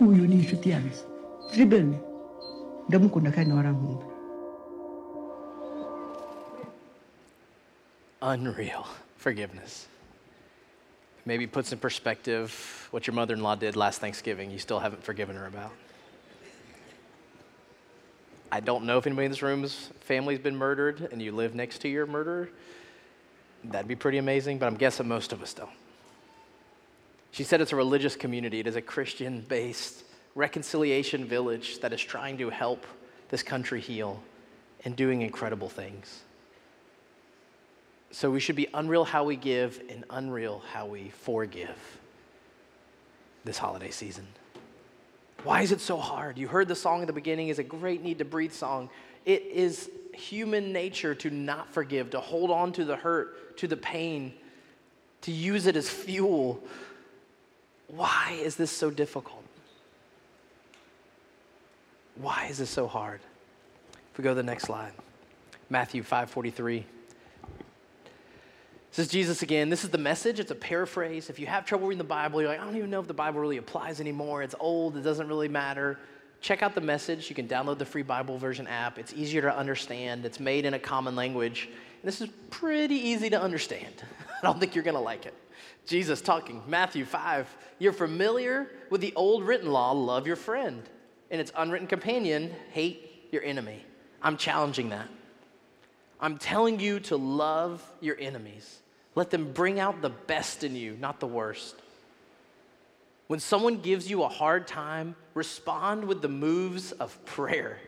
uyu 0.00 0.26
ni 0.26 0.34
inshuti 0.34 0.70
yanjye 0.70 1.98
ndamukunda 2.88 3.30
kandi 3.30 3.54
Unreal 8.22 8.86
forgiveness. 9.16 9.88
Maybe 11.26 11.46
puts 11.46 11.72
in 11.72 11.78
perspective 11.78 12.88
what 12.92 13.06
your 13.06 13.14
mother 13.14 13.34
in 13.34 13.42
law 13.42 13.56
did 13.56 13.74
last 13.74 14.00
Thanksgiving, 14.00 14.50
you 14.50 14.58
still 14.58 14.78
haven't 14.78 15.02
forgiven 15.02 15.36
her 15.36 15.46
about. 15.46 15.72
I 18.52 18.60
don't 18.60 18.84
know 18.84 18.98
if 18.98 19.06
anybody 19.06 19.24
in 19.24 19.30
this 19.32 19.42
room's 19.42 19.90
family's 20.00 20.38
been 20.38 20.56
murdered 20.56 21.08
and 21.10 21.20
you 21.20 21.32
live 21.32 21.54
next 21.54 21.80
to 21.80 21.88
your 21.88 22.06
murderer. 22.06 22.48
That'd 23.64 23.88
be 23.88 23.96
pretty 23.96 24.18
amazing, 24.18 24.58
but 24.58 24.66
I'm 24.66 24.76
guessing 24.76 25.06
most 25.08 25.32
of 25.32 25.42
us 25.42 25.54
don't. 25.54 25.70
She 27.30 27.44
said 27.44 27.60
it's 27.60 27.72
a 27.72 27.76
religious 27.76 28.16
community, 28.16 28.60
it 28.60 28.66
is 28.66 28.76
a 28.76 28.82
Christian 28.82 29.40
based 29.48 30.04
reconciliation 30.34 31.24
village 31.24 31.80
that 31.80 31.92
is 31.92 32.00
trying 32.00 32.38
to 32.38 32.50
help 32.50 32.86
this 33.28 33.42
country 33.42 33.80
heal 33.80 34.22
and 34.84 34.96
doing 34.96 35.22
incredible 35.22 35.68
things. 35.68 36.22
So 38.10 38.30
we 38.30 38.40
should 38.40 38.56
be 38.56 38.68
unreal 38.74 39.04
how 39.04 39.24
we 39.24 39.36
give 39.36 39.80
and 39.88 40.04
unreal 40.10 40.62
how 40.72 40.86
we 40.86 41.10
forgive 41.10 41.78
this 43.44 43.56
holiday 43.56 43.90
season. 43.90 44.26
Why 45.44 45.62
is 45.62 45.72
it 45.72 45.80
so 45.80 45.96
hard? 45.96 46.38
You 46.38 46.46
heard 46.46 46.68
the 46.68 46.76
song 46.76 47.00
at 47.00 47.06
the 47.06 47.12
beginning 47.12 47.48
is 47.48 47.58
a 47.58 47.64
great 47.64 48.02
need 48.02 48.18
to 48.18 48.24
breathe 48.24 48.52
song. 48.52 48.90
It 49.24 49.42
is 49.42 49.90
human 50.12 50.72
nature 50.72 51.14
to 51.16 51.30
not 51.30 51.72
forgive, 51.72 52.10
to 52.10 52.20
hold 52.20 52.50
on 52.50 52.72
to 52.72 52.84
the 52.84 52.96
hurt, 52.96 53.36
to 53.58 53.66
the 53.68 53.76
pain, 53.76 54.32
to 55.22 55.32
use 55.32 55.66
it 55.66 55.76
as 55.76 55.88
fuel. 55.88 56.62
Why 57.88 58.38
is 58.40 58.56
this 58.56 58.70
so 58.70 58.90
difficult? 58.90 59.44
Why 62.16 62.46
is 62.50 62.58
this 62.58 62.70
so 62.70 62.86
hard? 62.86 63.20
If 64.12 64.18
we 64.18 64.24
go 64.24 64.30
to 64.30 64.34
the 64.34 64.42
next 64.42 64.64
slide. 64.64 64.92
Matthew 65.70 66.02
5:43 66.02 66.84
this 68.92 69.06
is 69.06 69.10
Jesus 69.10 69.40
again. 69.40 69.70
This 69.70 69.84
is 69.84 69.90
the 69.90 69.96
message. 69.96 70.38
It's 70.38 70.50
a 70.50 70.54
paraphrase. 70.54 71.30
If 71.30 71.38
you 71.38 71.46
have 71.46 71.64
trouble 71.64 71.88
reading 71.88 71.96
the 71.96 72.04
Bible, 72.04 72.42
you're 72.42 72.50
like, 72.50 72.60
I 72.60 72.64
don't 72.64 72.76
even 72.76 72.90
know 72.90 73.00
if 73.00 73.06
the 73.06 73.14
Bible 73.14 73.40
really 73.40 73.56
applies 73.56 74.02
anymore. 74.02 74.42
It's 74.42 74.54
old. 74.60 74.98
It 74.98 75.00
doesn't 75.00 75.28
really 75.28 75.48
matter. 75.48 75.98
Check 76.42 76.62
out 76.62 76.74
the 76.74 76.82
message. 76.82 77.30
You 77.30 77.34
can 77.34 77.48
download 77.48 77.78
the 77.78 77.86
free 77.86 78.02
Bible 78.02 78.36
version 78.36 78.66
app. 78.66 78.98
It's 78.98 79.14
easier 79.14 79.40
to 79.40 79.56
understand. 79.56 80.26
It's 80.26 80.38
made 80.38 80.66
in 80.66 80.74
a 80.74 80.78
common 80.78 81.16
language. 81.16 81.70
This 82.02 82.20
is 82.20 82.28
pretty 82.50 82.96
easy 82.96 83.30
to 83.30 83.40
understand. 83.40 83.94
I 84.28 84.46
don't 84.46 84.58
think 84.58 84.74
you're 84.74 84.84
going 84.84 84.96
to 84.96 85.00
like 85.00 85.26
it. 85.26 85.34
Jesus 85.86 86.20
talking, 86.20 86.62
Matthew 86.66 87.04
5. 87.04 87.56
You're 87.78 87.92
familiar 87.92 88.70
with 88.90 89.00
the 89.00 89.12
old 89.14 89.44
written 89.44 89.70
law 89.70 89.92
love 89.92 90.26
your 90.26 90.36
friend, 90.36 90.82
and 91.30 91.40
its 91.40 91.52
unwritten 91.56 91.88
companion 91.88 92.52
hate 92.70 93.28
your 93.32 93.42
enemy. 93.42 93.84
I'm 94.22 94.36
challenging 94.36 94.90
that. 94.90 95.08
I'm 96.20 96.38
telling 96.38 96.78
you 96.78 97.00
to 97.00 97.16
love 97.16 97.84
your 98.00 98.16
enemies. 98.18 98.78
Let 99.14 99.30
them 99.30 99.52
bring 99.52 99.80
out 99.80 100.00
the 100.00 100.10
best 100.10 100.62
in 100.62 100.76
you, 100.76 100.96
not 101.00 101.20
the 101.20 101.26
worst. 101.26 101.74
When 103.26 103.40
someone 103.40 103.80
gives 103.80 104.08
you 104.08 104.22
a 104.22 104.28
hard 104.28 104.66
time, 104.66 105.16
respond 105.34 106.04
with 106.04 106.22
the 106.22 106.28
moves 106.28 106.92
of 106.92 107.24
prayer. 107.24 107.78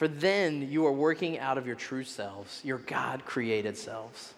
For 0.00 0.08
then 0.08 0.70
you 0.70 0.86
are 0.86 0.92
working 0.92 1.38
out 1.38 1.58
of 1.58 1.66
your 1.66 1.76
true 1.76 2.04
selves, 2.04 2.62
your 2.64 2.78
God 2.78 3.26
created 3.26 3.76
selves. 3.76 4.32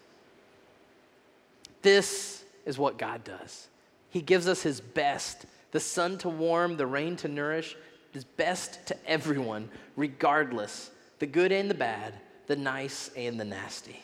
This 1.81 2.43
is 2.65 2.77
what 2.77 2.97
God 2.97 3.23
does. 3.23 3.69
He 4.09 4.19
gives 4.19 4.49
us 4.49 4.61
His 4.61 4.81
best 4.81 5.45
the 5.71 5.79
sun 5.79 6.17
to 6.17 6.27
warm, 6.27 6.75
the 6.75 6.85
rain 6.85 7.15
to 7.15 7.29
nourish, 7.29 7.77
His 8.11 8.25
best 8.25 8.85
to 8.87 8.97
everyone, 9.07 9.69
regardless 9.95 10.91
the 11.19 11.27
good 11.27 11.53
and 11.53 11.69
the 11.69 11.75
bad, 11.75 12.13
the 12.47 12.57
nice 12.57 13.09
and 13.15 13.39
the 13.39 13.45
nasty. 13.45 14.03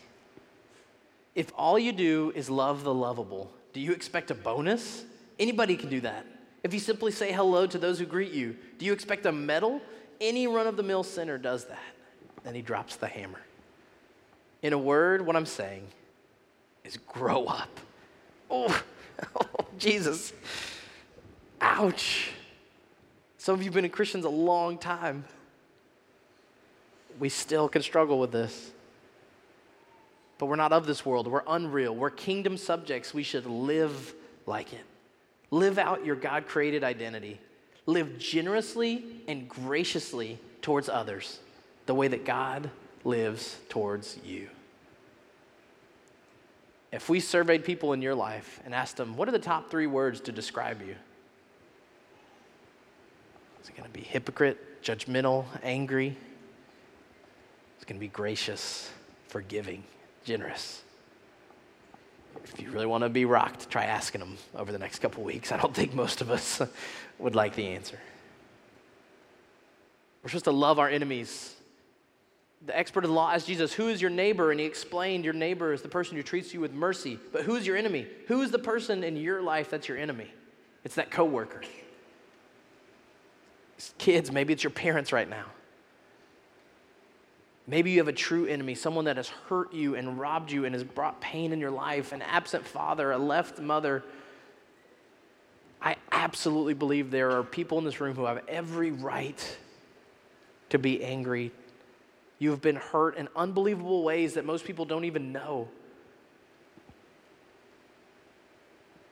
If 1.35 1.51
all 1.57 1.77
you 1.77 1.91
do 1.91 2.31
is 2.37 2.49
love 2.49 2.85
the 2.85 2.93
lovable, 2.93 3.51
do 3.73 3.81
you 3.81 3.91
expect 3.91 4.31
a 4.31 4.33
bonus? 4.33 5.03
Anybody 5.37 5.75
can 5.75 5.89
do 5.89 5.99
that. 5.99 6.25
If 6.63 6.73
you 6.73 6.79
simply 6.79 7.11
say 7.11 7.33
hello 7.33 7.67
to 7.67 7.77
those 7.77 7.99
who 7.99 8.05
greet 8.05 8.31
you, 8.31 8.55
do 8.77 8.85
you 8.85 8.93
expect 8.93 9.25
a 9.25 9.33
medal? 9.33 9.81
Any 10.21 10.47
run 10.47 10.67
of 10.67 10.75
the 10.77 10.83
mill 10.83 11.03
sinner 11.03 11.37
does 11.37 11.65
that. 11.65 11.79
Then 12.43 12.55
he 12.55 12.61
drops 12.61 12.95
the 12.95 13.07
hammer. 13.07 13.41
In 14.61 14.73
a 14.73 14.77
word, 14.77 15.25
what 15.25 15.35
I'm 15.35 15.45
saying 15.45 15.87
is 16.83 16.97
grow 16.97 17.45
up. 17.45 17.69
Oh, 18.49 18.83
oh 19.35 19.65
Jesus. 19.77 20.33
Ouch. 21.61 22.31
Some 23.37 23.55
of 23.55 23.61
you 23.61 23.65
have 23.65 23.73
been 23.73 23.89
Christians 23.89 24.25
a 24.25 24.29
long 24.29 24.77
time. 24.77 25.23
We 27.19 27.29
still 27.29 27.69
can 27.69 27.81
struggle 27.81 28.19
with 28.19 28.31
this. 28.31 28.71
But 30.37 30.45
we're 30.45 30.55
not 30.55 30.71
of 30.71 30.87
this 30.87 31.05
world. 31.05 31.27
We're 31.27 31.43
unreal. 31.47 31.93
We're 31.95 32.09
kingdom 32.09 32.57
subjects. 32.57 33.13
We 33.13 33.23
should 33.23 33.45
live 33.45 34.13
like 34.45 34.71
it. 34.73 34.85
Live 35.51 35.77
out 35.77 36.05
your 36.05 36.15
God 36.15 36.47
created 36.47 36.83
identity. 36.83 37.39
Live 37.89 38.19
generously 38.19 39.03
and 39.27 39.49
graciously 39.49 40.37
towards 40.61 40.89
others, 40.89 41.39
the 41.87 41.95
way 41.95 42.07
that 42.07 42.23
God 42.23 42.69
lives 43.03 43.57
towards 43.67 44.19
you. 44.23 44.47
If 46.91 47.09
we 47.09 47.19
surveyed 47.19 47.65
people 47.65 47.93
in 47.93 48.03
your 48.03 48.13
life 48.13 48.61
and 48.63 48.75
asked 48.75 48.97
them, 48.97 49.17
what 49.17 49.27
are 49.27 49.31
the 49.31 49.39
top 49.39 49.71
three 49.71 49.87
words 49.87 50.21
to 50.21 50.31
describe 50.31 50.81
you? 50.81 50.95
Is 53.63 53.69
it 53.69 53.75
going 53.75 53.89
to 53.89 53.99
be 53.99 54.05
hypocrite, 54.05 54.83
judgmental, 54.83 55.45
angry? 55.63 56.15
It's 57.77 57.85
going 57.85 57.97
to 57.97 57.99
be 57.99 58.07
gracious, 58.07 58.87
forgiving, 59.29 59.83
generous. 60.25 60.83
If 62.43 62.59
you 62.59 62.71
really 62.71 62.85
want 62.85 63.03
to 63.03 63.09
be 63.09 63.25
rocked, 63.25 63.69
try 63.69 63.85
asking 63.85 64.19
them 64.19 64.37
over 64.55 64.71
the 64.71 64.79
next 64.79 64.99
couple 64.99 65.23
weeks. 65.23 65.51
I 65.51 65.57
don't 65.57 65.73
think 65.73 65.93
most 65.93 66.21
of 66.21 66.31
us 66.31 66.61
would 67.19 67.35
like 67.35 67.55
the 67.55 67.67
answer. 67.67 67.99
We're 70.23 70.29
supposed 70.29 70.45
to 70.45 70.51
love 70.51 70.79
our 70.79 70.89
enemies. 70.89 71.55
The 72.65 72.77
expert 72.77 73.05
of 73.05 73.09
the 73.09 73.13
law 73.13 73.31
asked 73.31 73.47
Jesus, 73.47 73.73
Who 73.73 73.87
is 73.87 74.01
your 74.01 74.11
neighbor? 74.11 74.51
And 74.51 74.59
he 74.59 74.65
explained, 74.65 75.23
Your 75.23 75.33
neighbor 75.33 75.71
is 75.71 75.81
the 75.81 75.87
person 75.87 76.17
who 76.17 76.23
treats 76.23 76.53
you 76.53 76.59
with 76.59 76.73
mercy. 76.73 77.19
But 77.31 77.43
who 77.43 77.55
is 77.55 77.65
your 77.65 77.77
enemy? 77.77 78.07
Who 78.27 78.41
is 78.41 78.51
the 78.51 78.59
person 78.59 79.03
in 79.03 79.15
your 79.15 79.41
life 79.41 79.69
that's 79.69 79.87
your 79.87 79.97
enemy? 79.97 80.31
It's 80.83 80.95
that 80.95 81.11
coworker. 81.11 81.61
It's 83.77 83.93
kids, 83.97 84.31
maybe 84.31 84.51
it's 84.51 84.63
your 84.63 84.71
parents 84.71 85.13
right 85.13 85.29
now. 85.29 85.45
Maybe 87.69 87.91
you 87.91 87.99
have 87.99 88.07
a 88.07 88.13
true 88.13 88.47
enemy, 88.47 88.73
someone 88.73 89.05
that 89.05 89.17
has 89.17 89.29
hurt 89.29 89.71
you 89.71 89.93
and 89.93 90.19
robbed 90.19 90.51
you 90.51 90.65
and 90.65 90.73
has 90.73 90.83
brought 90.83 91.21
pain 91.21 91.53
in 91.53 91.59
your 91.59 91.69
life, 91.69 92.13
an 92.13 92.23
absent 92.23 92.65
father, 92.65 93.11
a 93.11 93.17
left 93.19 93.59
mother. 93.59 94.03
I 95.79 95.95
absolutely 96.11 96.73
believe 96.73 97.11
there 97.11 97.29
are 97.37 97.43
people 97.43 97.77
in 97.77 97.85
this 97.85 98.01
room 98.01 98.15
who 98.15 98.25
have 98.25 98.41
every 98.47 98.89
right 98.89 99.57
to 100.69 100.79
be 100.79 101.03
angry. 101.03 101.51
You 102.39 102.49
have 102.49 102.61
been 102.61 102.75
hurt 102.75 103.15
in 103.17 103.27
unbelievable 103.35 104.03
ways 104.03 104.33
that 104.33 104.45
most 104.45 104.65
people 104.65 104.85
don't 104.85 105.05
even 105.05 105.31
know. 105.31 105.67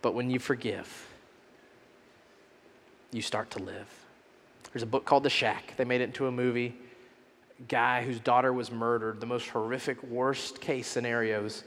But 0.02 0.16
when 0.16 0.32
you 0.32 0.40
forgive, 0.40 1.08
you 3.12 3.22
start 3.22 3.52
to 3.52 3.60
live. 3.60 3.88
There's 4.74 4.82
a 4.82 4.88
book 4.88 5.06
called 5.06 5.22
The 5.22 5.30
Shack. 5.30 5.76
They 5.78 5.86
made 5.86 6.02
it 6.02 6.06
into 6.06 6.26
a 6.26 6.32
movie 6.32 6.76
guy 7.68 8.04
whose 8.04 8.20
daughter 8.20 8.54
was 8.54 8.72
murdered, 8.72 9.20
the 9.20 9.26
most 9.26 9.50
horrific, 9.50 10.02
worst 10.04 10.62
case 10.62 10.88
scenarios, 10.88 11.64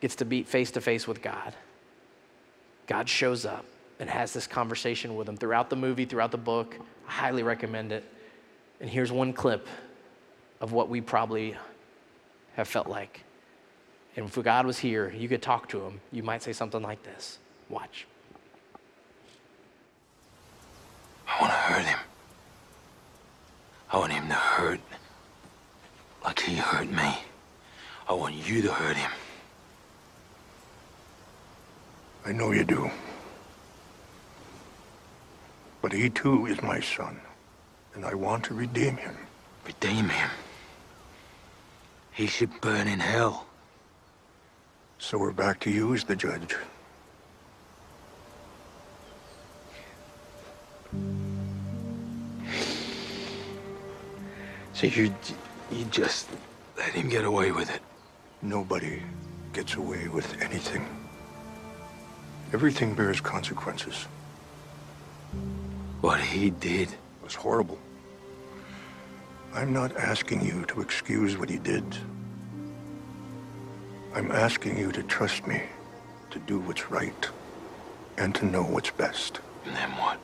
gets 0.00 0.16
to 0.16 0.24
be 0.24 0.42
face 0.42 0.70
to 0.72 0.80
face 0.80 1.06
with 1.06 1.22
God. 1.22 1.54
God 2.86 3.08
shows 3.08 3.46
up 3.46 3.64
and 4.00 4.10
has 4.10 4.32
this 4.32 4.46
conversation 4.46 5.14
with 5.14 5.28
him 5.28 5.36
throughout 5.36 5.70
the 5.70 5.76
movie, 5.76 6.04
throughout 6.04 6.32
the 6.32 6.38
book. 6.38 6.76
I 7.06 7.12
highly 7.12 7.42
recommend 7.42 7.92
it. 7.92 8.04
And 8.80 8.88
here's 8.88 9.12
one 9.12 9.32
clip 9.32 9.68
of 10.60 10.72
what 10.72 10.88
we 10.88 11.00
probably 11.00 11.54
have 12.54 12.66
felt 12.66 12.88
like. 12.88 13.22
And 14.16 14.26
if 14.26 14.42
God 14.42 14.66
was 14.66 14.78
here, 14.78 15.12
you 15.16 15.28
could 15.28 15.42
talk 15.42 15.68
to 15.68 15.80
him. 15.82 16.00
You 16.10 16.22
might 16.22 16.42
say 16.42 16.52
something 16.52 16.82
like 16.82 17.02
this 17.02 17.38
Watch. 17.68 18.06
I 21.28 21.40
want 21.40 21.52
to 21.52 21.58
hurt 21.58 21.84
him. 21.84 21.98
I 23.92 23.98
want 23.98 24.12
him 24.12 24.28
to 24.28 24.34
hurt 24.34 24.80
like 26.24 26.38
he 26.40 26.56
hurt 26.56 26.88
me. 26.90 27.14
I 28.08 28.12
want 28.12 28.34
you 28.34 28.62
to 28.62 28.72
hurt 28.72 28.96
him. 28.96 29.10
I 32.24 32.32
know 32.32 32.52
you 32.52 32.64
do. 32.64 32.90
But 35.82 35.92
he 35.92 36.10
too 36.10 36.46
is 36.46 36.62
my 36.62 36.80
son, 36.80 37.20
and 37.94 38.04
I 38.04 38.14
want 38.14 38.44
to 38.44 38.54
redeem 38.54 38.96
him. 38.96 39.16
Redeem 39.66 40.08
him? 40.08 40.30
He 42.12 42.26
should 42.26 42.60
burn 42.60 42.86
in 42.86 43.00
hell. 43.00 43.46
So 44.98 45.18
we're 45.18 45.32
back 45.32 45.58
to 45.60 45.70
you 45.70 45.94
as 45.94 46.04
the 46.04 46.14
judge. 46.14 46.54
So 54.80 54.86
you, 54.86 55.14
you 55.70 55.84
just 55.90 56.30
let 56.78 56.94
him 56.94 57.10
get 57.10 57.26
away 57.26 57.52
with 57.52 57.68
it? 57.68 57.82
Nobody 58.40 59.02
gets 59.52 59.74
away 59.74 60.08
with 60.08 60.40
anything. 60.40 60.86
Everything 62.54 62.94
bears 62.94 63.20
consequences. 63.20 64.06
What 66.00 66.18
he 66.18 66.48
did 66.48 66.88
was 67.22 67.34
horrible. 67.34 67.78
I'm 69.52 69.74
not 69.74 69.94
asking 69.98 70.46
you 70.46 70.64
to 70.68 70.80
excuse 70.80 71.36
what 71.36 71.50
he 71.50 71.58
did. 71.58 71.84
I'm 74.14 74.32
asking 74.32 74.78
you 74.78 74.92
to 74.92 75.02
trust 75.02 75.46
me 75.46 75.60
to 76.30 76.38
do 76.38 76.58
what's 76.58 76.90
right 76.90 77.28
and 78.16 78.34
to 78.36 78.46
know 78.46 78.62
what's 78.62 78.92
best. 78.92 79.40
And 79.66 79.76
then 79.76 79.90
what? 79.90 80.18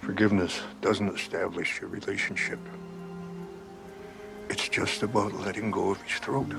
Forgiveness 0.00 0.60
doesn't 0.80 1.14
establish 1.14 1.80
your 1.80 1.90
relationship. 1.90 2.58
It's 4.48 4.68
just 4.68 5.02
about 5.02 5.32
letting 5.32 5.70
go 5.70 5.90
of 5.90 6.02
his 6.02 6.18
throat. 6.18 6.52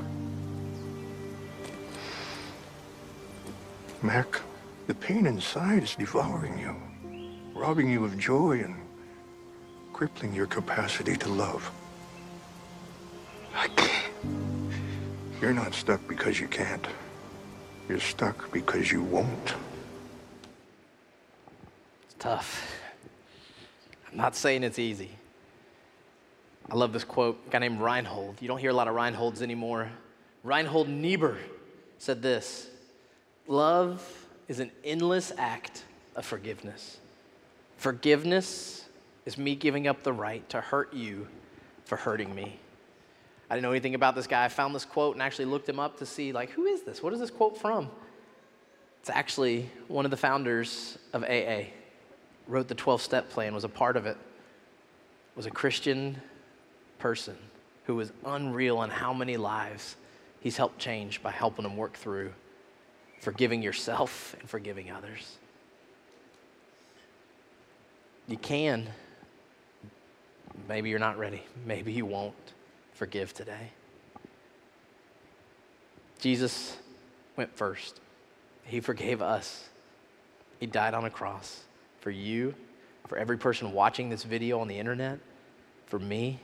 Mack, 4.02 4.42
the 4.88 4.94
pain 4.96 5.26
inside 5.26 5.84
is 5.84 5.96
devouring 5.96 6.58
you, 6.58 6.76
robbing 7.54 7.90
you 7.90 8.06
of 8.06 8.18
joy 8.18 8.60
and 8.60 8.76
crippling 9.94 10.34
your 10.34 10.48
capacity 10.48 11.16
to 11.18 11.30
love. 11.30 11.70
I 13.54 13.68
can't. 13.70 14.14
You're 15.42 15.54
not 15.54 15.74
stuck 15.74 16.08
because 16.08 16.40
you 16.40 16.48
can't. 16.48 16.86
You're 17.90 18.00
stuck 18.00 18.52
because 18.52 18.92
you 18.92 19.04
won't. 19.04 19.54
It's 22.06 22.16
tough. 22.18 22.81
I'm 24.12 24.18
not 24.18 24.36
saying 24.36 24.64
it's 24.64 24.80
easy. 24.80 25.10
I 26.70 26.76
love 26.76 26.94
this 26.94 27.04
quote, 27.04 27.40
a 27.48 27.50
guy 27.50 27.60
named 27.60 27.82
Reinhold. 27.82 28.42
You 28.42 28.48
don't 28.48 28.60
hear 28.60 28.70
a 28.70 28.74
lot 28.74 28.88
of 28.88 28.96
Reinholds 28.96 29.42
anymore. 29.42 29.90
Reinhold 30.44 30.90
Niebuhr 30.90 31.38
said 31.98 32.22
this 32.22 32.70
Love 33.48 34.28
is 34.48 34.60
an 34.60 34.72
endless 34.84 35.32
act 35.38 35.84
of 36.16 36.26
forgiveness. 36.26 36.98
Forgiveness 37.78 38.86
is 39.26 39.38
me 39.38 39.56
giving 39.56 39.88
up 39.88 40.04
the 40.04 40.14
right 40.14 40.48
to 40.50 40.62
hurt 40.62 40.94
you 40.94 41.28
for 41.86 41.96
hurting 41.96 42.34
me. 42.34 42.60
I 43.50 43.56
didn't 43.56 43.64
know 43.64 43.72
anything 43.72 43.96
about 43.96 44.16
this 44.16 44.28
guy. 44.28 44.46
I 44.46 44.48
found 44.48 44.74
this 44.74 44.86
quote 44.86 45.16
and 45.16 45.22
actually 45.22 45.46
looked 45.46 45.68
him 45.68 45.80
up 45.80 45.98
to 46.00 46.06
see, 46.06 46.32
like, 46.32 46.52
who 46.52 46.66
is 46.66 46.84
this? 46.84 47.04
What 47.04 47.12
is 47.12 47.20
this 47.20 47.30
quote 47.30 47.58
from? 47.58 47.90
It's 49.02 49.10
actually 49.10 49.70
one 49.88 50.06
of 50.06 50.12
the 50.12 50.18
founders 50.18 50.98
of 51.12 51.24
AA. 51.24 51.64
Wrote 52.48 52.68
the 52.68 52.76
12 52.76 53.02
step 53.02 53.30
plan, 53.30 53.54
was 53.54 53.64
a 53.64 53.70
part 53.70 53.96
of 53.98 54.06
it, 54.06 54.18
was 55.36 55.46
a 55.46 55.52
Christian 55.52 56.22
person 57.00 57.38
who 57.86 57.96
was 57.96 58.12
unreal 58.26 58.78
on 58.78 58.90
how 58.90 59.14
many 59.14 59.38
lives 59.38 59.96
he's 60.40 60.58
helped 60.58 60.80
change 60.80 61.22
by 61.24 61.32
helping 61.32 61.64
them 61.64 61.78
work 61.78 61.94
through 61.94 62.34
forgiving 63.20 63.62
yourself 63.62 64.36
and 64.40 64.50
forgiving 64.50 64.92
others. 64.92 65.38
You 68.28 68.38
can. 68.38 68.90
Maybe 70.68 70.90
you're 70.90 71.00
not 71.00 71.18
ready. 71.18 71.44
Maybe 71.66 71.92
you 71.92 72.06
won't 72.06 72.54
forgive 72.94 73.34
today. 73.34 73.72
Jesus 76.20 76.78
went 77.36 77.56
first. 77.56 78.00
He 78.64 78.80
forgave 78.80 79.22
us. 79.22 79.70
He 80.60 80.66
died 80.68 80.94
on 80.94 81.06
a 81.06 81.10
cross 81.10 81.64
for 82.02 82.12
you, 82.12 82.54
for 83.08 83.18
every 83.18 83.38
person 83.38 83.72
watching 83.72 84.10
this 84.10 84.24
video 84.24 84.60
on 84.60 84.68
the 84.68 84.78
internet, 84.78 85.20
for 85.86 86.00
me. 86.00 86.40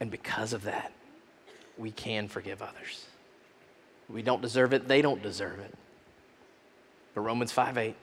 And 0.00 0.10
because 0.10 0.52
of 0.52 0.64
that, 0.64 0.92
we 1.76 1.90
can 1.90 2.28
forgive 2.28 2.62
others. 2.62 3.06
We 4.08 4.22
don't 4.22 4.40
deserve 4.40 4.72
it, 4.72 4.86
they 4.86 5.02
don't 5.02 5.22
deserve 5.22 5.58
it. 5.58 5.74
But 7.14 7.22
Romans 7.22 7.50
5 7.50 7.78
8, 7.78 7.94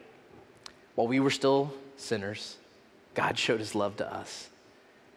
while 0.96 1.08
we 1.08 1.20
were 1.20 1.30
still 1.30 1.74
sinners, 1.98 2.58
God 3.14 3.38
showed 3.38 3.60
his 3.60 3.76
love 3.76 3.98
to 3.98 4.14
us. 4.14 4.50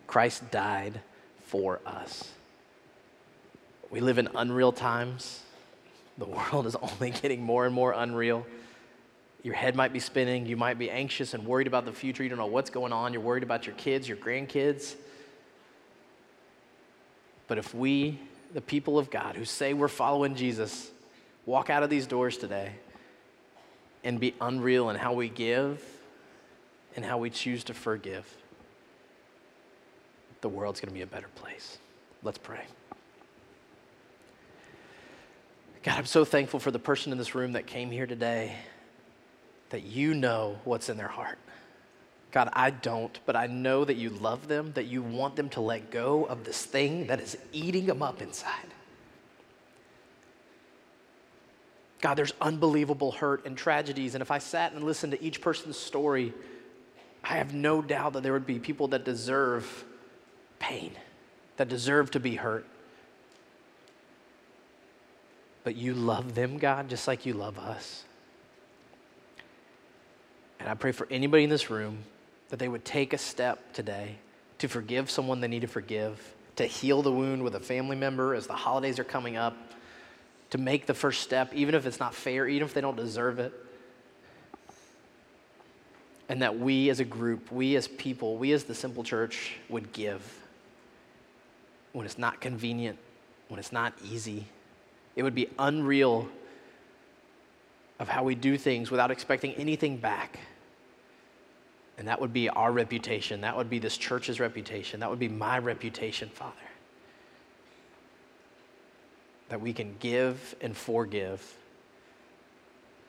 Christ 0.07 0.51
died 0.51 1.01
for 1.47 1.81
us. 1.87 2.31
We 3.91 4.01
live 4.01 4.18
in 4.18 4.29
unreal 4.35 4.72
times. 4.72 5.41
The 6.18 6.27
world 6.27 6.66
is 6.66 6.77
only 6.83 7.11
getting 7.11 7.43
more 7.43 7.66
and 7.66 7.74
more 7.74 7.93
unreal. 7.93 8.47
Your 9.47 9.55
head 9.55 9.76
might 9.76 9.92
be 9.92 10.01
spinning. 10.01 10.44
You 10.47 10.57
might 10.57 10.76
be 10.76 10.90
anxious 10.90 11.32
and 11.32 11.47
worried 11.47 11.68
about 11.68 11.84
the 11.84 11.92
future. 11.92 12.24
You 12.24 12.28
don't 12.28 12.38
know 12.40 12.47
what's 12.47 12.68
going 12.68 12.92
on. 12.92 13.12
You're 13.12 13.22
worried 13.22 13.44
about 13.44 13.64
your 13.64 13.76
kids, 13.76 14.09
your 14.09 14.16
grandkids. 14.16 14.97
But 17.47 17.57
if 17.57 17.72
we, 17.72 18.18
the 18.55 18.61
people 18.61 18.99
of 18.99 19.09
God 19.09 19.36
who 19.36 19.44
say 19.44 19.72
we're 19.72 19.86
following 19.86 20.34
Jesus, 20.34 20.90
walk 21.44 21.70
out 21.70 21.84
of 21.84 21.90
these 21.90 22.09
doors 22.09 22.36
today 22.36 22.72
and 24.03 24.18
be 24.18 24.34
unreal 24.40 24.90
in 24.90 24.97
how 24.97 25.12
we 25.12 25.28
give 25.28 25.80
and 26.97 27.05
how 27.05 27.18
we 27.18 27.30
choose 27.30 27.62
to 27.62 27.72
forgive, 27.72 28.26
the 30.40 30.49
world's 30.49 30.80
going 30.80 30.88
to 30.88 30.94
be 30.94 31.03
a 31.03 31.07
better 31.07 31.28
place. 31.36 31.78
Let's 32.24 32.38
pray. 32.38 32.64
God, 35.84 35.99
I'm 35.99 36.07
so 36.07 36.24
thankful 36.24 36.59
for 36.59 36.72
the 36.72 36.80
person 36.80 37.12
in 37.12 37.18
this 37.18 37.36
room 37.36 37.53
that 37.53 37.68
came 37.68 37.92
here 37.92 38.09
today, 38.09 38.57
that 39.71 39.85
you 39.85 40.14
know 40.14 40.59
what's 40.64 40.89
in 40.89 40.97
their 40.97 41.09
heart. 41.09 41.39
God, 42.33 42.51
I 42.53 42.71
don't, 42.71 43.19
but 43.25 43.35
I 43.35 43.47
know 43.47 43.85
that 43.85 43.97
you 43.97 44.11
love 44.11 44.49
them, 44.49 44.73
that 44.75 44.87
you 44.87 45.03
want 45.03 45.37
them 45.37 45.49
to 45.51 45.61
let 45.61 45.91
go 45.91 46.25
of 46.25 46.45
this 46.45 46.64
thing 46.64 47.07
that 47.07 47.21
is 47.21 47.39
eating 47.53 47.87
them 47.87 48.03
up 48.03 48.21
inside. 48.21 48.75
God, 52.01 52.14
there's 52.14 52.35
unbelievable 52.41 53.12
hurt 53.12 53.47
and 53.47 53.57
tragedies. 53.57 54.14
And 54.14 54.23
if 54.23 54.31
I 54.31 54.39
sat 54.39 54.73
and 54.73 54.85
listened 54.85 55.12
to 55.12 55.23
each 55.23 55.41
person's 55.41 55.79
story, 55.79 56.35
I 57.25 57.35
have 57.35 57.55
no 57.55 57.81
doubt 57.81 58.12
that 58.12 58.23
there 58.23 58.33
would 58.33 58.47
be 58.47 58.59
people 58.59 58.89
that 58.89 59.05
deserve 59.05 59.85
pain, 60.59 60.93
that 61.57 61.69
deserve 61.69 62.11
to 62.12 62.21
be 62.21 62.37
hurt. 62.37 62.67
But 65.64 65.75
you 65.75 65.95
love 65.95 66.35
them, 66.35 66.59
God, 66.59 66.89
just 66.89 67.09
like 67.09 67.27
you 67.27 67.33
love 67.33 67.59
us. 67.59 68.05
And 70.61 70.69
I 70.69 70.75
pray 70.75 70.93
for 70.93 71.07
anybody 71.11 71.45
in 71.45 71.51
this 71.51 71.71
room 71.71 71.99
that 72.49 72.59
they 72.59 72.69
would 72.69 72.85
take 72.85 73.13
a 73.13 73.19
step 73.19 73.73
today 73.73 74.17
to 74.59 74.69
forgive 74.69 75.11
someone 75.11 75.41
they 75.41 75.49
need 75.49 75.61
to 75.61 75.67
forgive, 75.67 76.35
to 76.57 76.65
heal 76.65 77.03
the 77.03 77.13
wound 77.13 77.43
with 77.43 77.55
a 77.55 77.61
family 77.61 77.97
member 77.97 78.35
as 78.35 78.47
the 78.47 78.55
holidays 78.55 78.99
are 78.99 79.05
coming 79.05 79.37
up, 79.37 79.57
to 80.51 80.59
make 80.59 80.87
the 80.87 80.95
first 80.95 81.23
step, 81.23 81.53
even 81.55 81.75
if 81.75 81.87
it's 81.87 82.01
not 82.01 82.15
fair, 82.15 82.47
even 82.47 82.67
if 82.67 82.73
they 82.73 82.81
don't 82.81 82.97
deserve 82.97 83.39
it. 83.39 83.53
And 86.29 86.43
that 86.43 86.59
we 86.59 86.91
as 86.91 86.99
a 87.01 87.05
group, 87.05 87.53
we 87.53 87.77
as 87.77 87.87
people, 87.87 88.37
we 88.37 88.53
as 88.53 88.65
the 88.65 88.75
simple 88.75 89.05
church 89.05 89.57
would 89.69 89.93
give 89.93 90.23
when 91.93 92.07
it's 92.07 92.19
not 92.19 92.41
convenient, 92.41 92.99
when 93.49 93.59
it's 93.59 93.73
not 93.73 93.93
easy. 94.05 94.47
It 95.15 95.23
would 95.23 95.35
be 95.35 95.49
unreal 95.59 96.29
of 97.99 98.09
how 98.09 98.22
we 98.22 98.34
do 98.34 98.59
things 98.59 98.90
without 98.90 99.11
expecting 99.11 99.53
anything 99.55 99.97
back. 99.97 100.38
And 101.99 102.09
that 102.09 102.20
would 102.20 102.32
be 102.32 102.49
our 102.49 102.72
reputation. 102.72 103.40
That 103.40 103.57
would 103.57 103.70
be 103.70 103.78
this 103.78 103.97
church's 103.97 104.38
reputation. 104.38 105.01
That 105.01 105.09
would 105.09 105.18
be 105.18 105.28
my 105.28 105.59
reputation, 105.59 106.28
Father. 106.28 106.53
That 109.49 109.61
we 109.61 109.72
can 109.72 109.97
give 109.99 110.55
and 110.61 110.76
forgive 110.76 111.55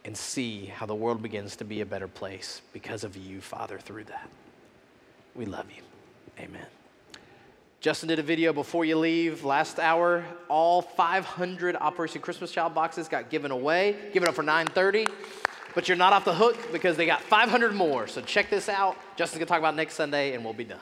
and 0.06 0.16
see 0.16 0.68
how 0.68 0.86
the 0.86 0.96
world 0.96 1.22
begins 1.22 1.58
to 1.58 1.66
be 1.66 1.82
a 1.82 1.86
better 1.86 2.08
place 2.08 2.62
because 2.72 3.04
of 3.04 3.18
you, 3.18 3.42
Father, 3.42 3.78
through 3.78 4.06
that. 4.06 4.30
We 5.36 5.46
love 5.46 5.66
you. 5.76 5.84
Amen. 6.40 6.66
Justin 7.88 8.10
did 8.10 8.20
a 8.20 8.22
video 8.22 8.52
before 8.52 8.84
you 8.84 8.98
leave 8.98 9.46
last 9.46 9.80
hour. 9.80 10.26
All 10.50 10.82
500 10.82 11.78
Operation 11.78 12.20
Christmas 12.20 12.52
Child 12.52 12.76
boxes 12.76 13.08
got 13.08 13.30
given 13.30 13.50
away. 13.50 13.96
Give 14.12 14.24
it 14.24 14.28
up 14.28 14.36
for 14.36 14.44
930 14.44 15.08
but 15.74 15.88
you're 15.88 15.96
not 15.96 16.12
off 16.12 16.26
the 16.26 16.34
hook 16.34 16.58
because 16.74 16.98
they 16.98 17.06
got 17.06 17.22
500 17.22 17.74
more. 17.74 18.06
So 18.08 18.20
check 18.20 18.50
this 18.50 18.68
out. 18.68 18.98
Justin's 19.16 19.40
gonna 19.40 19.46
talk 19.46 19.60
about 19.60 19.76
next 19.76 19.94
Sunday, 19.94 20.34
and 20.34 20.44
we'll 20.44 20.54
be 20.54 20.66
done. 20.66 20.80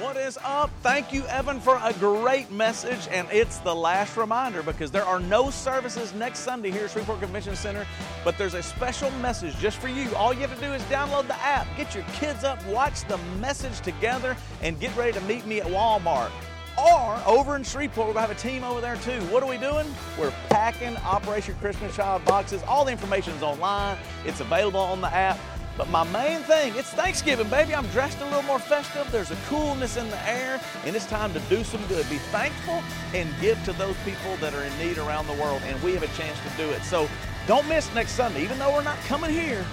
What 0.00 0.16
is 0.16 0.38
up? 0.44 0.70
Thank 0.80 1.12
you, 1.12 1.26
Evan, 1.26 1.58
for 1.58 1.80
a 1.82 1.92
great 1.94 2.52
message. 2.52 3.08
And 3.10 3.26
it's 3.32 3.58
the 3.58 3.74
last 3.74 4.16
reminder 4.16 4.62
because 4.62 4.92
there 4.92 5.04
are 5.04 5.18
no 5.18 5.50
services 5.50 6.14
next 6.14 6.40
Sunday 6.40 6.70
here 6.70 6.84
at 6.84 6.92
Shreveport 6.92 7.20
Convention 7.20 7.56
Center, 7.56 7.84
but 8.24 8.38
there's 8.38 8.54
a 8.54 8.62
special 8.62 9.10
message 9.12 9.56
just 9.56 9.78
for 9.78 9.88
you. 9.88 10.14
All 10.14 10.32
you 10.32 10.40
have 10.42 10.54
to 10.54 10.60
do 10.64 10.72
is 10.72 10.82
download 10.82 11.26
the 11.26 11.34
app, 11.42 11.66
get 11.76 11.96
your 11.96 12.04
kids 12.12 12.44
up, 12.44 12.64
watch 12.66 13.08
the 13.08 13.18
message 13.40 13.80
together, 13.80 14.36
and 14.62 14.78
get 14.78 14.96
ready 14.96 15.12
to 15.14 15.20
meet 15.22 15.44
me 15.46 15.60
at 15.60 15.66
Walmart. 15.66 16.30
Or 16.78 17.20
over 17.26 17.56
in 17.56 17.64
Shreveport, 17.64 18.06
we're 18.06 18.14
gonna 18.14 18.28
have 18.28 18.36
a 18.36 18.40
team 18.40 18.62
over 18.62 18.80
there 18.80 18.96
too. 18.96 19.20
What 19.32 19.42
are 19.42 19.48
we 19.48 19.58
doing? 19.58 19.92
We're 20.16 20.32
packing 20.48 20.96
Operation 20.98 21.56
Christmas 21.56 21.96
Child 21.96 22.24
boxes. 22.24 22.62
All 22.68 22.84
the 22.84 22.92
information 22.92 23.32
is 23.34 23.42
online, 23.42 23.98
it's 24.24 24.38
available 24.38 24.78
on 24.78 25.00
the 25.00 25.12
app. 25.12 25.40
But 25.78 25.88
my 25.90 26.02
main 26.02 26.40
thing, 26.40 26.74
it's 26.74 26.90
Thanksgiving, 26.90 27.48
baby. 27.48 27.72
I'm 27.72 27.86
dressed 27.88 28.20
a 28.20 28.24
little 28.24 28.42
more 28.42 28.58
festive. 28.58 29.08
There's 29.12 29.30
a 29.30 29.36
coolness 29.46 29.96
in 29.96 30.10
the 30.10 30.28
air, 30.28 30.60
and 30.84 30.96
it's 30.96 31.06
time 31.06 31.32
to 31.34 31.40
do 31.48 31.62
some 31.62 31.80
good. 31.86 32.08
Be 32.10 32.18
thankful 32.18 32.82
and 33.14 33.32
give 33.40 33.62
to 33.64 33.72
those 33.74 33.94
people 34.04 34.36
that 34.40 34.54
are 34.54 34.64
in 34.64 34.76
need 34.78 34.98
around 34.98 35.28
the 35.28 35.34
world, 35.34 35.62
and 35.66 35.80
we 35.80 35.92
have 35.94 36.02
a 36.02 36.08
chance 36.08 36.36
to 36.40 36.56
do 36.56 36.68
it. 36.70 36.82
So 36.82 37.08
don't 37.46 37.66
miss 37.68 37.94
next 37.94 38.12
Sunday. 38.12 38.42
Even 38.42 38.58
though 38.58 38.72
we're 38.72 38.82
not 38.82 38.98
coming 39.06 39.30
here, 39.30 39.64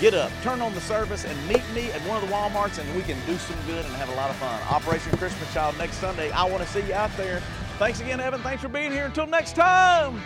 get 0.00 0.14
up, 0.14 0.30
turn 0.44 0.60
on 0.60 0.72
the 0.72 0.80
service, 0.80 1.24
and 1.24 1.48
meet 1.48 1.68
me 1.74 1.90
at 1.90 2.00
one 2.02 2.22
of 2.22 2.28
the 2.28 2.32
Walmarts, 2.32 2.78
and 2.78 2.94
we 2.94 3.02
can 3.02 3.18
do 3.26 3.36
some 3.36 3.56
good 3.66 3.84
and 3.84 3.92
have 3.96 4.08
a 4.08 4.14
lot 4.14 4.30
of 4.30 4.36
fun. 4.36 4.62
Operation 4.70 5.10
Christmas 5.18 5.52
Child 5.52 5.76
next 5.78 5.96
Sunday. 5.96 6.30
I 6.30 6.44
want 6.44 6.62
to 6.62 6.68
see 6.68 6.86
you 6.86 6.94
out 6.94 7.10
there. 7.16 7.42
Thanks 7.80 8.00
again, 8.00 8.20
Evan. 8.20 8.40
Thanks 8.42 8.62
for 8.62 8.68
being 8.68 8.92
here. 8.92 9.06
Until 9.06 9.26
next 9.26 9.56
time. 9.56 10.22